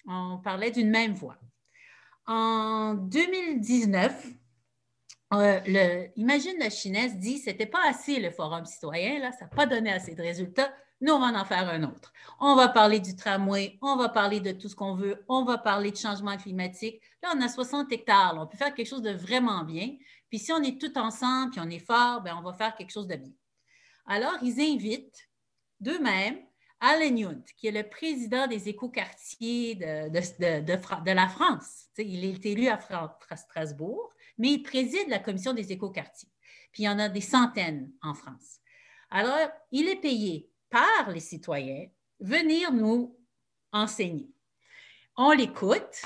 On 0.07 0.39
parlait 0.41 0.71
d'une 0.71 0.89
même 0.89 1.13
voix. 1.13 1.37
En 2.25 2.93
2019, 2.93 4.27
euh, 5.33 5.59
le, 5.65 6.07
Imagine 6.15 6.57
la 6.59 6.69
Chinaise 6.69 7.17
dit 7.17 7.39
ce 7.39 7.49
n'était 7.49 7.65
pas 7.65 7.85
assez 7.87 8.19
le 8.19 8.31
forum 8.31 8.65
citoyen, 8.65 9.19
là, 9.19 9.31
ça 9.31 9.45
n'a 9.45 9.51
pas 9.51 9.65
donné 9.65 9.91
assez 9.91 10.15
de 10.15 10.21
résultats. 10.21 10.71
Nous, 11.01 11.11
on 11.11 11.19
va 11.19 11.39
en 11.39 11.45
faire 11.45 11.69
un 11.69 11.83
autre. 11.83 12.13
On 12.39 12.55
va 12.55 12.69
parler 12.69 12.99
du 12.99 13.15
tramway, 13.15 13.77
on 13.81 13.97
va 13.97 14.09
parler 14.09 14.39
de 14.39 14.51
tout 14.53 14.69
ce 14.69 14.75
qu'on 14.75 14.95
veut, 14.95 15.23
on 15.27 15.43
va 15.43 15.57
parler 15.57 15.91
de 15.91 15.97
changement 15.97 16.37
climatique. 16.37 17.01
Là, 17.21 17.33
on 17.35 17.41
a 17.41 17.49
60 17.49 17.91
hectares, 17.91 18.35
on 18.39 18.47
peut 18.47 18.57
faire 18.57 18.73
quelque 18.73 18.87
chose 18.87 19.01
de 19.01 19.11
vraiment 19.11 19.63
bien. 19.63 19.95
Puis 20.29 20.39
si 20.39 20.51
on 20.53 20.61
est 20.63 20.79
tout 20.79 20.97
ensemble, 20.97 21.51
puis 21.51 21.59
on 21.61 21.69
est 21.69 21.85
fort, 21.85 22.21
bien, 22.21 22.37
on 22.37 22.41
va 22.41 22.53
faire 22.53 22.75
quelque 22.75 22.91
chose 22.91 23.07
de 23.07 23.15
bien. 23.15 23.33
Alors, 24.05 24.37
ils 24.41 24.61
invitent 24.61 25.29
d'eux-mêmes 25.79 26.39
Alain 26.79 27.15
Yount, 27.15 27.43
qui 27.57 27.67
est 27.67 27.71
le 27.71 27.87
président 27.87 28.47
des 28.47 28.69
écoquartiers 28.69 29.75
de, 29.75 30.09
de, 30.09 30.61
de, 30.61 31.11
la 31.11 31.27
France. 31.27 31.87
il 31.97 32.23
est 32.25 32.45
élu 32.45 32.67
à 32.67 32.79
Strasbourg, 33.35 34.13
mais 34.37 34.53
il 34.53 34.63
préside 34.63 35.09
la 35.09 35.19
commission 35.19 35.53
des 35.53 35.71
écoquartiers. 35.71 36.29
Puis 36.71 36.83
il 36.83 36.85
y 36.85 36.89
en 36.89 36.99
a 36.99 37.09
des 37.09 37.21
centaines 37.21 37.91
en 38.01 38.13
France. 38.13 38.59
Alors, 39.09 39.49
il 39.71 39.87
est 39.87 40.01
payé 40.01 40.49
par 40.75 41.09
les 41.09 41.21
citoyens 41.21 41.87
venir 42.19 42.73
nous 42.73 43.17
enseigner. 43.71 44.29
On 45.15 45.31
l'écoute. 45.31 46.01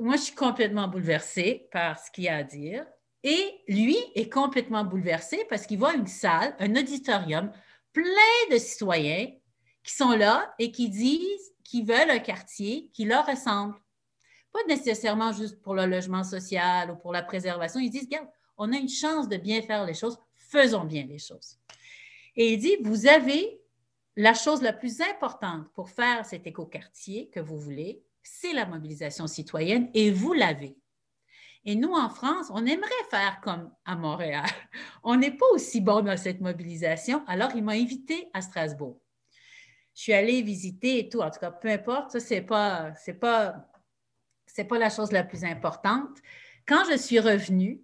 Moi, 0.00 0.16
je 0.16 0.22
suis 0.22 0.34
complètement 0.34 0.88
bouleversée 0.88 1.68
par 1.70 1.96
ce 1.96 2.10
qu'il 2.10 2.26
a 2.28 2.38
à 2.38 2.42
dire. 2.42 2.84
Et 3.22 3.62
lui 3.68 3.96
est 4.16 4.28
complètement 4.28 4.82
bouleversé 4.82 5.46
parce 5.48 5.64
qu'il 5.64 5.78
voit 5.78 5.94
une 5.94 6.08
salle, 6.08 6.56
un 6.58 6.74
auditorium 6.74 7.52
plein 7.92 8.50
de 8.50 8.58
citoyens 8.58 9.28
qui 9.84 9.94
sont 9.94 10.16
là 10.16 10.52
et 10.58 10.72
qui 10.72 10.88
disent 10.88 11.52
qu'ils 11.62 11.86
veulent 11.86 12.10
un 12.10 12.18
quartier 12.18 12.90
qui 12.92 13.04
leur 13.04 13.24
ressemble. 13.24 13.76
Pas 14.52 14.64
nécessairement 14.66 15.30
juste 15.30 15.62
pour 15.62 15.74
le 15.76 15.86
logement 15.86 16.24
social 16.24 16.90
ou 16.90 16.96
pour 16.96 17.12
la 17.12 17.22
préservation. 17.22 17.78
Ils 17.78 17.90
disent, 17.90 18.08
regarde, 18.10 18.28
on 18.58 18.72
a 18.72 18.76
une 18.76 18.88
chance 18.88 19.28
de 19.28 19.36
bien 19.36 19.62
faire 19.62 19.84
les 19.84 19.94
choses, 19.94 20.18
faisons 20.34 20.82
bien 20.82 21.06
les 21.06 21.18
choses. 21.20 21.58
Et 22.34 22.54
il 22.54 22.58
dit, 22.58 22.76
vous 22.82 23.06
avez 23.06 23.59
la 24.16 24.34
chose 24.34 24.62
la 24.62 24.72
plus 24.72 25.00
importante 25.00 25.72
pour 25.72 25.90
faire 25.90 26.24
cet 26.24 26.46
écoquartier 26.46 27.30
que 27.30 27.40
vous 27.40 27.58
voulez, 27.58 28.02
c'est 28.22 28.52
la 28.52 28.66
mobilisation 28.66 29.26
citoyenne 29.26 29.90
et 29.94 30.10
vous 30.10 30.32
l'avez. 30.32 30.76
Et 31.64 31.74
nous, 31.74 31.92
en 31.92 32.08
France, 32.08 32.48
on 32.50 32.64
aimerait 32.64 32.90
faire 33.10 33.40
comme 33.42 33.70
à 33.84 33.94
Montréal. 33.94 34.46
On 35.02 35.16
n'est 35.16 35.36
pas 35.36 35.46
aussi 35.52 35.80
bon 35.82 36.00
dans 36.00 36.16
cette 36.16 36.40
mobilisation, 36.40 37.22
alors 37.26 37.50
il 37.54 37.62
m'a 37.62 37.72
invité 37.72 38.30
à 38.32 38.40
Strasbourg. 38.40 38.98
Je 39.94 40.02
suis 40.02 40.12
allée 40.14 40.40
visiter 40.40 41.00
et 41.00 41.08
tout, 41.10 41.20
en 41.20 41.30
tout 41.30 41.40
cas, 41.40 41.50
peu 41.50 41.68
importe, 41.68 42.12
ça, 42.12 42.20
ce 42.20 42.34
n'est 42.34 42.42
pas, 42.42 42.92
pas, 43.20 43.66
pas 44.68 44.78
la 44.78 44.88
chose 44.88 45.12
la 45.12 45.22
plus 45.22 45.44
importante. 45.44 46.16
Quand 46.66 46.84
je 46.90 46.96
suis 46.96 47.20
revenue, 47.20 47.82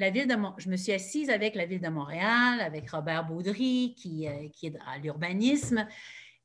la 0.00 0.10
ville 0.10 0.26
de 0.26 0.34
je 0.56 0.68
me 0.68 0.76
suis 0.76 0.92
assise 0.92 1.30
avec 1.30 1.54
la 1.54 1.66
ville 1.66 1.80
de 1.80 1.88
Montréal, 1.88 2.60
avec 2.60 2.90
Robert 2.90 3.26
Baudry, 3.26 3.94
qui, 3.96 4.26
euh, 4.26 4.48
est 4.62 4.76
à 4.86 4.98
l'urbanisme, 4.98 5.86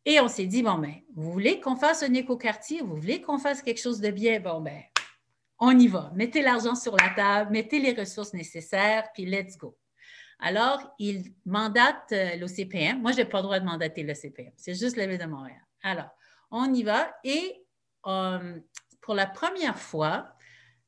et 0.03 0.19
on 0.19 0.27
s'est 0.27 0.45
dit, 0.45 0.61
bon, 0.61 0.77
ben, 0.77 0.93
vous 1.15 1.31
voulez 1.31 1.59
qu'on 1.59 1.75
fasse 1.75 2.03
un 2.03 2.13
écoquartier, 2.13 2.81
vous 2.81 2.97
voulez 2.97 3.21
qu'on 3.21 3.39
fasse 3.39 3.61
quelque 3.61 3.81
chose 3.81 3.99
de 4.01 4.11
bien, 4.11 4.39
bon, 4.39 4.61
ben, 4.61 4.83
on 5.57 5.77
y 5.79 5.87
va. 5.87 6.11
Mettez 6.15 6.41
l'argent 6.41 6.75
sur 6.75 6.95
la 6.97 7.09
table, 7.15 7.51
mettez 7.51 7.79
les 7.79 7.93
ressources 7.93 8.33
nécessaires, 8.33 9.07
puis 9.13 9.25
let's 9.25 9.57
go. 9.57 9.75
Alors, 10.39 10.93
il 10.99 11.33
mandate 11.45 12.11
euh, 12.11 12.35
l'OCPM. 12.35 13.01
Moi, 13.01 13.13
je 13.13 13.17
n'ai 13.17 13.25
pas 13.25 13.37
le 13.37 13.43
droit 13.43 13.59
de 13.59 13.65
mandater 13.65 14.03
l'OCPM. 14.03 14.51
C'est 14.57 14.75
juste 14.75 14.97
la 14.97 15.07
ville 15.07 15.17
de 15.17 15.25
Montréal. 15.25 15.61
Alors, 15.81 16.09
on 16.51 16.73
y 16.73 16.83
va 16.83 17.15
et 17.23 17.65
euh, 18.05 18.59
pour 19.01 19.15
la 19.15 19.27
première 19.27 19.79
fois, 19.79 20.34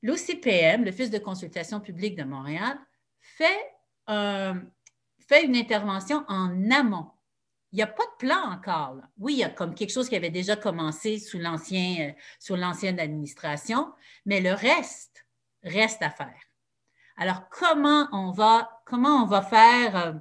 l'OCPM, 0.07 0.85
l'Office 0.85 1.09
de 1.09 1.17
consultation 1.17 1.81
publique 1.81 2.15
de 2.15 2.23
Montréal, 2.23 2.79
fait, 3.19 3.73
euh, 4.09 4.53
une 5.43 5.55
intervention 5.57 6.23
en 6.29 6.71
amont. 6.71 7.11
Il 7.73 7.75
n'y 7.75 7.81
a 7.81 7.87
pas 7.87 8.05
de 8.05 8.25
plan 8.25 8.53
encore. 8.53 9.01
Oui, 9.17 9.33
il 9.33 9.39
y 9.39 9.43
a 9.43 9.49
comme 9.49 9.75
quelque 9.75 9.91
chose 9.91 10.07
qui 10.07 10.15
avait 10.15 10.29
déjà 10.29 10.55
commencé 10.55 11.15
euh, 11.35 12.11
sous 12.39 12.55
l'ancienne 12.55 12.99
administration, 12.99 13.91
mais 14.25 14.39
le 14.39 14.53
reste 14.53 15.25
reste 15.63 16.01
à 16.01 16.09
faire. 16.09 16.39
Alors, 17.17 17.49
comment 17.49 18.07
on 18.13 18.31
va, 18.31 18.81
comment 18.85 19.23
on 19.23 19.25
va 19.25 19.41
faire, 19.41 19.97
euh, 19.97 20.13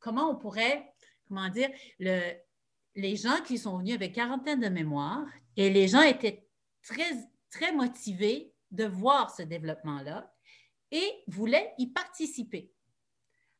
comment 0.00 0.30
on 0.30 0.36
pourrait, 0.36 0.92
comment 1.26 1.48
dire, 1.48 1.70
le, 1.98 2.34
les 2.96 3.16
gens 3.16 3.40
qui 3.46 3.56
sont 3.56 3.78
venus 3.78 3.94
avec 3.94 4.14
quarantaine 4.14 4.60
de 4.60 4.68
mémoire 4.68 5.24
et 5.56 5.70
les 5.70 5.88
gens 5.88 6.02
étaient 6.02 6.46
très, 6.82 7.10
très 7.50 7.72
motivés 7.72 8.49
de 8.70 8.84
voir 8.84 9.34
ce 9.34 9.42
développement-là 9.42 10.32
et 10.90 11.22
voulait 11.26 11.72
y 11.78 11.88
participer. 11.88 12.72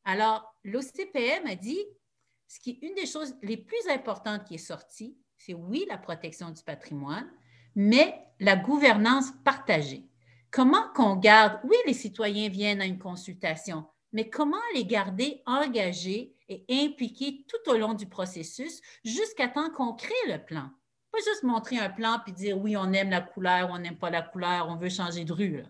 Alors, 0.04 0.54
l'OCPM 0.64 1.46
a 1.46 1.54
dit, 1.54 1.84
ce 2.48 2.58
qui 2.60 2.70
est 2.70 2.86
une 2.86 2.94
des 2.94 3.06
choses 3.06 3.34
les 3.42 3.56
plus 3.56 3.88
importantes 3.88 4.44
qui 4.44 4.54
est 4.54 4.58
sortie, 4.58 5.16
c'est 5.36 5.54
oui, 5.54 5.86
la 5.88 5.98
protection 5.98 6.50
du 6.50 6.62
patrimoine, 6.62 7.30
mais 7.74 8.26
la 8.40 8.56
gouvernance 8.56 9.32
partagée. 9.44 10.06
Comment 10.50 10.88
qu'on 10.94 11.16
garde, 11.16 11.60
oui, 11.64 11.76
les 11.86 11.94
citoyens 11.94 12.48
viennent 12.48 12.80
à 12.80 12.86
une 12.86 12.98
consultation, 12.98 13.86
mais 14.12 14.28
comment 14.28 14.56
les 14.74 14.84
garder 14.84 15.42
engagés 15.46 16.34
et 16.48 16.64
impliqués 16.68 17.44
tout 17.46 17.70
au 17.70 17.76
long 17.76 17.94
du 17.94 18.06
processus 18.06 18.80
jusqu'à 19.04 19.48
temps 19.48 19.70
qu'on 19.70 19.94
crée 19.94 20.12
le 20.26 20.44
plan? 20.44 20.70
Pas 21.12 21.18
juste 21.18 21.42
montrer 21.42 21.78
un 21.78 21.90
plan 21.90 22.20
puis 22.24 22.32
dire 22.32 22.58
oui, 22.58 22.76
on 22.76 22.92
aime 22.92 23.10
la 23.10 23.20
couleur, 23.20 23.70
on 23.70 23.78
n'aime 23.78 23.98
pas 23.98 24.10
la 24.10 24.22
couleur, 24.22 24.68
on 24.68 24.76
veut 24.76 24.88
changer 24.88 25.24
de 25.24 25.32
rue. 25.32 25.62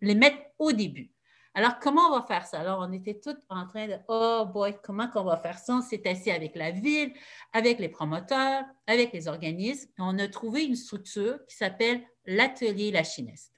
Les 0.00 0.14
mettre 0.14 0.38
au 0.58 0.72
début. 0.72 1.10
Alors, 1.56 1.78
comment 1.78 2.08
on 2.08 2.18
va 2.18 2.26
faire 2.26 2.44
ça? 2.44 2.60
Alors, 2.60 2.80
on 2.80 2.92
était 2.92 3.20
tous 3.20 3.36
en 3.48 3.64
train 3.68 3.86
de, 3.86 3.96
oh 4.08 4.44
boy, 4.52 4.76
comment 4.82 5.08
qu'on 5.08 5.22
va 5.22 5.36
faire 5.36 5.56
ça? 5.56 5.76
On 5.76 5.80
s'est 5.80 6.06
assis 6.08 6.32
avec 6.32 6.56
la 6.56 6.72
ville, 6.72 7.12
avec 7.52 7.78
les 7.78 7.88
promoteurs, 7.88 8.64
avec 8.88 9.12
les 9.12 9.28
organismes. 9.28 9.88
Et 9.90 10.00
on 10.00 10.18
a 10.18 10.26
trouvé 10.26 10.64
une 10.64 10.74
structure 10.74 11.38
qui 11.46 11.54
s'appelle 11.54 12.02
l'atelier 12.26 12.90
La 12.90 13.04
Chineste. 13.04 13.52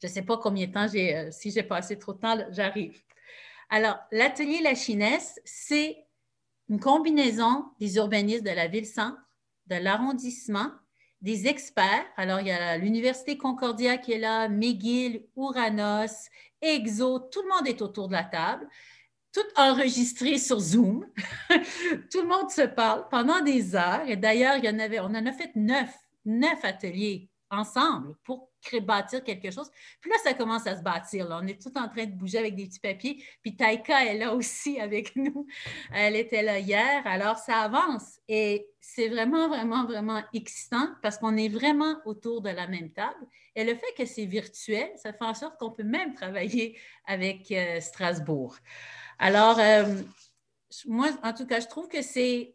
Je 0.00 0.06
ne 0.06 0.12
sais 0.12 0.22
pas 0.22 0.38
combien 0.38 0.68
de 0.68 0.72
temps 0.72 0.86
j'ai, 0.86 1.16
euh, 1.16 1.30
si 1.32 1.50
j'ai 1.50 1.64
passé 1.64 1.98
trop 1.98 2.12
de 2.12 2.20
temps, 2.20 2.38
j'arrive. 2.50 3.02
Alors, 3.70 3.98
l'atelier 4.12 4.60
La 4.62 4.76
Chinesse, 4.76 5.40
c'est 5.44 6.06
une 6.68 6.78
combinaison 6.78 7.64
des 7.80 7.96
urbanistes 7.96 8.44
de 8.44 8.50
la 8.50 8.68
ville-centre, 8.68 9.18
de 9.68 9.76
l'arrondissement, 9.76 10.70
des 11.20 11.46
experts. 11.46 12.06
Alors, 12.16 12.40
il 12.40 12.46
y 12.46 12.52
a 12.52 12.76
l'Université 12.78 13.36
Concordia 13.36 13.98
qui 13.98 14.12
est 14.12 14.18
là, 14.18 14.48
McGill, 14.48 15.24
Uranos, 15.36 16.28
EXO, 16.62 17.18
tout 17.30 17.42
le 17.42 17.48
monde 17.48 17.68
est 17.68 17.82
autour 17.82 18.08
de 18.08 18.12
la 18.12 18.24
table, 18.24 18.68
tout 19.32 19.40
enregistré 19.56 20.38
sur 20.38 20.58
Zoom. 20.58 21.06
tout 22.10 22.22
le 22.22 22.28
monde 22.28 22.50
se 22.50 22.62
parle 22.62 23.08
pendant 23.10 23.40
des 23.40 23.74
heures. 23.74 24.08
Et 24.08 24.16
d'ailleurs, 24.16 24.60
on 24.62 25.14
en 25.14 25.26
a 25.26 25.32
fait 25.32 25.54
neuf, 25.54 25.92
neuf 26.24 26.64
ateliers 26.64 27.27
ensemble 27.50 28.14
pour 28.24 28.50
créer, 28.60 28.80
bâtir 28.80 29.22
quelque 29.22 29.50
chose. 29.50 29.70
Puis 30.00 30.10
là, 30.10 30.16
ça 30.22 30.34
commence 30.34 30.66
à 30.66 30.76
se 30.76 30.82
bâtir. 30.82 31.28
Là. 31.28 31.40
On 31.42 31.46
est 31.46 31.60
tout 31.60 31.76
en 31.76 31.88
train 31.88 32.06
de 32.06 32.12
bouger 32.12 32.38
avec 32.38 32.54
des 32.54 32.66
petits 32.66 32.80
papiers. 32.80 33.24
Puis 33.42 33.56
Taika 33.56 34.04
est 34.04 34.18
là 34.18 34.34
aussi 34.34 34.80
avec 34.80 35.16
nous. 35.16 35.46
Elle 35.92 36.16
était 36.16 36.42
là 36.42 36.58
hier. 36.58 37.02
Alors, 37.06 37.38
ça 37.38 37.58
avance. 37.58 38.20
Et 38.28 38.68
c'est 38.80 39.08
vraiment, 39.08 39.48
vraiment, 39.48 39.84
vraiment 39.84 40.22
excitant 40.34 40.88
parce 41.02 41.18
qu'on 41.18 41.36
est 41.36 41.48
vraiment 41.48 41.96
autour 42.04 42.42
de 42.42 42.50
la 42.50 42.66
même 42.66 42.90
table. 42.92 43.26
Et 43.54 43.64
le 43.64 43.74
fait 43.74 43.94
que 43.96 44.04
c'est 44.04 44.26
virtuel, 44.26 44.90
ça 44.96 45.12
fait 45.12 45.24
en 45.24 45.34
sorte 45.34 45.58
qu'on 45.58 45.70
peut 45.70 45.82
même 45.82 46.14
travailler 46.14 46.78
avec 47.06 47.50
euh, 47.50 47.80
Strasbourg. 47.80 48.56
Alors, 49.18 49.58
euh, 49.58 49.94
moi, 50.86 51.08
en 51.22 51.32
tout 51.32 51.46
cas, 51.46 51.60
je 51.60 51.66
trouve 51.66 51.88
que 51.88 52.02
c'est 52.02 52.54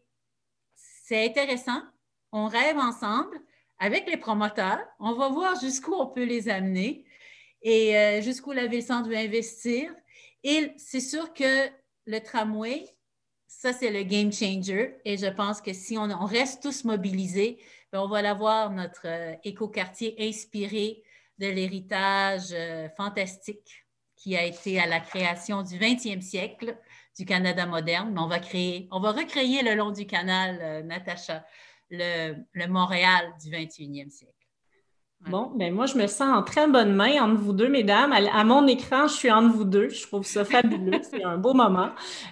intéressant. 1.12 1.82
On 2.32 2.48
rêve 2.48 2.78
ensemble 2.78 3.40
avec 3.84 4.10
les 4.10 4.16
promoteurs. 4.16 4.80
On 4.98 5.12
va 5.12 5.28
voir 5.28 5.60
jusqu'où 5.60 5.94
on 5.94 6.08
peut 6.08 6.24
les 6.24 6.48
amener 6.48 7.04
et 7.62 7.98
euh, 7.98 8.22
jusqu'où 8.22 8.54
la 8.54 8.66
Ville-Centre 8.66 9.10
veut 9.10 9.18
investir. 9.18 9.94
Et 10.46 10.72
c'est 10.78 11.02
sûr 11.02 11.34
que 11.34 11.68
le 12.06 12.20
tramway, 12.20 12.86
ça, 13.46 13.74
c'est 13.74 13.92
le 13.92 14.04
game 14.04 14.32
changer. 14.32 14.96
Et 15.04 15.18
je 15.18 15.28
pense 15.28 15.60
que 15.60 15.74
si 15.74 15.98
on, 15.98 16.08
reste 16.26 16.64
tous 16.64 16.86
mobilisés, 16.86 17.60
ben, 17.92 18.00
on 18.00 18.08
va 18.08 18.22
l'avoir, 18.22 18.72
notre 18.72 19.06
euh, 19.06 19.36
écoquartier 19.44 20.16
inspiré 20.18 21.04
de 21.40 21.48
l'héritage 21.48 22.54
euh, 22.54 22.88
fantastique 22.96 23.86
qui 24.16 24.38
a 24.38 24.46
été 24.46 24.80
à 24.80 24.86
la 24.86 25.02
création 25.02 25.62
du 25.62 25.78
20e 25.78 26.22
siècle 26.22 26.78
du 27.18 27.26
Canada 27.26 27.66
moderne. 27.66 28.14
Mais 28.14 28.22
on 28.22 28.28
va 28.28 28.40
créer, 28.40 28.88
on 28.92 29.02
va 29.02 29.12
recréer 29.12 29.62
le 29.62 29.76
long 29.76 29.92
du 29.92 30.06
canal, 30.06 30.86
Natacha 30.86 31.44
le, 31.94 32.68
Montréal 32.68 33.34
du 33.42 33.50
21e 33.50 34.10
siècle. 34.10 34.34
Bon, 35.30 35.54
ben 35.56 35.74
moi, 35.74 35.86
je 35.86 35.96
me 35.96 36.06
sens 36.08 36.38
en 36.38 36.44
très 36.44 36.68
bonne 36.68 36.94
main 36.94 37.24
entre 37.24 37.40
vous 37.40 37.54
deux, 37.54 37.70
mesdames. 37.70 38.12
À, 38.12 38.44
mon 38.44 38.68
écran, 38.68 39.08
je 39.08 39.14
suis 39.14 39.32
entre 39.32 39.56
vous 39.56 39.64
deux. 39.64 39.88
Je 39.88 40.06
trouve 40.06 40.26
ça 40.26 40.44
fabuleux. 40.44 41.00
C'est 41.10 41.24
un 41.24 41.38
beau 41.38 41.54
moment. 41.54 41.92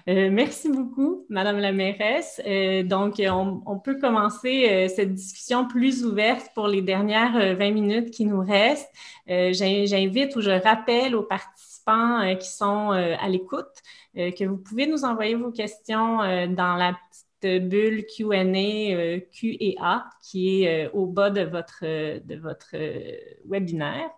Euh, 0.09 0.29
merci 0.29 0.67
beaucoup, 0.67 1.25
Madame 1.29 1.59
la 1.59 1.71
mairesse. 1.71 2.41
Euh, 2.45 2.83
donc, 2.83 3.21
on, 3.25 3.79
peut 3.79 3.97
commencer 3.97 4.67
euh, 4.69 4.87
cette 4.89 5.13
discussion 5.13 5.69
plus 5.69 6.05
ouverte 6.05 6.47
pour 6.53 6.67
les 6.67 6.81
dernières 6.81 7.55
20 7.55 7.71
minutes 7.71 8.11
qui 8.11 8.25
nous 8.25 8.41
restent. 8.41 8.91
J'invite 9.27 10.35
ou 10.35 10.41
je 10.41 10.51
rappelle 10.51 11.15
aux 11.15 11.23
participants 11.23 12.35
qui 12.35 12.49
sont 12.49 12.89
à 12.89 13.29
l'écoute 13.29 13.71
que 14.15 14.45
vous 14.45 14.57
pouvez 14.57 14.85
nous 14.85 15.05
envoyer 15.05 15.35
vos 15.35 15.51
questions 15.51 16.17
dans 16.17 16.75
la 16.75 16.93
petite 17.09 17.30
bulle 17.45 18.05
Q&A, 18.05 18.35
euh, 18.35 19.19
qui 19.31 19.57
est 20.63 20.85
euh, 20.85 20.89
au 20.93 21.05
bas 21.05 21.29
de 21.29 21.41
votre, 21.41 21.83
de 21.83 22.35
votre 22.35 22.71
euh, 22.73 23.15
webinaire. 23.45 24.09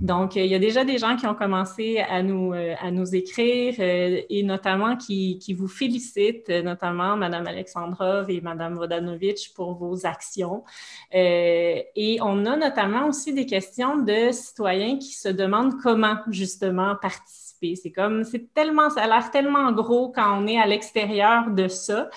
Donc, 0.00 0.36
il 0.36 0.46
y 0.46 0.54
a 0.54 0.58
déjà 0.58 0.84
des 0.84 0.98
gens 0.98 1.16
qui 1.16 1.26
ont 1.26 1.34
commencé 1.34 1.98
à 1.98 2.22
nous, 2.22 2.52
à 2.52 2.90
nous 2.90 3.14
écrire 3.14 3.74
et 3.78 4.42
notamment 4.42 4.96
qui, 4.96 5.38
qui, 5.38 5.54
vous 5.54 5.68
félicitent, 5.68 6.48
notamment 6.48 7.16
Mme 7.16 7.46
Alexandrov 7.46 8.28
et 8.30 8.40
Mme 8.40 8.74
Vodanovic 8.74 9.52
pour 9.54 9.74
vos 9.74 10.06
actions. 10.06 10.64
et 11.12 12.18
on 12.22 12.44
a 12.46 12.56
notamment 12.56 13.06
aussi 13.06 13.32
des 13.32 13.46
questions 13.46 13.98
de 13.98 14.32
citoyens 14.32 14.98
qui 14.98 15.14
se 15.14 15.28
demandent 15.28 15.80
comment 15.80 16.16
justement 16.30 16.96
participer. 17.00 17.52
C'est 17.74 17.92
comme, 17.92 18.24
c'est 18.24 18.52
tellement, 18.54 18.90
ça 18.90 19.02
a 19.02 19.06
l'air 19.06 19.30
tellement 19.30 19.70
gros 19.72 20.10
quand 20.10 20.38
on 20.38 20.46
est 20.46 20.58
à 20.58 20.66
l'extérieur 20.66 21.50
de 21.50 21.68
ça. 21.68 22.10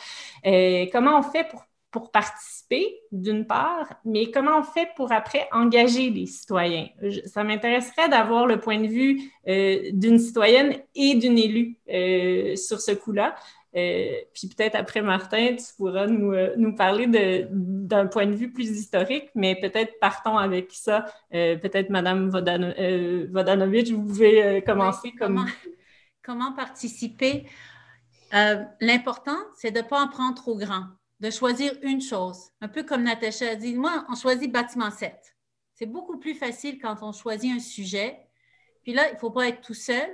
Euh, 0.45 0.85
comment 0.91 1.19
on 1.19 1.23
fait 1.23 1.47
pour, 1.49 1.63
pour 1.91 2.11
participer, 2.11 2.99
d'une 3.11 3.47
part, 3.47 3.87
mais 4.03 4.29
comment 4.31 4.59
on 4.59 4.63
fait 4.63 4.89
pour 4.95 5.11
après 5.11 5.47
engager 5.51 6.09
les 6.09 6.25
citoyens? 6.25 6.87
ça 7.25 7.43
m'intéresserait 7.43 8.09
d'avoir 8.09 8.45
le 8.45 8.59
point 8.59 8.79
de 8.79 8.87
vue 8.87 9.21
euh, 9.47 9.89
d'une 9.91 10.19
citoyenne 10.19 10.77
et 10.93 11.15
d'une 11.15 11.37
élue 11.37 11.77
euh, 11.91 12.55
sur 12.55 12.79
ce 12.79 12.91
coup-là. 12.91 13.35
puis 13.73 14.47
peut-être 14.55 14.75
après, 14.75 15.01
Martin, 15.01 15.55
tu 15.55 15.65
pourras 15.77 16.07
nous, 16.07 16.33
nous 16.57 16.75
parler 16.75 17.07
d'un 17.51 18.07
point 18.07 18.25
de 18.25 18.35
vue 18.35 18.51
plus 18.51 18.69
historique, 18.69 19.29
mais 19.35 19.55
peut-être 19.55 19.99
partons 19.99 20.37
avec 20.37 20.71
ça. 20.71 21.05
peut-être 21.31 21.89
Madame 21.89 22.29
Vodanovic, 22.29 23.91
vous 23.91 24.05
pouvez 24.05 24.61
commencer 24.65 25.11
comme... 25.11 25.35
Comment, 25.35 25.45
comment 26.23 26.53
participer? 26.53 27.45
Euh, 28.35 28.63
l'important, 28.81 29.37
c'est 29.55 29.71
de 29.71 29.79
ne 29.79 29.87
pas 29.87 30.01
en 30.01 30.09
prendre 30.09 30.35
trop 30.35 30.57
grand, 30.57 30.87
de 31.21 31.29
choisir 31.29 31.73
une 31.81 32.01
chose. 32.01 32.49
Un 32.59 32.67
peu 32.67 32.83
comme 32.83 33.03
Natacha 33.03 33.51
a 33.51 33.55
dit, 33.55 33.75
moi, 33.75 34.05
on 34.09 34.15
choisit 34.15 34.51
bâtiment 34.51 34.91
7. 34.91 35.15
C'est 35.73 35.85
beaucoup 35.85 36.17
plus 36.17 36.35
facile 36.35 36.79
quand 36.79 36.97
on 37.01 37.13
choisit 37.13 37.53
un 37.53 37.59
sujet. 37.59 38.19
Puis 38.83 38.93
là, 38.93 39.09
il 39.09 39.13
ne 39.13 39.19
faut 39.19 39.31
pas 39.31 39.47
être 39.47 39.61
tout 39.61 39.73
seul. 39.73 40.09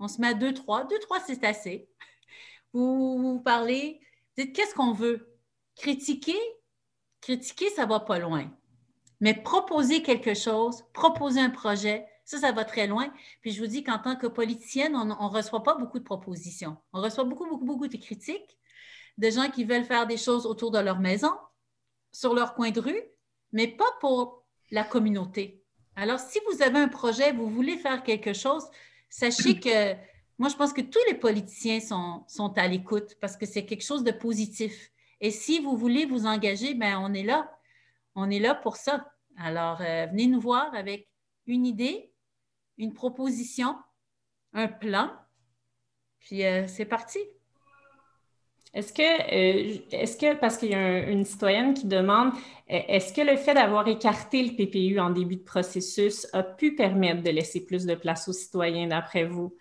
On 0.00 0.08
se 0.08 0.20
met 0.20 0.28
à 0.28 0.34
deux, 0.34 0.52
trois. 0.52 0.84
Deux, 0.84 0.98
trois, 0.98 1.20
c'est 1.20 1.44
assez. 1.44 1.88
Vous, 2.72 3.18
vous 3.18 3.40
parlez, 3.40 4.00
dites 4.36 4.54
qu'est-ce 4.54 4.74
qu'on 4.74 4.92
veut? 4.92 5.36
Critiquer, 5.76 6.38
critiquer, 7.20 7.68
ça 7.70 7.84
ne 7.84 7.90
va 7.90 8.00
pas 8.00 8.18
loin. 8.18 8.50
Mais 9.20 9.34
proposer 9.34 10.02
quelque 10.02 10.34
chose, 10.34 10.84
proposer 10.92 11.40
un 11.40 11.50
projet, 11.50 12.06
ça, 12.30 12.38
ça 12.38 12.52
va 12.52 12.64
très 12.64 12.86
loin. 12.86 13.12
Puis 13.40 13.50
je 13.50 13.60
vous 13.60 13.66
dis 13.66 13.82
qu'en 13.82 13.98
tant 13.98 14.14
que 14.14 14.28
politicienne, 14.28 14.94
on 14.94 15.04
ne 15.04 15.14
reçoit 15.14 15.64
pas 15.64 15.74
beaucoup 15.74 15.98
de 15.98 16.04
propositions. 16.04 16.76
On 16.92 17.00
reçoit 17.00 17.24
beaucoup, 17.24 17.48
beaucoup, 17.48 17.64
beaucoup 17.64 17.88
de 17.88 17.96
critiques 17.96 18.56
de 19.18 19.30
gens 19.30 19.50
qui 19.50 19.64
veulent 19.64 19.84
faire 19.84 20.06
des 20.06 20.16
choses 20.16 20.46
autour 20.46 20.70
de 20.70 20.78
leur 20.78 21.00
maison, 21.00 21.32
sur 22.12 22.32
leur 22.32 22.54
coin 22.54 22.70
de 22.70 22.80
rue, 22.80 23.02
mais 23.52 23.66
pas 23.66 23.90
pour 24.00 24.44
la 24.70 24.84
communauté. 24.84 25.64
Alors, 25.96 26.20
si 26.20 26.38
vous 26.48 26.62
avez 26.62 26.78
un 26.78 26.88
projet, 26.88 27.32
vous 27.32 27.48
voulez 27.48 27.76
faire 27.76 28.04
quelque 28.04 28.32
chose, 28.32 28.64
sachez 29.08 29.58
que 29.58 29.94
moi, 30.38 30.48
je 30.48 30.56
pense 30.56 30.72
que 30.72 30.80
tous 30.80 31.00
les 31.08 31.14
politiciens 31.14 31.80
sont, 31.80 32.24
sont 32.28 32.56
à 32.56 32.68
l'écoute 32.68 33.16
parce 33.20 33.36
que 33.36 33.44
c'est 33.44 33.66
quelque 33.66 33.84
chose 33.84 34.04
de 34.04 34.12
positif. 34.12 34.92
Et 35.20 35.32
si 35.32 35.58
vous 35.58 35.76
voulez 35.76 36.06
vous 36.06 36.26
engager, 36.26 36.74
bien, 36.74 37.00
on 37.00 37.12
est 37.12 37.24
là. 37.24 37.50
On 38.14 38.30
est 38.30 38.38
là 38.38 38.54
pour 38.54 38.76
ça. 38.76 39.12
Alors, 39.36 39.80
euh, 39.80 40.06
venez 40.06 40.28
nous 40.28 40.40
voir 40.40 40.72
avec 40.74 41.08
une 41.46 41.66
idée, 41.66 42.09
une 42.80 42.94
proposition, 42.94 43.76
un 44.54 44.66
plan, 44.66 45.10
puis 46.18 46.44
euh, 46.44 46.66
c'est 46.66 46.86
parti. 46.86 47.18
Est-ce 48.72 48.92
que, 48.92 49.02
euh, 49.02 49.78
est-ce 49.90 50.16
que, 50.16 50.34
parce 50.34 50.56
qu'il 50.56 50.70
y 50.70 50.74
a 50.74 51.08
une 51.08 51.24
citoyenne 51.24 51.74
qui 51.74 51.86
demande, 51.86 52.32
e, 52.70 52.80
est-ce 52.88 53.12
que 53.12 53.20
le 53.20 53.36
fait 53.36 53.54
d'avoir 53.54 53.86
écarté 53.86 54.42
le 54.42 54.54
PPU 54.56 54.98
en 54.98 55.10
début 55.10 55.36
de 55.36 55.42
processus 55.42 56.26
a 56.32 56.42
pu 56.42 56.74
permettre 56.74 57.22
de 57.22 57.30
laisser 57.30 57.64
plus 57.64 57.84
de 57.84 57.94
place 57.94 58.28
aux 58.28 58.32
citoyens, 58.32 58.86
d'après 58.86 59.24
vous, 59.24 59.54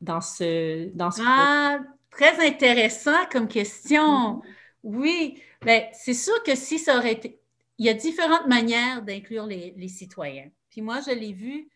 dans 0.00 0.20
ce, 0.20 0.88
dans 0.94 1.10
ce 1.10 1.22
Ah, 1.26 1.80
très 2.10 2.46
intéressant 2.46 3.26
comme 3.30 3.48
question. 3.48 4.36
Mm-hmm. 4.36 4.42
Oui, 4.84 5.42
bien, 5.62 5.84
c'est 5.94 6.14
sûr 6.14 6.42
que 6.44 6.54
si 6.54 6.78
ça 6.78 6.98
aurait 6.98 7.12
été... 7.12 7.40
Il 7.78 7.86
y 7.86 7.88
a 7.88 7.94
différentes 7.94 8.46
manières 8.46 9.02
d'inclure 9.02 9.46
les, 9.46 9.74
les 9.76 9.88
citoyens. 9.88 10.50
Puis 10.70 10.82
moi, 10.82 11.00
je 11.00 11.12
l'ai 11.12 11.32
vu 11.32 11.68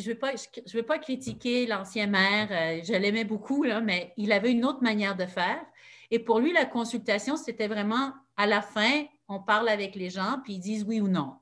je 0.00 0.10
ne 0.10 0.74
veux, 0.74 0.82
pas, 0.82 0.98
critiquer 0.98 1.66
l'ancien 1.66 2.06
maire, 2.06 2.48
euh, 2.50 2.82
je 2.82 2.94
l'aimais 2.94 3.24
beaucoup, 3.24 3.64
mais 3.82 4.12
il 4.16 4.32
avait 4.32 4.50
une 4.50 4.64
autre 4.64 4.82
manière 4.82 5.16
de 5.16 5.26
faire. 5.26 5.62
Et 6.10 6.18
pour 6.18 6.40
lui, 6.40 6.52
la 6.52 6.64
consultation, 6.64 7.36
c'était 7.36 7.68
vraiment 7.68 8.12
à 8.36 8.46
la 8.46 8.62
fin, 8.62 9.04
on 9.28 9.40
parle 9.40 9.68
avec 9.68 9.94
les 9.94 10.10
gens, 10.10 10.40
puis 10.42 10.54
ils 10.54 10.60
disent 10.60 10.84
oui 10.84 11.00
ou 11.00 11.08
non. 11.08 11.36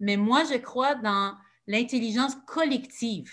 Mais 0.00 0.16
moi, 0.16 0.42
je 0.44 0.56
crois 0.56 0.94
dans 0.94 1.34
l'intelligence 1.66 2.34
collective. 2.46 3.32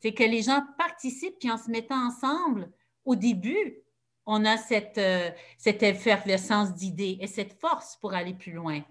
C'est 0.00 0.12
que 0.12 0.24
les 0.24 0.42
gens 0.42 0.62
participent, 0.78 1.38
puis 1.40 1.50
en 1.50 1.58
se 1.58 1.70
mettant 1.70 2.06
ensemble, 2.06 2.70
au 3.04 3.16
début, 3.16 3.78
on 4.26 4.44
a 4.44 4.56
cette, 4.56 4.98
euh, 4.98 5.30
effervescence 5.64 6.74
d'idées 6.74 7.18
et 7.20 7.26
cette 7.26 7.58
force 7.60 7.96
pour 7.96 8.12
aller 8.14 8.34
plus 8.34 8.52
loin. 8.52 8.82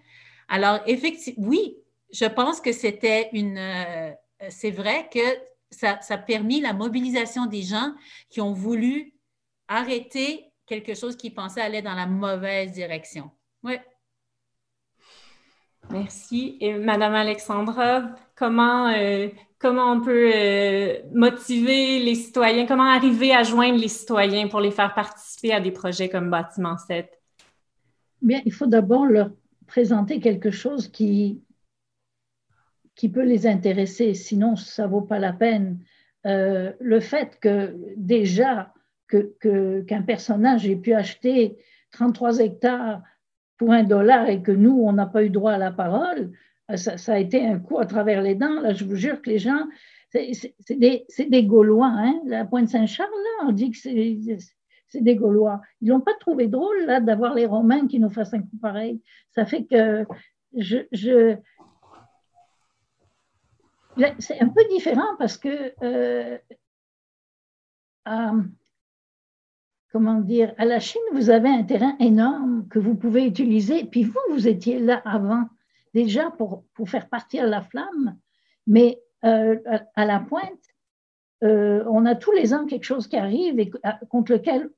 Alors, 0.48 0.80
effectivement, 0.88 1.48
oui, 1.48 1.78
je 2.12 2.26
pense 2.26 2.60
que 2.60 2.72
c'était 2.72 3.30
une... 3.34 3.58
Euh, 3.58 4.12
c'est 4.50 4.72
vrai 4.72 5.08
que 5.12 5.20
ça, 5.72 6.00
ça 6.02 6.16
a 6.16 6.18
permis 6.18 6.62
la 6.62 6.74
mobilisation 6.74 7.46
des 7.46 7.64
gens 7.64 7.94
qui 8.30 8.42
ont 8.42 8.54
voulu 8.54 9.14
arrêter 9.68 10.52
quelque 10.66 10.94
chose 10.94 11.16
qui 11.16 11.30
pensait 11.30 11.62
aller 11.62 11.82
dans 11.82 11.96
la 11.96 12.08
mauvaise 12.08 12.72
direction. 12.72 13.32
Oui. 13.64 13.78
Merci. 15.92 16.58
Et 16.62 16.74
Madame 16.74 17.14
Alexandra, 17.14 18.16
comment, 18.36 18.88
euh, 18.88 19.30
comment 19.60 19.92
on 19.92 20.02
peut 20.02 20.32
euh, 20.34 21.00
motiver 21.14 22.00
les 22.00 22.16
citoyens, 22.16 22.66
comment 22.66 22.90
arriver 22.90 23.34
à 23.34 23.44
joindre 23.44 23.80
les 23.80 23.88
citoyens 23.88 24.48
pour 24.48 24.62
les 24.62 24.72
faire 24.72 24.94
participer 24.94 25.54
à 25.54 25.60
des 25.60 25.72
projets 25.72 26.10
comme 26.10 26.30
Bâtiment 26.32 26.78
7? 26.78 27.10
Bien, 28.22 28.42
il 28.46 28.54
faut 28.54 28.66
d'abord 28.66 29.06
leur 29.06 29.30
présenter 29.68 30.20
quelque 30.20 30.50
chose 30.50 30.88
qui, 30.88 31.44
qui 32.96 33.10
peut 33.10 33.24
les 33.24 33.46
intéresser, 33.46 34.14
sinon 34.14 34.56
ça 34.56 34.84
ne 34.84 34.92
vaut 34.92 35.02
pas 35.02 35.20
la 35.20 35.34
peine. 35.34 35.80
Euh, 36.26 36.72
le 36.80 37.00
fait 37.00 37.38
que 37.40 37.76
déjà 37.98 38.74
qu'un 39.10 40.02
personnage 40.02 40.68
ait 40.68 40.76
pu 40.76 40.94
acheter 40.94 41.58
33 41.92 42.40
hectares 42.40 43.04
pour 43.58 43.72
un 43.72 43.84
dollar 43.84 44.28
et 44.30 44.42
que 44.42 44.52
nous, 44.52 44.82
on 44.82 44.94
n'a 44.94 45.06
pas 45.06 45.24
eu 45.24 45.30
droit 45.30 45.52
à 45.52 45.58
la 45.58 45.72
parole, 45.72 46.32
euh, 46.72 46.78
ça, 46.78 47.14
a 47.14 47.20
été 47.20 47.46
un 47.46 47.60
coup 47.60 47.78
à 47.80 47.86
travers 47.86 48.22
les 48.22 48.36
dents. 48.36 48.62
Là, 48.62 48.74
je 48.74 48.86
vous 48.86 48.96
jure 48.96 49.22
que 49.22 49.30
les 49.30 49.40
gens, 49.40 49.68
c'est 50.12 50.32
des, 51.30 51.44
Gaulois. 51.44 51.94
Hein? 51.94 52.20
La 52.26 52.46
Pointe-Saint-Charles, 52.46 53.10
on 53.44 53.52
dit 53.52 53.72
que 53.72 53.78
c'est 53.78 55.02
des 55.02 55.16
Gaulois. 55.16 55.62
Ils 55.82 55.90
n'ont 55.90 56.02
pas 56.02 56.16
trouvé 56.20 56.48
drôle 56.48 56.86
là 56.86 57.02
d'avoir 57.02 57.34
les 57.36 57.46
Romains 57.46 57.88
qui 57.88 58.00
nous 58.00 58.10
fassent 58.10 58.34
un 58.34 58.42
coup 58.42 58.58
pareil. 58.62 59.02
Ça 59.32 59.46
fait 59.46 59.66
que 59.66 60.06
je 60.58 61.38
c'est 64.20 64.42
un 64.42 64.50
peu 64.50 64.62
différent 64.70 65.16
parce 65.18 65.38
que 65.38 65.74
euh, 65.84 66.38
euh, 68.08 68.44
comment 69.92 70.20
dire, 70.22 70.54
à 70.58 70.66
la 70.66 70.80
Chine, 70.80 71.02
vous 71.14 71.30
avez 71.30 71.50
un 71.50 71.64
terrain 71.64 71.96
énorme 72.00 72.68
que 72.70 72.80
vous 72.80 72.96
pouvez 72.96 73.26
utiliser. 73.26 73.86
Puis 73.86 74.04
vous, 74.04 74.20
vous 74.30 74.48
étiez 74.48 74.80
là 74.80 75.02
avant, 75.06 75.46
déjà 75.94 76.32
pour, 76.32 76.66
pour 76.74 76.90
faire 76.90 77.10
partir 77.10 77.48
la 77.48 77.62
flamme. 77.62 78.18
Mais 78.68 79.00
euh, 79.24 79.58
à, 79.96 80.06
la 80.06 80.20
pointe, 80.20 80.52
on 81.42 82.06
a 82.06 82.16
tous 82.16 82.32
les 82.32 82.54
ans 82.54 82.66
quelque 82.66 82.86
chose 82.86 83.08
qui 83.08 83.18
arrive 83.18 83.60
et 83.60 83.72
contre 84.10 84.34
lequel, 84.34 84.70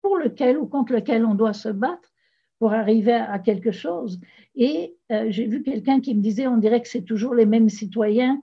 pour 0.00 0.16
lequel 0.16 0.56
ou 0.56 0.66
contre 0.66 0.94
lequel 0.94 1.24
on 1.24 1.34
doit 1.34 1.52
se 1.52 1.68
battre 1.68 2.10
pour 2.58 2.72
arriver 2.72 3.12
à, 3.12 3.38
quelque 3.38 3.72
chose. 3.72 4.18
Et 4.54 4.96
j'ai 5.28 5.46
vu 5.46 5.62
quelqu'un 5.62 6.00
qui 6.00 6.14
me 6.14 6.22
disait, 6.22 6.46
on 6.46 6.56
dirait 6.56 6.80
que 6.80 6.88
c'est 6.88 7.04
toujours 7.04 7.34
les 7.34 7.46
mêmes 7.46 7.68
citoyens. 7.68 8.40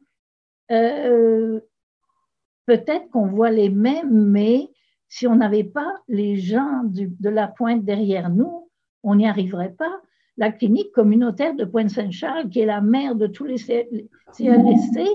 Peut-être 2.66 3.10
qu'on 3.10 3.28
voit 3.28 3.52
les 3.52 3.70
mêmes, 3.70 4.30
mais 4.32 4.70
si 5.10 5.28
on 5.28 5.36
n'avait 5.36 5.66
pas 5.66 5.94
les 6.08 6.38
gens 6.38 6.84
de 6.86 7.30
la 7.30 7.48
pointe 7.48 7.84
derrière 7.84 8.30
nous, 8.30 8.70
on 9.04 9.16
n'y 9.16 9.28
arriverait 9.28 9.74
pas. 9.74 10.02
La 10.38 10.52
clinique 10.52 10.92
communautaire 10.94 11.54
de 11.54 11.66
Pointe-Saint-Charles, 11.66 12.50
qui 12.50 12.62
est 12.62 12.66
la 12.66 12.82
mère 12.82 13.16
de 13.16 13.28
tous 13.28 13.44
les 13.44 13.58
CLSC 13.58 15.06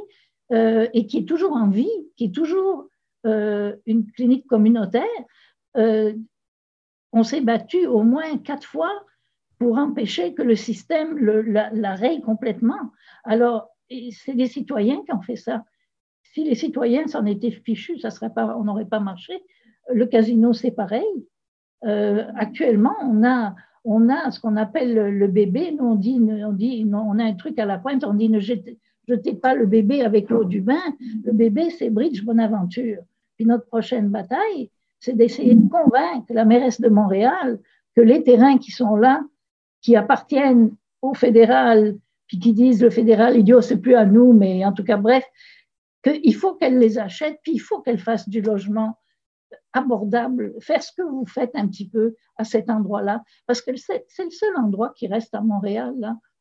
euh, 0.53 0.89
et 0.93 1.07
qui 1.07 1.19
est 1.19 1.29
toujours 1.29 1.55
en 1.55 1.69
vie, 1.69 1.91
qui 2.17 2.27
est 2.27 2.35
toujours 2.35 2.89
euh, 3.25 3.75
une 3.87 4.11
clinique 4.13 4.47
communautaire, 4.47 5.03
euh, 5.77 6.13
on 7.13 7.23
s'est 7.23 7.41
battu 7.41 7.87
au 7.87 8.03
moins 8.03 8.37
quatre 8.39 8.67
fois 8.67 8.93
pour 9.59 9.79
empêcher 9.79 10.35
que 10.35 10.43
le 10.43 10.55
système 10.55 11.17
la 11.19 11.95
raye 11.95 12.21
complètement. 12.21 12.93
Alors, 13.25 13.71
c'est 14.11 14.35
des 14.35 14.47
citoyens 14.47 15.03
qui 15.05 15.13
ont 15.13 15.23
fait 15.23 15.37
ça. 15.37 15.65
Si 16.23 16.45
les 16.45 16.55
citoyens 16.55 17.07
s'en 17.07 17.25
étaient 17.25 17.51
fichus, 17.51 17.99
ça 17.99 18.11
serait 18.11 18.31
pas, 18.31 18.57
on 18.57 18.65
n'aurait 18.65 18.87
pas 18.87 19.01
marché. 19.01 19.33
Le 19.93 20.07
casino, 20.07 20.53
c'est 20.53 20.71
pareil. 20.71 21.27
Euh, 21.85 22.25
actuellement, 22.37 22.95
on 23.03 23.25
a, 23.25 23.55
on 23.85 24.09
a 24.09 24.31
ce 24.31 24.41
qu'on 24.41 24.57
appelle 24.57 25.17
le, 25.17 25.27
bébé. 25.29 25.73
Nous, 25.73 25.85
on 25.85 25.95
dit, 25.95 26.19
on 26.21 26.53
dit, 26.53 26.87
on 26.93 27.19
a 27.19 27.25
un 27.25 27.35
truc 27.35 27.59
à 27.59 27.65
la 27.65 27.79
pointe, 27.79 28.05
on 28.05 28.15
dit 28.15 28.29
ne 28.29 28.41
jetez, 28.41 28.79
pas 29.41 29.55
le 29.55 29.67
bébé 29.67 30.03
avec 30.03 30.29
l'eau 30.29 30.45
du 30.45 30.61
bain. 30.61 30.83
Le 31.25 31.33
bébé, 31.33 31.71
c'est 31.71 31.91
Bridge 31.91 32.25
Bonaventure. 32.25 33.03
Puis 33.37 33.47
notre 33.47 33.67
prochaine 33.67 34.09
bataille, 34.09 34.71
c'est 34.99 35.17
d'essayer 35.17 35.55
de 35.55 35.69
convaincre 35.69 36.27
la 36.31 36.45
mairesse 36.45 36.81
de 36.81 36.89
Montréal 36.89 37.61
que 37.95 38.01
les 38.01 38.23
terrains 38.23 38.59
qui 38.59 38.73
sont 38.73 38.97
là, 38.97 39.23
qui 39.81 39.95
appartiennent 39.95 40.75
au 41.03 41.15
fédéral, 41.15 41.97
puis 42.27 42.39
qui 42.39 42.53
disent 42.53 42.83
le 42.83 42.91
fédéral 42.91 43.37
idiot, 43.37 43.61
c'est 43.61 43.79
plus 43.79 43.95
à 43.95 44.05
nous, 44.05 44.33
mais 44.33 44.65
en 44.65 44.73
tout 44.73 44.85
cas, 44.85 44.97
bref, 44.97 45.25
qu'il 46.03 46.35
faut 46.35 46.55
qu'elle 46.55 46.79
les 46.79 46.99
achète, 46.99 47.39
puis 47.43 47.53
il 47.53 47.59
faut 47.59 47.81
qu'elle 47.81 47.99
fasse 47.99 48.29
du 48.29 48.41
logement 48.41 48.99
abordable, 49.73 50.55
faire 50.61 50.83
ce 50.83 50.93
que 50.93 51.03
vous 51.03 51.27
faites 51.27 51.55
un 51.55 51.69
petit 51.69 51.89
peu 51.89 52.15
à 52.37 52.45
cet 52.45 52.71
endroit-là, 52.71 53.23
parce 53.47 53.61
que 53.61 53.77
c'est 53.77 54.07
le 54.19 54.31
seul 54.31 54.57
endroit 54.57 54.93
qui 54.97 55.07
reste 55.07 55.35
à 55.35 55.41
Montréal 55.41 55.95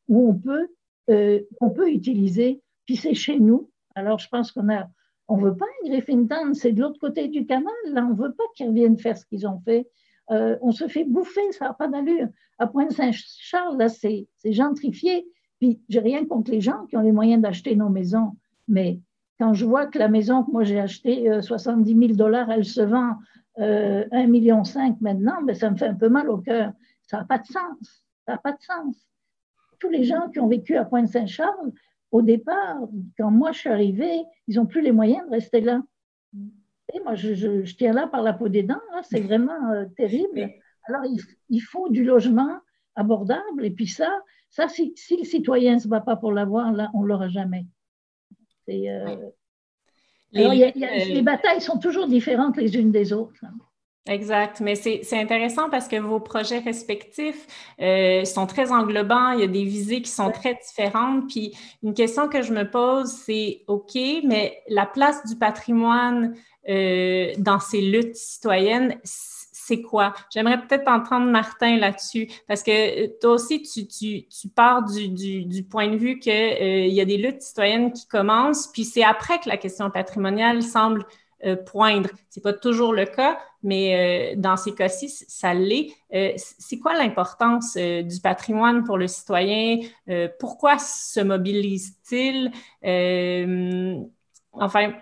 où 0.08 0.30
on 0.30 0.34
peut, 0.34 0.68
euh, 1.10 1.40
on 1.60 1.70
peut 1.70 1.90
utiliser, 1.90 2.62
puis 2.84 2.96
c'est 2.96 3.14
chez 3.14 3.38
nous. 3.38 3.70
Alors 3.94 4.18
je 4.18 4.28
pense 4.28 4.52
qu'on 4.52 4.68
a, 4.72 4.88
on 5.28 5.36
veut 5.36 5.56
pas 5.56 5.66
un 5.66 5.88
Griffintown, 5.88 6.54
c'est 6.54 6.72
de 6.72 6.80
l'autre 6.80 6.98
côté 7.00 7.28
du 7.28 7.46
canal, 7.46 7.72
là, 7.86 8.06
on 8.08 8.14
veut 8.14 8.32
pas 8.32 8.44
qu'ils 8.54 8.68
reviennent 8.68 8.98
faire 8.98 9.16
ce 9.16 9.26
qu'ils 9.26 9.46
ont 9.46 9.60
fait. 9.64 9.88
Euh, 10.30 10.56
on 10.60 10.72
se 10.72 10.88
fait 10.88 11.04
bouffer, 11.04 11.52
ça 11.52 11.66
n'a 11.66 11.74
pas 11.74 11.88
d'allure. 11.88 12.28
À 12.58 12.66
Pointe-Saint-Charles, 12.66 13.78
là, 13.78 13.88
c'est 13.88 14.26
gentrifié. 14.44 15.26
Puis, 15.58 15.80
j'ai 15.88 16.00
rien 16.00 16.26
contre 16.26 16.50
les 16.50 16.60
gens 16.60 16.86
qui 16.86 16.96
ont 16.96 17.02
les 17.02 17.12
moyens 17.12 17.42
d'acheter 17.42 17.74
nos 17.76 17.88
maisons, 17.88 18.36
mais 18.68 19.00
quand 19.38 19.54
je 19.54 19.64
vois 19.64 19.86
que 19.86 19.98
la 19.98 20.08
maison 20.08 20.42
que 20.42 20.50
moi 20.50 20.64
j'ai 20.64 20.80
achetée, 20.80 21.42
70 21.42 21.92
euh, 21.92 22.00
000 22.08 22.12
dollars, 22.14 22.50
elle 22.50 22.64
se 22.64 22.80
vend 22.80 23.16
euh, 23.58 24.04
1,5 24.12 24.26
million 24.28 24.62
maintenant, 25.00 25.42
ben, 25.42 25.54
ça 25.54 25.70
me 25.70 25.76
fait 25.76 25.86
un 25.86 25.94
peu 25.94 26.08
mal 26.08 26.28
au 26.28 26.38
cœur. 26.38 26.72
Ça 27.02 27.18
n'a 27.18 27.24
pas 27.24 27.38
de 27.38 27.46
sens. 27.46 28.04
Ça 28.26 28.32
n'a 28.32 28.38
pas 28.38 28.52
de 28.52 28.60
sens. 28.60 28.96
Tous 29.78 29.90
les 29.90 30.04
gens 30.04 30.28
qui 30.30 30.40
ont 30.40 30.48
vécu 30.48 30.76
à 30.76 30.84
Pointe-Saint-Charles, 30.84 31.72
au 32.10 32.22
départ, 32.22 32.78
quand 33.18 33.30
moi 33.30 33.52
je 33.52 33.60
suis 33.60 33.70
arrivée, 33.70 34.24
ils 34.48 34.56
n'ont 34.56 34.66
plus 34.66 34.80
les 34.80 34.92
moyens 34.92 35.26
de 35.26 35.32
rester 35.32 35.60
là. 35.60 35.82
Et 36.94 37.00
moi, 37.00 37.14
je, 37.14 37.74
tiens 37.76 37.92
là 37.92 38.06
par 38.06 38.22
la 38.22 38.32
peau 38.32 38.48
des 38.48 38.62
dents, 38.62 38.80
c'est 39.02 39.20
vraiment 39.20 39.70
euh, 39.70 39.86
terrible. 39.96 40.50
Alors, 40.84 41.02
il, 41.48 41.60
faut 41.60 41.88
du 41.88 42.04
logement 42.04 42.58
abordable, 42.94 43.64
et 43.64 43.70
puis 43.70 43.88
ça, 43.88 44.08
ça 44.50 44.68
si, 44.68 44.92
si 44.96 45.16
le 45.16 45.24
citoyen 45.24 45.74
ne 45.74 45.80
se 45.80 45.88
bat 45.88 46.00
pas 46.00 46.16
pour 46.16 46.32
l'avoir, 46.32 46.72
là, 46.72 46.90
on 46.94 47.02
ne 47.02 47.08
l'aura 47.08 47.28
jamais. 47.28 47.66
Euh, 48.68 49.16
les, 50.32 51.22
batailles 51.22 51.60
sont 51.60 51.78
toujours 51.78 52.06
différentes 52.06 52.56
les 52.56 52.76
unes 52.76 52.90
des 52.90 53.12
autres. 53.12 53.44
Hein. 53.44 53.54
Exact, 54.08 54.60
mais 54.60 54.76
c'est 54.76 55.18
intéressant 55.18 55.68
parce 55.68 55.88
que 55.88 55.96
vos 55.96 56.20
projets 56.20 56.60
respectifs 56.60 57.46
euh, 57.80 58.24
sont 58.24 58.46
très 58.46 58.70
englobants, 58.70 59.32
il 59.32 59.40
y 59.40 59.42
a 59.42 59.48
des 59.48 59.64
visées 59.64 60.00
qui 60.00 60.10
sont 60.10 60.30
très 60.30 60.54
différentes. 60.54 61.26
Puis 61.28 61.56
une 61.82 61.92
question 61.92 62.28
que 62.28 62.40
je 62.40 62.52
me 62.52 62.70
pose, 62.70 63.10
c'est 63.10 63.64
OK, 63.66 63.96
mais 64.22 64.62
la 64.68 64.86
place 64.86 65.26
du 65.26 65.34
patrimoine 65.34 66.36
euh, 66.68 67.32
dans 67.38 67.58
ces 67.58 67.80
luttes 67.80 68.14
citoyennes, 68.14 68.96
c'est 69.66 69.82
quoi? 69.82 70.14
J'aimerais 70.32 70.60
peut-être 70.64 70.86
entendre 70.88 71.26
Martin 71.26 71.76
là-dessus, 71.78 72.28
parce 72.46 72.62
que 72.62 73.06
euh, 73.06 73.08
toi 73.20 73.32
aussi, 73.32 73.62
tu, 73.62 74.48
pars 74.48 74.84
du, 74.84 75.64
point 75.68 75.88
de 75.88 75.96
vue 75.96 76.20
qu'il 76.20 76.32
euh, 76.32 76.86
y 76.86 77.00
a 77.00 77.04
des 77.04 77.16
luttes 77.16 77.42
citoyennes 77.42 77.92
qui 77.92 78.06
commencent, 78.06 78.68
puis 78.68 78.84
c'est 78.84 79.02
après 79.02 79.40
que 79.40 79.48
la 79.48 79.56
question 79.56 79.90
patrimoniale 79.90 80.62
semble 80.62 81.04
euh, 81.44 81.56
poindre. 81.56 82.10
C'est 82.30 82.42
pas 82.42 82.52
toujours 82.52 82.92
le 82.92 83.06
cas, 83.06 83.38
mais 83.64 84.36
dans 84.36 84.56
ces 84.56 84.72
cas-ci, 84.72 85.08
ça 85.08 85.52
l'est. 85.52 85.90
c'est 86.36 86.78
quoi 86.78 86.94
l'importance 86.94 87.76
du 87.76 88.20
patrimoine 88.22 88.84
pour 88.84 88.96
le 88.96 89.08
citoyen? 89.08 89.80
pourquoi 90.38 90.78
se 90.78 91.18
mobilise-t-il? 91.20 92.52
enfin, 94.52 94.92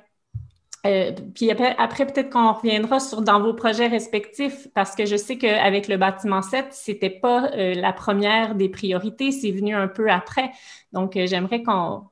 euh, 0.87 1.13
puis 1.35 1.51
après, 1.51 2.07
peut-être 2.07 2.31
qu'on 2.31 2.53
reviendra 2.53 3.01
sur 3.01 3.23
dans 3.23 3.41
vos 3.41 3.55
projets 3.55 3.87
respectifs, 3.87 4.69
parce 4.75 4.95
que 4.95 5.07
je 5.07 5.17
sais 5.17 5.39
qu'avec 5.39 5.89
le 5.89 5.97
bâtiment 5.97 6.43
7, 6.43 6.67
c'était 6.73 7.11
pas 7.11 7.51
euh, 7.53 7.75
la 7.75 7.93
première 7.93 8.55
des 8.55 8.69
priorités, 8.69 9.33
c'est 9.33 9.51
venu 9.51 9.75
un 9.75 9.89
peu 9.89 10.11
après. 10.11 10.51
Donc, 10.93 11.17
euh, 11.17 11.27
j'aimerais 11.27 11.63
qu'on 11.63 12.11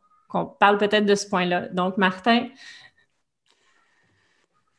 parle 0.59 0.79
peut-être 0.79 1.05
de 1.05 1.14
ce 1.14 1.29
point-là. 1.29 1.68
Donc, 1.68 1.99
Martin? 1.99 2.49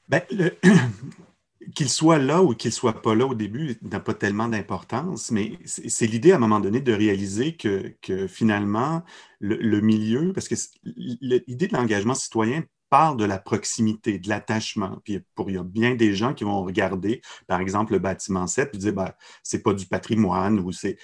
Ben, 0.10 0.22
qu'il 1.76 1.90
soit 1.90 2.18
là 2.18 2.42
ou 2.42 2.56
qu'il 2.56 2.72
soit 2.72 3.00
pas 3.02 3.14
là 3.14 3.28
au 3.28 3.36
début 3.36 3.78
n'a 3.84 4.00
pas 4.00 4.16
tellement 4.16 4.48
d'importance, 4.48 5.30
mais 5.30 5.60
c'est 5.66 6.08
l'idée 6.08 6.32
à 6.32 6.38
un 6.38 6.40
moment 6.40 6.60
donné 6.60 6.82
de 6.82 6.94
réaliser 6.94 7.56
que, 7.56 8.28
finalement, 8.28 9.04
le, 9.40 9.56
le 9.56 9.82
milieu, 9.82 10.34
parce 10.34 10.48
que 10.48 10.56
l'idée 10.84 11.68
de 11.68 11.74
l'engagement 11.74 12.16
citoyen 12.16 12.64
parle 12.94 13.18
de 13.18 13.26
la 13.26 13.40
proximité, 13.40 14.20
de 14.20 14.30
l'attachement. 14.30 15.02
Puis 15.04 15.20
pour, 15.34 15.50
il 15.50 15.56
y 15.56 15.58
a 15.58 15.64
bien 15.64 15.96
des 15.96 16.14
gens 16.14 16.36
qui 16.36 16.44
vont 16.44 16.64
regarder, 16.64 17.24
par 17.48 17.60
exemple, 17.60 17.94
le 17.94 17.98
bâtiment 17.98 18.46
7, 18.46 18.70
puis 18.70 18.78
dire, 18.78 18.94
ben, 18.94 19.12
c'est 19.42 19.64
pas 19.64 19.74
du 19.74 19.88
patrimoine 19.88 20.60
ou 20.60 20.72
c'est. 20.72 20.98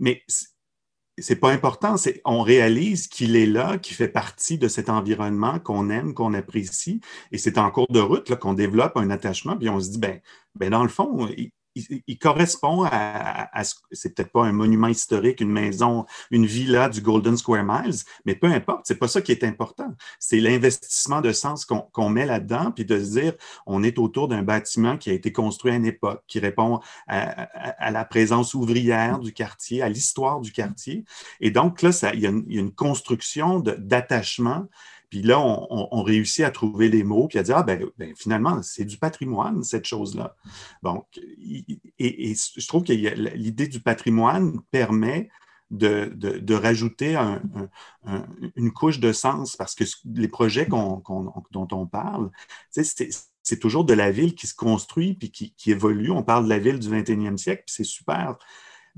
Mais 0.00 0.24
c'est 1.16 1.36
pas 1.36 1.52
important, 1.52 1.96
c'est 1.96 2.20
on 2.24 2.42
réalise 2.42 3.06
qu'il 3.06 3.36
est 3.36 3.46
là, 3.46 3.78
qu'il 3.78 3.94
fait 3.94 4.08
partie 4.08 4.58
de 4.58 4.66
cet 4.66 4.88
environnement 4.88 5.60
qu'on 5.60 5.90
aime, 5.90 6.12
qu'on 6.12 6.34
apprécie, 6.34 7.00
et 7.30 7.38
c'est 7.38 7.56
en 7.56 7.70
cours 7.70 7.90
de 7.90 8.00
route 8.00 8.34
qu'on 8.36 8.54
développe 8.54 8.96
un 8.96 9.10
attachement, 9.10 9.56
puis 9.56 9.68
on 9.68 9.78
se 9.78 9.90
dit, 9.90 9.98
ben, 9.98 10.20
ben 10.56 10.70
dans 10.70 10.82
le 10.82 10.88
fond, 10.88 11.28
correspond 12.20 12.84
à, 12.84 13.48
à, 13.52 13.62
c'est 13.92 14.14
peut-être 14.14 14.32
pas 14.32 14.44
un 14.44 14.52
monument 14.52 14.88
historique, 14.88 15.40
une 15.40 15.50
maison, 15.50 16.06
une 16.30 16.46
villa 16.46 16.88
du 16.88 17.00
Golden 17.00 17.36
Square 17.36 17.64
Miles, 17.64 18.02
mais 18.24 18.34
peu 18.34 18.46
importe, 18.48 18.82
c'est 18.86 18.98
pas 18.98 19.08
ça 19.08 19.20
qui 19.22 19.32
est 19.32 19.44
important. 19.44 19.94
C'est 20.18 20.40
l'investissement 20.40 21.20
de 21.20 21.32
sens 21.32 21.64
qu'on 21.64 22.10
met 22.10 22.26
là-dedans, 22.26 22.72
puis 22.72 22.84
de 22.84 22.98
se 22.98 23.20
dire, 23.20 23.32
on 23.66 23.82
est 23.82 23.98
autour 23.98 24.28
d'un 24.28 24.42
bâtiment 24.42 24.96
qui 24.96 25.10
a 25.10 25.12
été 25.12 25.32
construit 25.32 25.72
à 25.72 25.76
une 25.76 25.86
époque, 25.86 26.22
qui 26.26 26.38
répond 26.40 26.80
à, 27.06 27.42
à 27.86 27.90
la 27.90 28.04
présence 28.04 28.54
ouvrière 28.54 29.18
du 29.18 29.32
quartier, 29.32 29.82
à 29.82 29.88
l'histoire 29.88 30.40
du 30.40 30.52
quartier. 30.52 31.04
Et 31.40 31.50
donc 31.50 31.82
là, 31.82 31.90
il, 32.14 32.18
il 32.48 32.54
y 32.54 32.58
a 32.58 32.60
une 32.60 32.74
construction 32.74 33.60
d'attachement 33.60 34.66
puis 35.10 35.22
là, 35.22 35.40
on, 35.40 36.02
réussit 36.02 36.44
à 36.44 36.50
trouver 36.50 36.88
les 36.88 37.02
mots, 37.02 37.28
puis 37.28 37.38
à 37.38 37.42
dire, 37.42 37.56
ah 37.56 37.62
ben, 37.62 37.82
ben 37.96 38.14
finalement, 38.14 38.62
c'est 38.62 38.84
du 38.84 38.98
patrimoine, 38.98 39.62
cette 39.62 39.86
chose-là. 39.86 40.36
Donc, 40.82 41.06
et, 41.98 42.34
je 42.34 42.66
trouve 42.66 42.84
que 42.84 42.92
l'idée 42.92 43.68
du 43.68 43.80
patrimoine 43.80 44.60
permet 44.70 45.30
de, 45.70 46.54
rajouter 46.54 47.16
une 48.56 48.72
couche 48.72 49.00
de 49.00 49.12
sens, 49.12 49.56
parce 49.56 49.74
que 49.74 49.84
les 50.14 50.28
projets 50.28 50.66
dont 50.66 51.02
on 51.54 51.86
parle, 51.86 52.30
c'est 52.70 53.58
toujours 53.58 53.84
de 53.84 53.94
la 53.94 54.10
ville 54.10 54.34
qui 54.34 54.46
se 54.46 54.54
construit 54.54 55.14
puis 55.14 55.30
qui, 55.30 55.70
évolue. 55.70 56.10
On 56.10 56.22
parle 56.22 56.44
de 56.44 56.50
la 56.50 56.58
ville 56.58 56.78
du 56.78 56.88
21e 56.88 57.38
siècle, 57.38 57.62
puis 57.66 57.74
c'est 57.74 57.84
super 57.84 58.36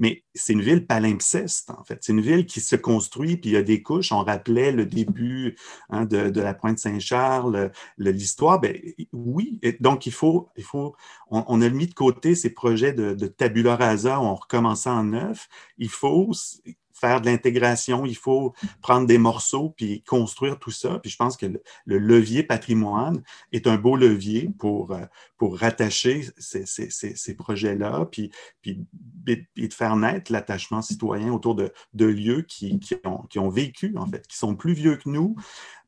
mais 0.01 0.25
c'est 0.35 0.55
une 0.55 0.63
ville 0.63 0.87
palimpseste, 0.87 1.71
en 1.71 1.85
fait. 1.85 1.99
C'est 2.01 2.13
une 2.13 2.21
ville 2.21 2.47
qui 2.47 2.61
se 2.61 2.75
construit, 2.75 3.37
puis 3.37 3.51
il 3.51 3.53
y 3.53 3.57
a 3.57 3.63
des 3.63 3.83
couches. 3.83 4.11
On 4.13 4.25
rappelait 4.25 4.73
le 4.73 4.87
début 4.87 5.57
hein, 5.91 6.07
de, 6.07 6.41
la 6.41 6.55
pointe 6.55 6.79
Saint-Charles, 6.79 7.71
l'histoire. 7.99 8.61
Ben, 8.61 8.77
oui, 9.13 9.61
donc 9.81 10.07
il 10.07 10.13
faut, 10.13 10.49
il 10.57 10.65
faut 10.65 10.97
on, 11.31 11.61
a 11.61 11.69
mis 11.69 11.87
de 11.87 11.95
côté 11.95 12.35
ces 12.35 12.51
projets 12.51 12.93
de, 12.93 13.13
de 13.15 13.27
tabula 13.27 13.77
rasa 13.77 14.21
on 14.21 14.35
recommençait 14.35 14.91
en 14.91 15.05
neuf. 15.05 15.49
Il 15.79 15.91
faut 15.91 16.33
faire 17.01 17.21
de 17.21 17.27
l'intégration, 17.27 18.05
il 18.05 18.17
faut 18.17 18.55
prendre 18.83 19.07
des 19.07 19.19
morceaux 19.19 19.73
puis 19.77 20.03
construire 20.03 20.59
tout 20.59 20.71
ça. 20.71 20.99
Puis 20.99 21.11
je 21.11 21.17
pense 21.17 21.37
que 21.37 21.47
le, 21.47 21.99
levier 21.99 22.43
patrimoine 22.43 23.23
est 23.53 23.67
un 23.67 23.77
beau 23.77 23.97
levier 23.97 24.51
pour, 24.59 24.93
euh, 24.93 25.05
pour 25.41 25.59
rattacher 25.59 26.27
ces, 26.37 26.67
ces, 26.67 26.91
ces, 26.91 27.35
projets-là, 27.35 28.07
puis, 28.13 28.31
puis, 28.61 28.85
puis, 29.25 29.69
de 29.69 29.73
faire 29.73 29.97
naître 29.97 30.31
l'attachement 30.31 30.83
citoyen 30.83 31.33
autour 31.33 31.55
de, 31.55 31.73
de 31.95 32.05
lieux 32.05 32.43
qui, 32.43 32.79
qui, 32.79 32.97
ont, 33.07 33.23
qui 33.23 33.39
ont 33.39 33.49
vécu, 33.49 33.95
en 33.97 34.07
fait, 34.07 34.27
qui 34.27 34.37
sont 34.37 34.55
plus 34.55 34.75
vieux 34.75 34.97
que 34.97 35.09
nous, 35.09 35.37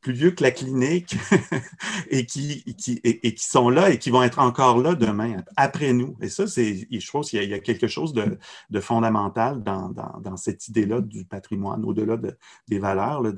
plus 0.00 0.14
vieux 0.14 0.30
que 0.30 0.42
la 0.42 0.52
clinique 0.52 1.16
et, 2.10 2.24
qui, 2.24 2.64
qui, 2.76 2.98
et, 3.04 3.34
qui 3.34 3.44
sont 3.44 3.68
là 3.68 3.90
et 3.90 3.98
qui 3.98 4.08
vont 4.08 4.22
être 4.22 4.38
encore 4.38 4.78
là 4.78 4.94
demain, 4.94 5.44
après 5.56 5.92
nous. 5.92 6.16
Et 6.22 6.30
ça, 6.30 6.46
je 6.46 7.10
pense 7.10 7.28
qu'il 7.28 7.44
y, 7.44 7.52
a 7.52 7.58
quelque 7.58 7.88
chose 7.88 8.14
de, 8.14 8.38
de 8.70 8.80
fondamental 8.80 9.62
dans, 9.62 9.90
dans, 9.90 10.18
dans 10.20 10.38
cette 10.38 10.66
idée-là 10.68 11.02
du 11.02 11.26
patrimoine, 11.26 11.84
au-delà 11.84 12.16
de, 12.16 12.38
des 12.68 12.78
valeurs. 12.78 13.20
Là, 13.20 13.32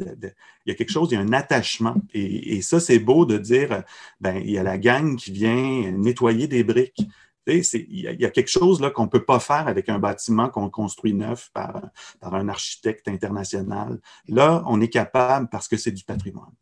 il 0.67 0.71
y 0.71 0.73
a 0.73 0.75
quelque 0.75 0.93
chose, 0.93 1.09
il 1.11 1.15
y 1.15 1.19
a 1.19 1.21
un 1.21 1.33
attachement. 1.33 1.95
Et, 2.13 2.57
et 2.57 2.63
ça, 2.63 2.81
c'est 2.81 2.99
beau 2.99 3.27
de 3.27 3.39
dire, 3.39 3.83
ben, 4.21 4.37
il 4.37 4.51
y 4.51 4.59
a 4.59 4.63
la 4.63 4.79
gang 4.79 5.17
qui 5.17 5.33
vient 5.33 5.93
nettoyer 5.93 6.47
des 6.47 6.65
briques. 6.65 7.07
Il 7.47 8.01
y, 8.01 8.25
a 8.25 8.31
quelque 8.31 8.49
chose 8.49 8.81
là 8.81 8.91
qu'on 8.91 9.05
ne 9.05 9.09
peut 9.09 9.25
pas 9.25 9.39
faire 9.39 9.69
avec 9.69 9.91
un 9.91 9.99
bâtiment 9.99 10.49
qu'on 10.49 10.71
construit 10.71 11.13
neuf 11.13 11.51
par, 11.53 11.91
par, 12.19 12.35
un 12.35 12.49
architecte 12.49 13.07
international. 13.07 14.01
Là, 14.29 14.63
on 14.67 14.81
est 14.81 14.89
capable 14.89 15.49
parce 15.51 15.69
que 15.69 15.77
c'est 15.77 15.93
du 15.93 16.05
patrimoine. 16.05 16.53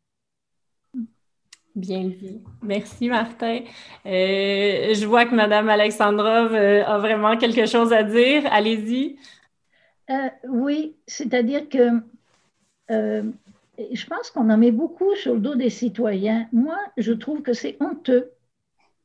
Bien 1.77 2.09
vu. 2.09 2.41
Merci, 2.63 3.09
Martin. 3.09 3.61
Euh, 4.05 4.93
je 4.93 5.07
vois 5.07 5.25
que 5.25 5.35
Mme 5.35 5.69
Alexandrov 5.69 6.53
euh, 6.53 6.85
a 6.85 6.99
vraiment 6.99 7.37
quelque 7.37 7.65
chose 7.67 7.93
à 7.93 8.03
dire. 8.03 8.43
Allez-y. 8.51 9.19
Euh, 10.11 10.29
oui, 10.49 10.97
c'est-à-dire 11.07 11.69
que 11.69 12.03
je 13.79 14.07
pense 14.07 14.31
qu'on 14.31 14.51
en 14.51 14.59
met 14.59 14.70
beaucoup 14.70 15.14
sur 15.16 15.35
le 15.35 15.41
dos 15.41 15.55
des 15.55 15.70
citoyens. 15.70 16.49
Moi, 16.53 16.79
je 16.97 17.12
trouve 17.12 17.43
que 17.43 17.53
c'est 17.53 17.77
honteux 17.81 18.33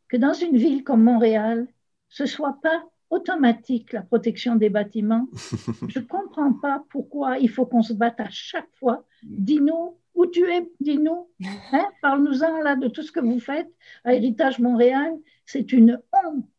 que 0.09 0.17
dans 0.17 0.33
une 0.33 0.57
ville 0.57 0.83
comme 0.83 1.03
Montréal, 1.03 1.67
ce 2.09 2.25
soit 2.25 2.59
pas 2.61 2.83
automatique 3.09 3.93
la 3.93 4.01
protection 4.01 4.55
des 4.55 4.69
bâtiments. 4.69 5.27
Je 5.87 5.99
ne 5.99 6.05
comprends 6.05 6.53
pas 6.53 6.83
pourquoi 6.89 7.37
il 7.39 7.49
faut 7.49 7.65
qu'on 7.65 7.81
se 7.81 7.93
batte 7.93 8.19
à 8.19 8.29
chaque 8.29 8.69
fois. 8.75 9.05
Dis-nous 9.23 9.97
où 10.13 10.25
tu 10.25 10.49
es, 10.49 10.69
dis-nous. 10.79 11.29
Hein? 11.71 11.87
Parle-nous-en 12.01 12.61
là 12.61 12.75
de 12.75 12.87
tout 12.87 13.03
ce 13.03 13.11
que 13.11 13.19
vous 13.19 13.39
faites 13.39 13.71
à 14.03 14.13
Héritage 14.13 14.59
Montréal. 14.59 15.13
C'est 15.45 15.71
une 15.71 16.01
honte. 16.11 16.49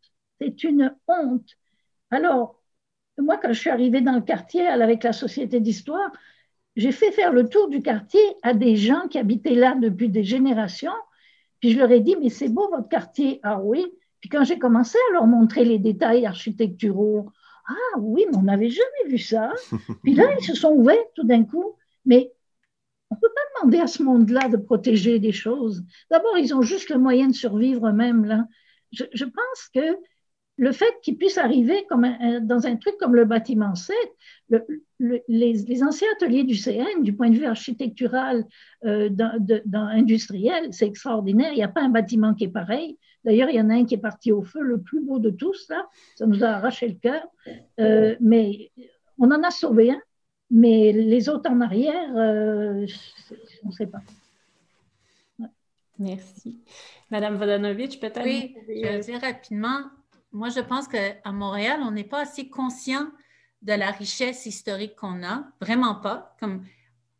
C'est 0.40 0.62
une 0.62 0.94
honte. 1.08 1.50
Alors, 2.10 2.62
moi, 3.18 3.36
quand 3.36 3.52
je 3.52 3.58
suis 3.58 3.70
arrivée 3.70 4.00
dans 4.00 4.14
le 4.14 4.20
quartier 4.20 4.66
avec 4.66 5.02
la 5.02 5.12
Société 5.12 5.60
d'histoire, 5.60 6.12
j'ai 6.78 6.92
fait 6.92 7.12
faire 7.12 7.32
le 7.32 7.46
tour 7.46 7.68
du 7.68 7.82
quartier 7.82 8.22
à 8.42 8.54
des 8.54 8.76
gens 8.76 9.06
qui 9.08 9.18
habitaient 9.18 9.54
là 9.54 9.74
depuis 9.74 10.08
des 10.08 10.24
générations 10.24 10.92
puis 11.60 11.72
je 11.72 11.78
leur 11.78 11.90
ai 11.90 12.00
dit, 12.00 12.16
mais 12.16 12.28
c'est 12.28 12.48
beau 12.48 12.68
votre 12.70 12.88
quartier. 12.88 13.40
Ah 13.42 13.60
oui. 13.60 13.84
Puis 14.20 14.28
quand 14.28 14.44
j'ai 14.44 14.58
commencé 14.58 14.98
à 15.10 15.14
leur 15.14 15.26
montrer 15.26 15.64
les 15.64 15.78
détails 15.78 16.26
architecturaux, 16.26 17.30
ah 17.68 17.98
oui, 17.98 18.24
mais 18.30 18.36
on 18.36 18.42
n'avait 18.42 18.70
jamais 18.70 19.08
vu 19.08 19.18
ça. 19.18 19.52
Puis 20.02 20.14
là, 20.14 20.24
ils 20.38 20.44
se 20.44 20.54
sont 20.54 20.72
ouverts 20.72 20.96
tout 21.14 21.24
d'un 21.24 21.44
coup. 21.44 21.76
Mais 22.04 22.32
on 23.10 23.16
ne 23.16 23.20
peut 23.20 23.32
pas 23.34 23.60
demander 23.60 23.78
à 23.80 23.86
ce 23.86 24.02
monde-là 24.02 24.48
de 24.48 24.56
protéger 24.56 25.18
des 25.18 25.32
choses. 25.32 25.84
D'abord, 26.10 26.38
ils 26.38 26.54
ont 26.54 26.62
juste 26.62 26.90
le 26.90 26.98
moyen 26.98 27.28
de 27.28 27.34
survivre 27.34 27.88
eux-mêmes. 27.88 28.24
Là. 28.24 28.46
Je, 28.92 29.04
je 29.12 29.24
pense 29.24 29.68
que 29.74 29.98
le 30.58 30.72
fait 30.72 30.92
qu'ils 31.02 31.16
puissent 31.16 31.38
arriver 31.38 31.86
comme 31.88 32.06
dans 32.42 32.66
un 32.66 32.76
truc 32.76 32.96
comme 32.98 33.14
le 33.14 33.24
bâtiment 33.24 33.74
7, 33.76 33.96
les, 34.98 35.82
anciens 35.84 36.08
ateliers 36.16 36.42
du 36.42 36.56
CN, 36.56 37.02
du 37.02 37.14
point 37.14 37.30
de 37.30 37.36
vue 37.36 37.46
architectural, 37.46 38.44
euh, 38.84 39.08
industriel, 39.72 40.68
c'est 40.72 40.86
extraordinaire. 40.86 41.52
Il 41.52 41.56
n'y 41.56 41.62
a 41.62 41.68
pas 41.68 41.82
un 41.82 41.88
bâtiment 41.88 42.34
qui 42.34 42.44
est 42.44 42.48
pareil. 42.48 42.98
D'ailleurs, 43.24 43.50
il 43.50 43.56
y 43.56 43.60
en 43.60 43.70
a 43.70 43.74
un 43.74 43.84
qui 43.84 43.94
est 43.94 43.98
parti 43.98 44.32
au 44.32 44.42
feu, 44.42 44.60
le 44.60 44.80
plus 44.80 45.00
beau 45.00 45.20
de 45.20 45.30
tous, 45.30 45.66
là. 45.68 45.86
Ça 46.16 46.26
nous 46.26 46.42
a 46.42 46.48
arraché 46.48 46.88
le 46.88 46.94
cœur. 46.94 47.22
Euh, 47.78 48.16
mais 48.20 48.72
on 49.18 49.30
en 49.30 49.42
a 49.42 49.50
sauvé 49.50 49.92
un. 49.92 50.00
Mais 50.50 50.92
les 50.92 51.28
autres 51.28 51.50
en 51.50 51.60
arrière, 51.60 52.16
euh, 52.16 52.86
on 53.64 53.68
ne 53.68 53.72
sait 53.72 53.86
pas. 53.86 54.00
Merci. 55.98 56.58
Madame 57.10 57.36
Vodanovic, 57.36 58.00
peut-être? 58.00 58.24
Oui, 58.24 58.54
je 58.66 58.88
vais 58.88 58.98
dire 59.00 59.20
rapidement, 59.20 59.80
moi, 60.32 60.48
je 60.50 60.60
pense 60.60 60.88
qu'à 60.88 61.32
Montréal, 61.32 61.80
on 61.82 61.90
n'est 61.90 62.04
pas 62.04 62.22
assez 62.22 62.48
conscient 62.48 63.10
de 63.62 63.72
la 63.72 63.90
richesse 63.90 64.46
historique 64.46 64.94
qu'on 64.96 65.24
a, 65.24 65.44
vraiment 65.60 65.96
pas. 65.96 66.36
Comme 66.38 66.64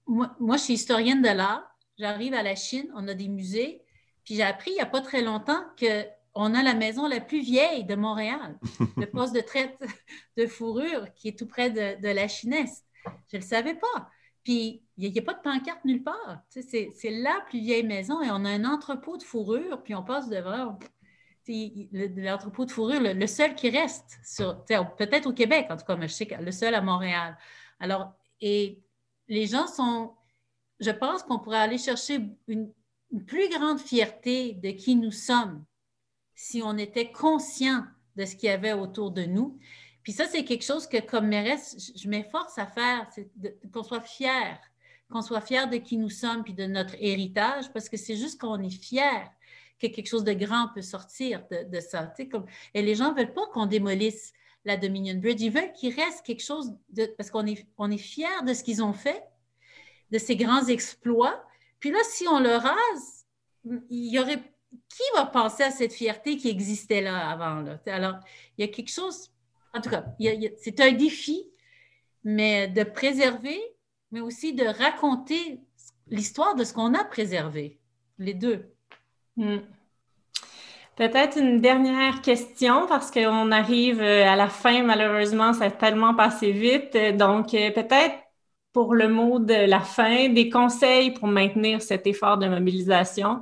moi, 0.07 0.57
je 0.57 0.63
suis 0.63 0.75
historienne 0.75 1.23
de 1.23 1.29
l'art, 1.29 1.65
j'arrive 1.99 2.35
à 2.35 2.43
la 2.43 2.55
Chine, 2.55 2.91
on 2.95 3.09
a 3.09 3.15
des 3.15 3.29
musées, 3.29 3.83
puis 4.25 4.37
j'ai 4.37 4.43
appris 4.43 4.71
il 4.71 4.75
n'y 4.75 4.81
a 4.81 4.87
pas 4.87 5.01
très 5.01 5.23
longtemps 5.23 5.63
qu'on 5.79 6.55
a 6.55 6.63
la 6.63 6.75
maison 6.75 7.09
la 7.09 7.21
plus 7.21 7.41
vieille 7.41 7.85
de 7.85 7.95
Montréal, 7.95 8.59
le 8.97 9.07
poste 9.11 9.35
de 9.35 9.41
traite 9.41 9.79
de 10.37 10.47
fourrure 10.47 11.13
qui 11.15 11.29
est 11.29 11.39
tout 11.39 11.47
près 11.47 11.71
de, 11.71 12.09
la 12.09 12.29
Chineste. 12.29 12.87
Je 13.31 13.37
ne 13.37 13.43
le 13.43 13.47
savais 13.47 13.75
pas. 13.75 14.11
Puis, 14.45 14.83
il 14.97 15.13
n'y 15.13 15.19
a, 15.19 15.23
pas 15.23 15.35
de 15.35 15.41
pancarte 15.41 15.85
nulle 15.85 16.03
part. 16.03 16.41
c'est 16.49 16.95
la 17.05 17.41
plus 17.49 17.61
vieille 17.61 17.87
maison 17.87 18.23
et 18.23 18.31
on 18.31 18.45
a 18.45 18.51
un 18.51 18.65
entrepôt 18.65 19.17
de 19.17 19.23
fourrure, 19.23 19.83
puis 19.83 19.95
on 19.95 20.03
passe 20.03 20.29
devant 20.29 20.79
l'entrepôt 22.17 22.65
de 22.65 22.71
fourrure, 22.71 23.01
le, 23.01 23.27
seul 23.27 23.55
qui 23.55 23.71
reste, 23.71 24.19
peut-être 24.97 25.27
au 25.27 25.33
Québec, 25.33 25.67
en 25.71 25.77
tout 25.77 25.85
cas, 25.85 25.97
mais 25.97 26.09
je 26.09 26.15
sais 26.15 26.27
que 26.27 26.35
le 26.35 26.53
seul 26.53 26.75
à 26.75 26.81
Montréal. 26.81 27.37
Alors, 27.81 28.13
et 28.41 28.81
les 29.29 29.47
gens 29.47 29.67
sont, 29.67 30.15
je 30.81 30.91
pense 30.91 31.23
qu'on 31.23 31.39
pourrait 31.39 31.59
aller 31.59 31.79
chercher 31.79 32.21
une, 32.47 32.73
plus 33.27 33.49
grande 33.49 33.81
fierté 33.81 34.53
de 34.53 34.71
qui 34.71 34.95
nous 34.95 35.13
sommes 35.13 35.65
si 36.35 36.61
on 36.63 36.77
était 36.77 37.11
conscient 37.11 37.85
de 38.17 38.27
ce 38.27 38.37
qu'il 38.37 38.51
y 38.51 38.53
avait 38.53 38.75
autour 38.75 39.13
de 39.13 39.25
nous. 39.25 39.59
Puis 40.03 40.13
ça, 40.13 40.27
c'est 40.27 40.45
quelque 40.45 40.65
chose 40.65 40.87
que, 40.87 41.01
comme 41.01 41.27
mairesse, 41.27 41.93
je, 41.97 42.07
m'efforce 42.07 42.59
à 42.59 42.67
faire, 42.67 43.09
c'est 43.15 43.31
qu'on 43.73 43.83
soit 43.83 44.03
fier, 44.03 44.61
qu'on 45.11 45.23
soit 45.23 45.41
fier 45.41 45.71
de 45.71 45.79
qui 45.79 45.97
nous 45.97 46.11
sommes 46.11 46.45
puis 46.45 46.53
de 46.53 46.67
notre 46.67 46.97
héritage, 46.99 47.73
parce 47.73 47.89
que 47.89 47.97
c'est 47.97 48.17
juste 48.17 48.39
qu'on 48.39 48.63
est 48.63 48.69
fier 48.69 49.31
que 49.81 49.87
quelque 49.87 50.09
chose 50.09 50.25
de 50.25 50.33
grand 50.33 50.69
peut 50.75 50.83
sortir 50.83 51.45
de, 51.51 51.81
ça. 51.81 52.13
Comme, 52.31 52.47
et 52.75 52.83
les 52.83 52.95
gens 52.95 53.13
ne 53.13 53.17
veulent 53.19 53.33
pas 53.33 53.47
qu'on 53.53 53.67
démolisse 53.67 54.33
la 54.65 54.77
Dominion 54.77 55.15
Bridge. 55.15 55.41
Ils 55.41 55.53
veulent 55.53 55.73
qu'il 55.73 55.95
reste 55.95 56.25
quelque 56.25 56.43
chose 56.43 56.75
de. 56.91 57.07
Parce 57.17 57.31
qu'on 57.31 57.47
est, 57.47 57.67
on 57.79 57.97
fiers 57.97 58.43
de 58.47 58.55
ce 58.55 58.63
qu'ils 58.63 58.83
ont 58.83 58.93
fait, 58.93 59.23
de 60.11 60.19
ces 60.19 60.37
grands 60.37 60.67
exploits. 60.67 61.45
Puis 61.81 61.91
là, 61.91 61.99
si 62.05 62.27
on 62.27 62.41
le 62.41 62.57
rase, 62.57 63.27
il 63.91 64.13
y 64.13 64.19
aurait 64.19 64.43
qui 64.71 65.03
va 65.15 65.27
penser 65.27 65.63
à 65.63 65.71
cette 65.71 65.93
fierté 65.93 66.37
qui 66.37 66.49
existait 66.49 67.01
là 67.01 67.31
avant? 67.31 67.63
Là? 67.63 67.81
Alors, 67.87 68.17
il 68.57 68.67
y 68.67 68.69
a 68.69 68.73
quelque 68.73 68.91
chose, 68.91 69.31
en 69.75 69.81
tout 69.81 69.91
cas, 69.91 70.05
c'est 70.59 70.81
un 70.81 70.93
défi, 70.93 71.49
mais 72.25 72.69
de 72.69 72.83
préserver, 72.83 73.61
mais 74.11 74.21
aussi 74.21 74.53
de 74.55 74.65
raconter 74.65 75.61
l'histoire 76.09 76.55
de 76.55 76.65
ce 76.65 76.73
qu'on 76.73 76.95
a 76.95 77.05
préservé, 77.05 77.81
les 78.19 78.35
deux. 78.35 78.75
Hmm. 79.39 79.59
Peut-être 80.97 81.39
une 81.39 81.61
dernière 81.61 82.23
question 82.23 82.89
parce 82.89 83.13
qu'on 83.13 83.53
arrive 83.53 84.03
euh, 84.03 84.27
à 84.29 84.35
la 84.35 84.49
fin, 84.49 84.83
malheureusement, 84.83 85.53
ça 85.53 85.67
a 85.67 85.71
tellement 85.71 86.13
passé 86.15 86.51
vite. 86.51 86.97
Donc, 87.17 87.55
euh, 87.55 87.71
peut-être 87.71 88.17
pour 88.73 88.95
le 88.95 89.09
mot 89.09 89.39
de 89.39 89.55
la 89.55 89.81
fin, 89.81 90.29
des 90.29 90.51
conseils 90.51 91.13
pour 91.13 91.29
maintenir 91.29 91.83
cet 91.83 92.07
effort 92.09 92.37
de 92.39 92.49
mobilisation 92.49 93.41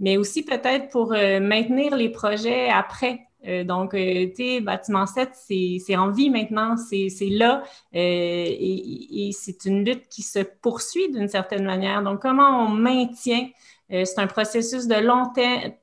mais 0.00 0.16
aussi 0.16 0.42
peut-être 0.44 0.90
pour 0.90 1.12
euh, 1.14 1.40
maintenir 1.40 1.96
les 1.96 2.10
projets 2.10 2.68
après. 2.68 3.20
Donc, 3.64 3.92
euh, 3.94 4.28
tu 4.28 4.36
sais, 4.36 4.60
Bâtiment 4.60 5.04
7, 5.04 5.30
c'est 5.34 5.96
en 5.96 6.12
vie 6.12 6.30
maintenant, 6.30 6.76
c'est 6.76 7.08
là 7.22 7.64
et, 7.92 9.30
c'est 9.32 9.64
une 9.64 9.84
lutte 9.84 10.08
qui 10.08 10.22
se 10.22 10.38
poursuit 10.38 11.10
d'une 11.10 11.26
certaine 11.26 11.64
manière. 11.64 12.02
Donc, 12.02 12.22
comment 12.22 12.64
on 12.64 12.68
maintient 12.68 13.48
c'est 13.92 14.18
un 14.18 14.26
processus 14.26 14.86
de 14.86 14.94
long, 14.94 15.32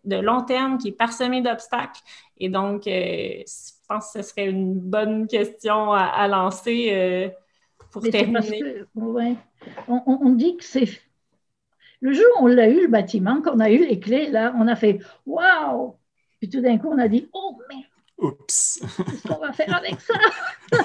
de 0.05 0.16
long 0.16 0.41
terme 0.43 0.78
qui 0.78 0.89
est 0.89 0.97
parsemé 0.97 1.41
d'obstacles. 1.41 2.01
Et 2.38 2.49
donc, 2.49 2.84
je 2.86 3.43
pense 3.88 4.14
que 4.14 4.22
ce 4.22 4.30
serait 4.30 4.47
une 4.47 4.80
bonne 4.80 5.28
question 5.28 5.93
à, 5.93 6.28
lancer 6.28 7.32
pour 7.91 8.01
terminer. 8.03 8.84
on, 8.95 10.01
on, 10.05 10.30
dit 10.32 10.57
que 10.57 10.64
c'est 10.64 10.88
le 12.01 12.14
jour 12.14 12.26
où 12.39 12.45
on 12.45 12.47
l'a 12.47 12.70
eu, 12.70 12.82
le 12.82 12.88
bâtiment, 12.88 13.41
qu'on 13.41 13.60
a 13.60 13.70
eu 13.70 13.86
les 13.86 13.99
clés, 13.99 14.30
là, 14.30 14.53
on 14.57 14.68
a 14.68 14.76
fait 14.76 14.99
Waouh! 15.26 15.95
Puis 16.39 16.49
tout 16.49 16.62
d'un 16.62 16.78
coup, 16.78 16.89
on 16.89 16.97
a 16.97 17.07
dit 17.07 17.30
Oh 17.34 17.60
merde! 17.70 17.84
Oups! 18.18 18.80
Qu'est-ce 18.82 19.28
qu'on 19.28 19.39
va 19.39 19.51
faire 19.51 19.76
avec 19.76 19.99
ça? 19.99 20.14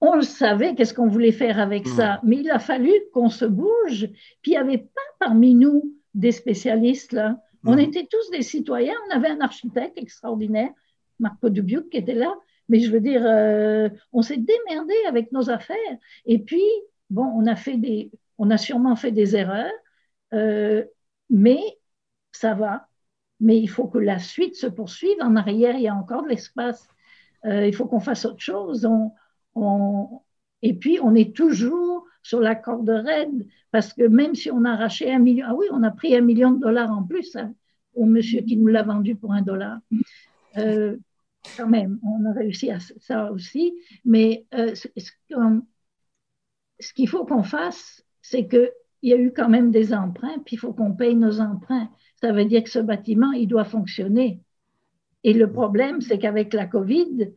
on 0.00 0.16
le 0.16 0.22
savait, 0.22 0.74
qu'est-ce 0.74 0.94
qu'on 0.94 1.08
voulait 1.08 1.32
faire 1.32 1.58
avec 1.58 1.86
ça, 1.86 2.20
mais 2.22 2.36
il 2.36 2.50
a 2.50 2.58
fallu 2.58 2.92
qu'on 3.12 3.28
se 3.28 3.44
bouge. 3.44 4.08
Puis 4.42 4.52
il 4.52 4.52
n'y 4.52 4.56
avait 4.56 4.78
pas 4.78 5.00
parmi 5.18 5.54
nous 5.54 5.94
des 6.14 6.32
spécialistes, 6.32 7.12
là. 7.12 7.40
On 7.64 7.76
était 7.76 8.06
tous 8.10 8.30
des 8.30 8.42
citoyens, 8.42 8.94
on 9.08 9.16
avait 9.16 9.28
un 9.28 9.40
architecte 9.40 9.98
extraordinaire, 9.98 10.70
Marco 11.18 11.50
Dubuc, 11.50 11.90
qui 11.90 11.98
était 11.98 12.14
là, 12.14 12.34
mais 12.70 12.80
je 12.80 12.90
veux 12.90 13.00
dire, 13.00 13.22
euh, 13.26 13.88
on 14.12 14.22
s'est 14.22 14.38
démerdé 14.38 14.94
avec 15.08 15.32
nos 15.32 15.50
affaires. 15.50 15.98
Et 16.24 16.38
puis, 16.38 16.62
bon, 17.10 17.24
on 17.24 17.46
a 17.46 17.56
fait 17.56 17.76
des, 17.76 18.10
on 18.38 18.50
a 18.50 18.56
sûrement 18.56 18.96
fait 18.96 19.10
des 19.10 19.36
erreurs, 19.36 19.72
euh, 20.32 20.84
mais 21.28 21.60
ça 22.32 22.54
va. 22.54 22.88
Mais 23.40 23.58
il 23.58 23.66
faut 23.68 23.88
que 23.88 23.98
la 23.98 24.18
suite 24.18 24.54
se 24.54 24.68
poursuive. 24.68 25.16
En 25.20 25.34
arrière, 25.34 25.74
il 25.74 25.82
y 25.82 25.88
a 25.88 25.94
encore 25.94 26.22
de 26.22 26.28
l'espace. 26.28 26.86
Euh, 27.44 27.66
il 27.66 27.74
faut 27.74 27.86
qu'on 27.86 28.00
fasse 28.00 28.24
autre 28.24 28.40
chose. 28.40 28.88
Et 30.62 30.74
puis, 30.74 31.00
on 31.02 31.14
est 31.14 31.34
toujours 31.34 31.99
sur 32.22 32.40
la 32.40 32.54
corde 32.54 32.88
raide, 32.88 33.46
parce 33.70 33.92
que 33.92 34.02
même 34.02 34.34
si 34.34 34.50
on 34.50 34.64
a 34.64 34.72
arraché 34.72 35.12
un 35.12 35.18
million, 35.18 35.46
ah 35.48 35.54
oui, 35.54 35.66
on 35.70 35.82
a 35.82 35.90
pris 35.90 36.16
un 36.16 36.20
million 36.20 36.52
de 36.52 36.60
dollars 36.60 36.90
en 36.90 37.02
plus 37.02 37.36
hein, 37.36 37.54
au 37.94 38.04
monsieur 38.04 38.42
qui 38.42 38.56
nous 38.56 38.66
l'a 38.66 38.82
vendu 38.82 39.14
pour 39.14 39.32
un 39.32 39.42
dollar. 39.42 39.78
Euh, 40.56 40.96
quand 41.56 41.68
même, 41.68 41.98
on 42.02 42.24
a 42.26 42.32
réussi 42.32 42.70
à 42.70 42.78
ça 42.80 43.32
aussi. 43.32 43.74
Mais 44.04 44.46
ce 44.52 44.88
qu'il 46.94 47.08
faut 47.08 47.24
qu'on 47.24 47.42
fasse, 47.42 48.04
c'est 48.20 48.46
que 48.46 48.72
il 49.02 49.10
y 49.10 49.14
a 49.14 49.16
eu 49.16 49.32
quand 49.32 49.48
même 49.48 49.70
des 49.70 49.94
emprunts, 49.94 50.38
puis 50.44 50.56
il 50.56 50.58
faut 50.58 50.72
qu'on 50.72 50.92
paye 50.92 51.16
nos 51.16 51.40
emprunts. 51.40 51.88
Ça 52.20 52.32
veut 52.32 52.44
dire 52.44 52.62
que 52.62 52.70
ce 52.70 52.78
bâtiment, 52.78 53.32
il 53.32 53.46
doit 53.46 53.64
fonctionner. 53.64 54.40
Et 55.24 55.32
le 55.32 55.50
problème, 55.50 56.00
c'est 56.00 56.18
qu'avec 56.18 56.52
la 56.52 56.66
COVID, 56.66 57.32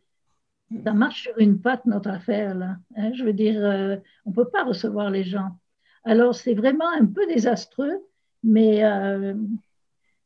ça 0.84 0.92
marche 0.92 1.22
sur 1.22 1.38
une 1.38 1.60
patte, 1.60 1.86
notre 1.86 2.10
affaire, 2.10 2.54
là. 2.54 2.76
Hein? 2.96 3.12
je 3.14 3.24
veux 3.24 3.32
dire, 3.32 3.64
euh, 3.64 3.96
on 4.24 4.30
ne 4.30 4.34
peut 4.34 4.48
pas 4.48 4.64
recevoir 4.64 5.10
les 5.10 5.24
gens. 5.24 5.58
Alors, 6.04 6.34
c'est 6.34 6.54
vraiment 6.54 6.88
un 6.88 7.06
peu 7.06 7.26
désastreux, 7.26 8.02
mais 8.42 8.84
euh, 8.84 9.34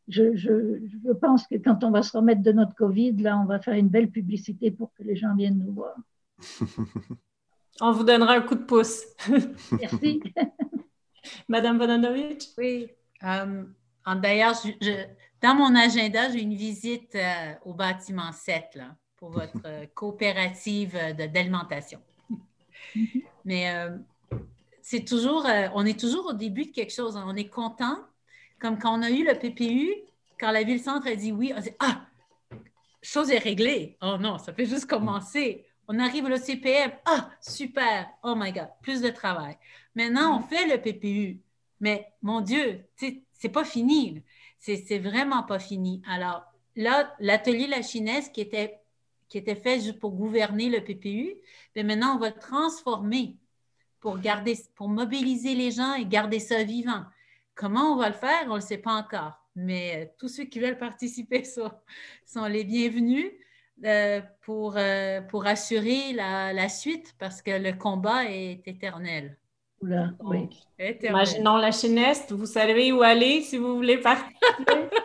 je, 0.09 0.35
je, 0.37 1.13
pense 1.13 1.47
que 1.47 1.57
quand 1.57 1.85
on 1.85 1.91
va 1.91 2.03
se 2.03 2.17
remettre 2.17 2.43
de 2.43 2.53
notre 2.53 2.75
COVID, 2.75 3.17
là, 3.17 3.39
on 3.39 3.45
va 3.45 3.61
faire 3.61 3.75
une 3.75 3.89
belle 3.89 4.11
publicité 4.11 4.71
pour 4.71 4.93
que 4.95 5.03
les 5.03 5.17
gens 5.17 5.35
viennent 5.35 5.59
nous 5.59 5.73
voir. 5.73 5.97
On 7.81 7.93
vous 7.93 8.03
donnera 8.03 8.35
un 8.35 8.41
coup 8.41 8.57
de 8.57 8.65
pouce. 8.65 9.05
Merci. 9.73 10.21
Madame 11.49 11.79
Bonanovic? 11.79 12.49
Oui. 12.59 12.89
Euh, 13.23 13.65
d'ailleurs, 14.17 14.55
dans 15.43 15.55
mon 15.55 15.75
agenda, 15.77 16.31
j'ai 16.31 16.43
une 16.43 16.55
visite 16.55 17.15
euh, 17.15 17.55
au 17.65 17.75
bâtiment 17.75 18.33
7 18.33 18.75
là, 18.75 18.97
pour 19.19 19.31
votre 19.31 19.67
euh, 19.67 19.87
coopérative 19.95 20.99
d'alimentation. 21.17 22.01
Mais 23.45 23.73
c'est 24.83 25.05
toujours, 25.05 25.47
on 25.75 25.87
est 25.87 25.99
toujours 25.99 26.27
au 26.27 26.33
début 26.33 26.67
de 26.67 26.71
quelque 26.71 26.93
chose. 26.93 27.17
On 27.17 27.35
est 27.35 27.49
content, 27.49 27.99
comme 28.59 28.79
quand 28.79 28.99
on 28.99 29.03
a 29.03 29.11
eu 29.11 29.25
le 29.25 29.35
PPU, 29.39 29.95
quand 30.39 30.51
la 30.51 30.63
ville-centre 30.63 31.07
a 31.07 31.15
dit 31.15 31.33
oui, 31.33 31.53
on 31.57 31.61
dit 31.61 31.71
Ah, 31.81 32.07
chose 33.03 33.31
est 33.31 33.39
réglée. 33.39 33.97
Oh 34.03 34.17
non, 34.19 34.39
ça 34.39 34.53
fait 34.53 34.67
juste 34.67 34.87
commencer. 34.87 35.67
On 35.89 35.99
arrive 35.99 36.27
au 36.27 36.37
CPM. 36.37 36.93
Ah, 37.07 37.31
super. 37.41 38.09
Oh 38.23 38.35
my 38.37 38.53
God, 38.53 38.69
plus 38.83 39.01
de 39.01 39.09
travail. 39.09 39.57
Maintenant, 39.95 40.39
on 40.39 40.43
fait 40.43 40.67
le 40.67 40.81
PPU. 40.81 41.41
Mais 41.81 42.13
mon 42.23 42.41
Dieu, 42.41 42.85
c'est 42.97 43.49
pas 43.49 43.65
fini. 43.65 44.23
C'est 44.59 44.99
vraiment 44.99 45.45
pas 45.45 45.59
fini. 45.59 46.03
Alors 46.09 46.45
là, 46.77 47.15
l'atelier 47.21 47.67
La 47.67 47.83
Chinesse 47.83 48.29
qui 48.29 48.41
était, 48.41 48.81
qui 49.29 49.39
était 49.39 49.55
fait 49.55 49.81
juste 49.81 49.99
pour 49.99 50.13
gouverner 50.13 50.71
le 50.71 50.83
PPU, 50.83 51.35
mais 51.75 51.83
ben 51.83 51.87
maintenant, 51.87 52.17
on 52.17 52.19
va 52.19 52.31
le 52.31 52.39
transformer 52.39 53.37
pour, 54.01 54.19
garder, 54.19 54.57
pour 54.75 54.89
mobiliser 54.89 55.55
les 55.55 55.71
gens 55.71 55.95
et 55.95 56.07
garder 56.07 56.41
ça 56.41 56.63
vivant. 56.63 57.05
Comment 57.55 57.93
on 57.93 57.97
va 57.97 58.09
le 58.09 58.15
faire, 58.15 58.45
on 58.47 58.51
ne 58.51 58.55
le 58.57 58.61
sait 58.61 58.79
pas 58.79 58.95
encore. 58.95 59.35
Mais 59.57 60.05
euh, 60.05 60.11
tous 60.19 60.29
ceux 60.29 60.45
qui 60.45 60.61
veulent 60.61 60.79
participer 60.91 61.45
sont, 61.45 61.73
sont 62.25 62.47
les 62.47 62.65
bienvenus 62.65 63.31
euh, 63.85 64.21
pour, 64.43 64.77
euh, 64.77 65.21
pour 65.23 65.47
assurer 65.47 66.13
la, 66.13 66.53
la 66.53 66.69
suite 66.69 67.15
parce 67.19 67.43
que 67.43 67.51
le 67.51 67.73
combat 67.73 68.25
est 68.25 68.67
éternel. 68.67 69.37
Oula, 69.81 70.13
oui. 70.21 70.49
Imaginons 70.81 71.57
la 71.57 71.73
chineste, 71.73 72.31
vous 72.31 72.47
savez 72.47 72.93
où 72.93 73.03
aller 73.03 73.43
si 73.43 73.59
vous 73.59 73.75
voulez 73.75 73.99
partir. 73.99 74.29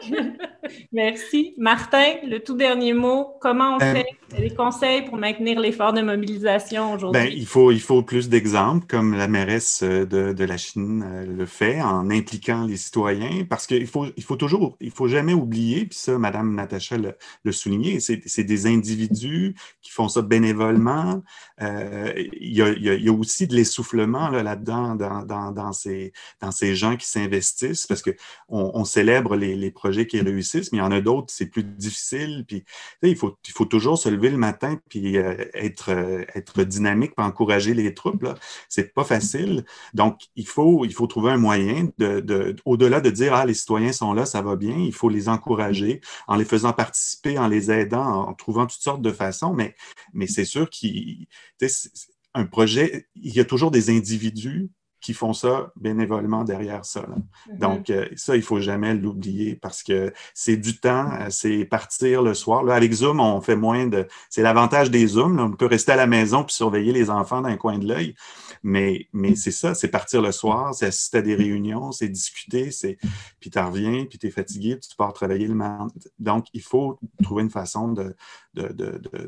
Merci. 0.91 1.55
Martin, 1.57 2.13
le 2.23 2.39
tout 2.39 2.55
dernier 2.55 2.93
mot, 2.93 3.33
comment 3.41 3.77
on 3.77 3.81
euh, 3.81 3.93
fait? 3.93 4.05
Des 4.37 4.53
conseils 4.53 5.03
pour 5.03 5.17
maintenir 5.17 5.59
l'effort 5.59 5.93
de 5.93 6.01
mobilisation 6.01 6.93
aujourd'hui? 6.93 7.21
Ben, 7.21 7.31
il, 7.31 7.45
faut, 7.45 7.71
il 7.71 7.81
faut 7.81 8.03
plus 8.03 8.29
d'exemples, 8.29 8.85
comme 8.87 9.15
la 9.15 9.27
mairesse 9.27 9.81
euh, 9.83 10.05
de, 10.05 10.33
de, 10.33 10.43
la 10.43 10.57
Chine 10.57 11.03
euh, 11.05 11.25
le 11.25 11.45
fait, 11.45 11.81
en 11.81 12.09
impliquant 12.09 12.65
les 12.65 12.77
citoyens, 12.77 13.45
parce 13.49 13.67
qu'il 13.67 13.87
faut, 13.87 14.05
il 14.15 14.23
faut 14.23 14.35
toujours, 14.35 14.77
il 14.79 14.91
faut 14.91 15.07
jamais 15.07 15.33
oublier, 15.33 15.85
puis 15.85 15.97
ça, 15.97 16.17
Mme 16.17 16.55
Natacha 16.55 16.97
le, 16.97 17.15
le 17.43 17.51
soulignait, 17.51 17.99
c'est 17.99 18.43
des 18.43 18.67
individus 18.67 19.55
qui 19.81 19.91
font 19.91 20.07
ça 20.07 20.21
bénévolement. 20.21 21.21
Euh, 21.61 22.13
il, 22.41 22.55
y 22.55 22.61
a, 22.61 22.69
il, 22.69 23.03
y 23.03 23.09
a, 23.09 23.13
aussi 23.13 23.47
de 23.47 23.55
l'essoufflement 23.55 24.29
là-dedans, 24.29 24.95
dans, 24.95 25.23
dans, 25.23 25.51
dans, 25.51 25.62
ces, 25.71 26.11
dans 26.41 26.51
ces 26.51 26.75
gens 26.75 26.97
qui 26.97 27.07
s'investissent, 27.07 27.87
parce 27.87 28.01
qu'on 28.01 28.13
on 28.49 28.83
célèbre 28.85 29.35
les, 29.35 29.55
les 29.55 29.71
projets 29.71 30.07
qui 30.07 30.19
réussissent, 30.19 30.71
mais 30.71 30.79
il 30.79 30.81
y 30.81 30.83
en 30.83 30.91
a 30.91 31.01
d'autres, 31.01 31.33
c'est 31.33 31.45
plus 31.45 31.63
difficile. 31.63 32.45
Puis, 32.47 32.65
il, 33.01 33.15
faut, 33.15 33.37
il 33.47 33.51
faut 33.51 33.65
toujours 33.65 33.97
se 33.97 34.09
lever 34.09 34.29
le 34.29 34.37
matin 34.37 34.79
puis 34.89 35.17
euh, 35.17 35.45
être, 35.53 35.91
euh, 35.91 36.25
être 36.35 36.63
dynamique 36.63 37.15
pour 37.15 37.25
encourager 37.25 37.73
les 37.73 37.93
troupes. 37.93 38.25
C'est 38.69 38.93
pas 38.93 39.03
facile. 39.03 39.65
Donc, 39.93 40.19
il 40.35 40.47
faut, 40.47 40.85
il 40.85 40.93
faut 40.93 41.07
trouver 41.07 41.31
un 41.31 41.37
moyen 41.37 41.89
de, 41.97 42.19
de 42.19 42.55
au-delà 42.65 43.01
de 43.01 43.09
dire 43.09 43.33
ah 43.33 43.45
les 43.45 43.53
citoyens 43.53 43.91
sont 43.93 44.13
là, 44.13 44.25
ça 44.25 44.41
va 44.41 44.55
bien. 44.55 44.75
Il 44.77 44.93
faut 44.93 45.09
les 45.09 45.29
encourager 45.29 46.01
en 46.27 46.35
les 46.35 46.45
faisant 46.45 46.73
participer, 46.73 47.37
en 47.37 47.47
les 47.47 47.71
aidant, 47.71 48.27
en 48.27 48.33
trouvant 48.33 48.67
toutes 48.67 48.81
sortes 48.81 49.01
de 49.01 49.11
façons. 49.11 49.53
Mais, 49.53 49.75
mais 50.13 50.27
c'est 50.27 50.45
sûr 50.45 50.69
qu'un 50.69 52.45
projet, 52.45 53.07
il 53.15 53.33
y 53.33 53.39
a 53.39 53.45
toujours 53.45 53.71
des 53.71 53.89
individus 53.89 54.69
qui 55.03 55.13
font 55.13 55.33
ça 55.33 55.71
bénévolement 55.75 56.45
derrière 56.45 56.85
ça. 56.85 57.01
Mm-hmm. 57.01 57.57
Donc, 57.59 57.89
euh, 57.89 58.07
ça, 58.15 58.37
il 58.37 58.41
faut 58.41 58.61
jamais 58.61 58.95
l'oublier 58.95 59.55
parce 59.55 59.83
que 59.83 60.13
c'est 60.33 60.55
du 60.55 60.79
temps, 60.79 61.11
euh, 61.19 61.27
c'est 61.29 61.65
partir 61.65 62.23
le 62.23 62.33
soir. 62.33 62.63
Là, 62.63 62.73
avec 62.73 62.93
Zoom, 62.93 63.19
on 63.19 63.41
fait 63.41 63.57
moins 63.57 63.85
de... 63.85 64.07
C'est 64.29 64.41
l'avantage 64.41 64.89
des 64.89 65.05
Zooms. 65.05 65.39
On 65.39 65.51
peut 65.51 65.65
rester 65.65 65.91
à 65.91 65.97
la 65.97 66.07
maison 66.07 66.45
puis 66.45 66.55
surveiller 66.55 66.93
les 66.93 67.09
enfants 67.09 67.41
d'un 67.41 67.57
coin 67.57 67.77
de 67.77 67.85
l'œil. 67.85 68.15
Mais, 68.63 69.09
mais 69.11 69.35
c'est 69.35 69.51
ça, 69.51 69.75
c'est 69.75 69.89
partir 69.89 70.21
le 70.21 70.31
soir, 70.31 70.73
c'est 70.73 70.85
assister 70.85 71.17
à 71.17 71.21
des 71.21 71.35
réunions, 71.35 71.91
c'est 71.91 72.07
discuter, 72.07 72.71
c'est 72.71 72.97
puis 73.41 73.49
tu 73.49 73.59
reviens, 73.59 74.05
puis 74.05 74.17
tu 74.17 74.27
es 74.27 74.31
fatigué, 74.31 74.77
puis 74.77 74.87
tu 74.89 74.95
pars 74.95 75.11
travailler 75.11 75.47
le 75.47 75.53
matin. 75.53 75.87
Donc, 76.17 76.45
il 76.53 76.61
faut 76.61 76.97
trouver 77.21 77.43
une 77.43 77.49
façon 77.49 77.89
de, 77.91 78.15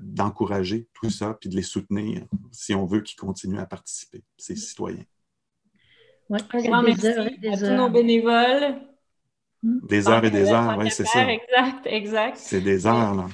d'encourager 0.01 0.79
de, 0.79 0.87
tout 0.93 1.09
ça, 1.09 1.33
puis 1.33 1.49
de 1.49 1.55
les 1.55 1.63
soutenir 1.63 2.25
si 2.51 2.73
on 2.73 2.85
veut 2.85 3.01
qu'ils 3.01 3.19
continuent 3.19 3.59
à 3.59 3.65
participer, 3.65 4.23
ces 4.37 4.55
citoyens. 4.55 5.03
Ouais, 6.29 6.39
grand 6.53 6.81
merci 6.81 7.07
à 7.07 7.57
tous 7.57 7.65
nos 7.71 7.89
bénévoles. 7.89 8.75
Des 9.63 10.07
heures 10.07 10.23
et 10.23 10.31
des 10.31 10.51
heures, 10.51 10.77
oui, 10.77 10.91
c'est 10.91 11.05
ça. 11.05 11.27
Exact, 11.27 11.85
exact. 11.85 12.37
C'est 12.37 12.61
des 12.61 12.85
heures, 12.85 13.15
là. 13.15 13.25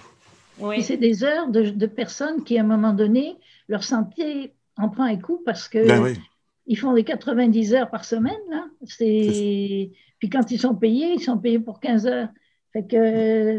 Oui. 0.59 0.81
C'est 0.81 0.97
des 0.97 1.23
heures 1.23 1.49
de, 1.49 1.85
personnes 1.87 2.43
qui, 2.43 2.57
à 2.57 2.61
un 2.61 2.65
moment 2.65 2.93
donné, 2.93 3.37
leur 3.67 3.83
santé 3.83 4.53
en 4.77 4.89
prend 4.89 5.03
un 5.03 5.17
coup 5.17 5.41
parce 5.45 5.67
que 5.67 5.85
ben 5.85 6.15
ils 6.67 6.77
font 6.77 6.93
des 6.93 7.03
90 7.03 7.73
heures 7.73 7.89
par 7.89 8.05
semaine. 8.05 8.39
Là. 8.49 8.65
C'est... 8.85 9.91
Puis 10.19 10.29
quand 10.29 10.51
ils 10.51 10.59
sont 10.59 10.75
payés, 10.75 11.13
ils 11.13 11.19
sont 11.21 11.37
payés 11.37 11.59
pour 11.59 11.79
15 11.79 12.05
heures. 12.07 12.29
Fait 12.71 12.85
que 12.85 13.57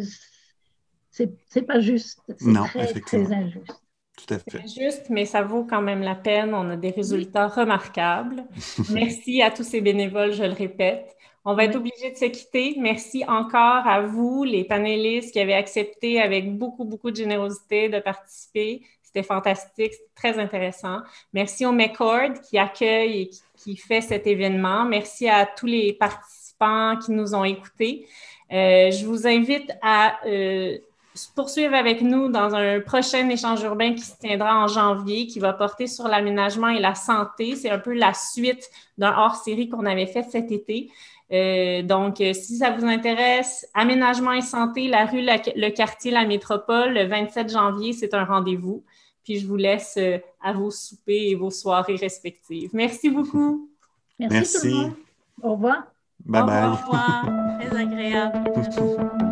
c'est, 1.11 1.35
c'est 1.49 1.63
pas 1.63 1.81
juste. 1.81 2.21
C'est 2.39 2.47
non, 2.47 2.65
très, 2.65 2.87
très 2.87 3.33
injuste. 3.33 3.82
Tout 4.27 4.35
à 4.35 4.39
fait. 4.39 4.63
C'est 4.67 4.83
juste, 4.83 5.07
mais 5.11 5.25
ça 5.25 5.43
vaut 5.43 5.65
quand 5.65 5.83
même 5.83 6.03
la 6.03 6.15
peine. 6.15 6.55
On 6.55 6.71
a 6.71 6.77
des 6.77 6.91
résultats 6.91 7.49
remarquables. 7.49 8.45
Merci 8.91 9.43
à 9.43 9.51
tous 9.51 9.65
ces 9.65 9.81
bénévoles, 9.81 10.33
je 10.33 10.45
le 10.45 10.53
répète. 10.53 11.17
On 11.45 11.55
va 11.55 11.65
être 11.65 11.77
obligé 11.77 12.11
de 12.11 12.17
se 12.17 12.27
quitter. 12.27 12.77
Merci 12.79 13.25
encore 13.27 13.87
à 13.87 14.01
vous, 14.03 14.45
les 14.45 14.63
panélistes 14.65 15.33
qui 15.33 15.41
avez 15.41 15.55
accepté 15.55 16.21
avec 16.21 16.57
beaucoup, 16.57 16.85
beaucoup 16.85 17.11
de 17.11 17.17
générosité 17.17 17.89
de 17.89 17.99
participer. 17.99 18.83
C'était 19.03 19.25
fantastique, 19.25 19.93
c'était 19.93 20.11
très 20.15 20.39
intéressant. 20.39 20.99
Merci 21.33 21.67
au 21.67 21.73
McCord 21.73 22.41
qui 22.49 22.59
accueille 22.59 23.23
et 23.23 23.31
qui, 23.59 23.77
fait 23.77 24.01
cet 24.01 24.27
événement. 24.27 24.85
Merci 24.85 25.29
à 25.29 25.45
tous 25.45 25.67
les 25.67 25.93
participants 25.93 26.97
qui 26.97 27.11
nous 27.11 27.35
ont 27.35 27.45
écoutés. 27.45 28.07
Euh, 28.53 28.91
je 28.91 29.05
vous 29.05 29.27
invite 29.27 29.71
à 29.83 30.19
euh, 30.27 30.79
poursuivre 31.35 31.75
avec 31.75 32.03
nous 32.03 32.29
dans 32.29 32.55
un 32.55 32.81
prochain 32.81 33.29
échange 33.29 33.63
urbain 33.63 33.95
qui 33.95 34.03
se 34.03 34.17
tiendra 34.19 34.65
en 34.65 34.67
janvier, 34.67 35.27
qui 35.27 35.41
va 35.41 35.53
porter 35.53 35.87
sur 35.87 36.09
l'aménagement 36.09 36.69
et 36.69 36.81
la 36.81 36.95
santé. 36.95 37.57
C'est 37.57 37.71
un 37.71 37.79
peu 37.79 37.93
la 37.93 38.15
suite 38.15 38.71
d'un 38.99 39.15
hors-série 39.17 39.69
qu'on 39.69 39.87
avait 39.87 40.07
fait 40.07 40.23
cet 40.23 40.51
été. 40.51 40.91
Euh, 41.33 41.83
donc, 41.83 42.21
euh, 42.21 42.33
si 42.35 42.59
ça 42.59 42.71
vous 42.71 42.85
intéresse, 42.85 43.67
aménagement 43.75 44.33
et 44.33 44.43
santé, 44.43 44.89
la 44.89 45.07
rue, 45.07 45.23
le 45.23 45.69
quartier, 45.71 46.11
la 46.11 46.27
métropole, 46.27 46.93
le 46.93 47.07
27 47.07 47.51
janvier, 47.51 47.93
c'est 47.93 48.15
un 48.15 48.25
rendez-vous. 48.25 48.85
Puis 49.25 49.39
je 49.39 49.47
vous 49.47 49.57
laisse 49.57 49.95
euh, 49.99 50.19
à 50.43 50.53
vos 50.53 50.71
soupers 50.71 51.31
et 51.31 51.35
vos 51.35 51.51
soirées 51.51 51.97
respectives. 51.97 52.71
Merci 52.73 53.09
beaucoup. 53.09 53.71
Merci. 54.19 54.61
Tout 54.61 54.67
le 54.67 54.75
monde. 54.75 54.93
Au 55.43 55.53
revoir. 55.53 55.85
Bye 56.25 56.43
bye. 56.45 56.65
Au 56.67 56.75
revoir. 56.75 57.27
Très 57.61 57.81
agréable. 57.81 59.23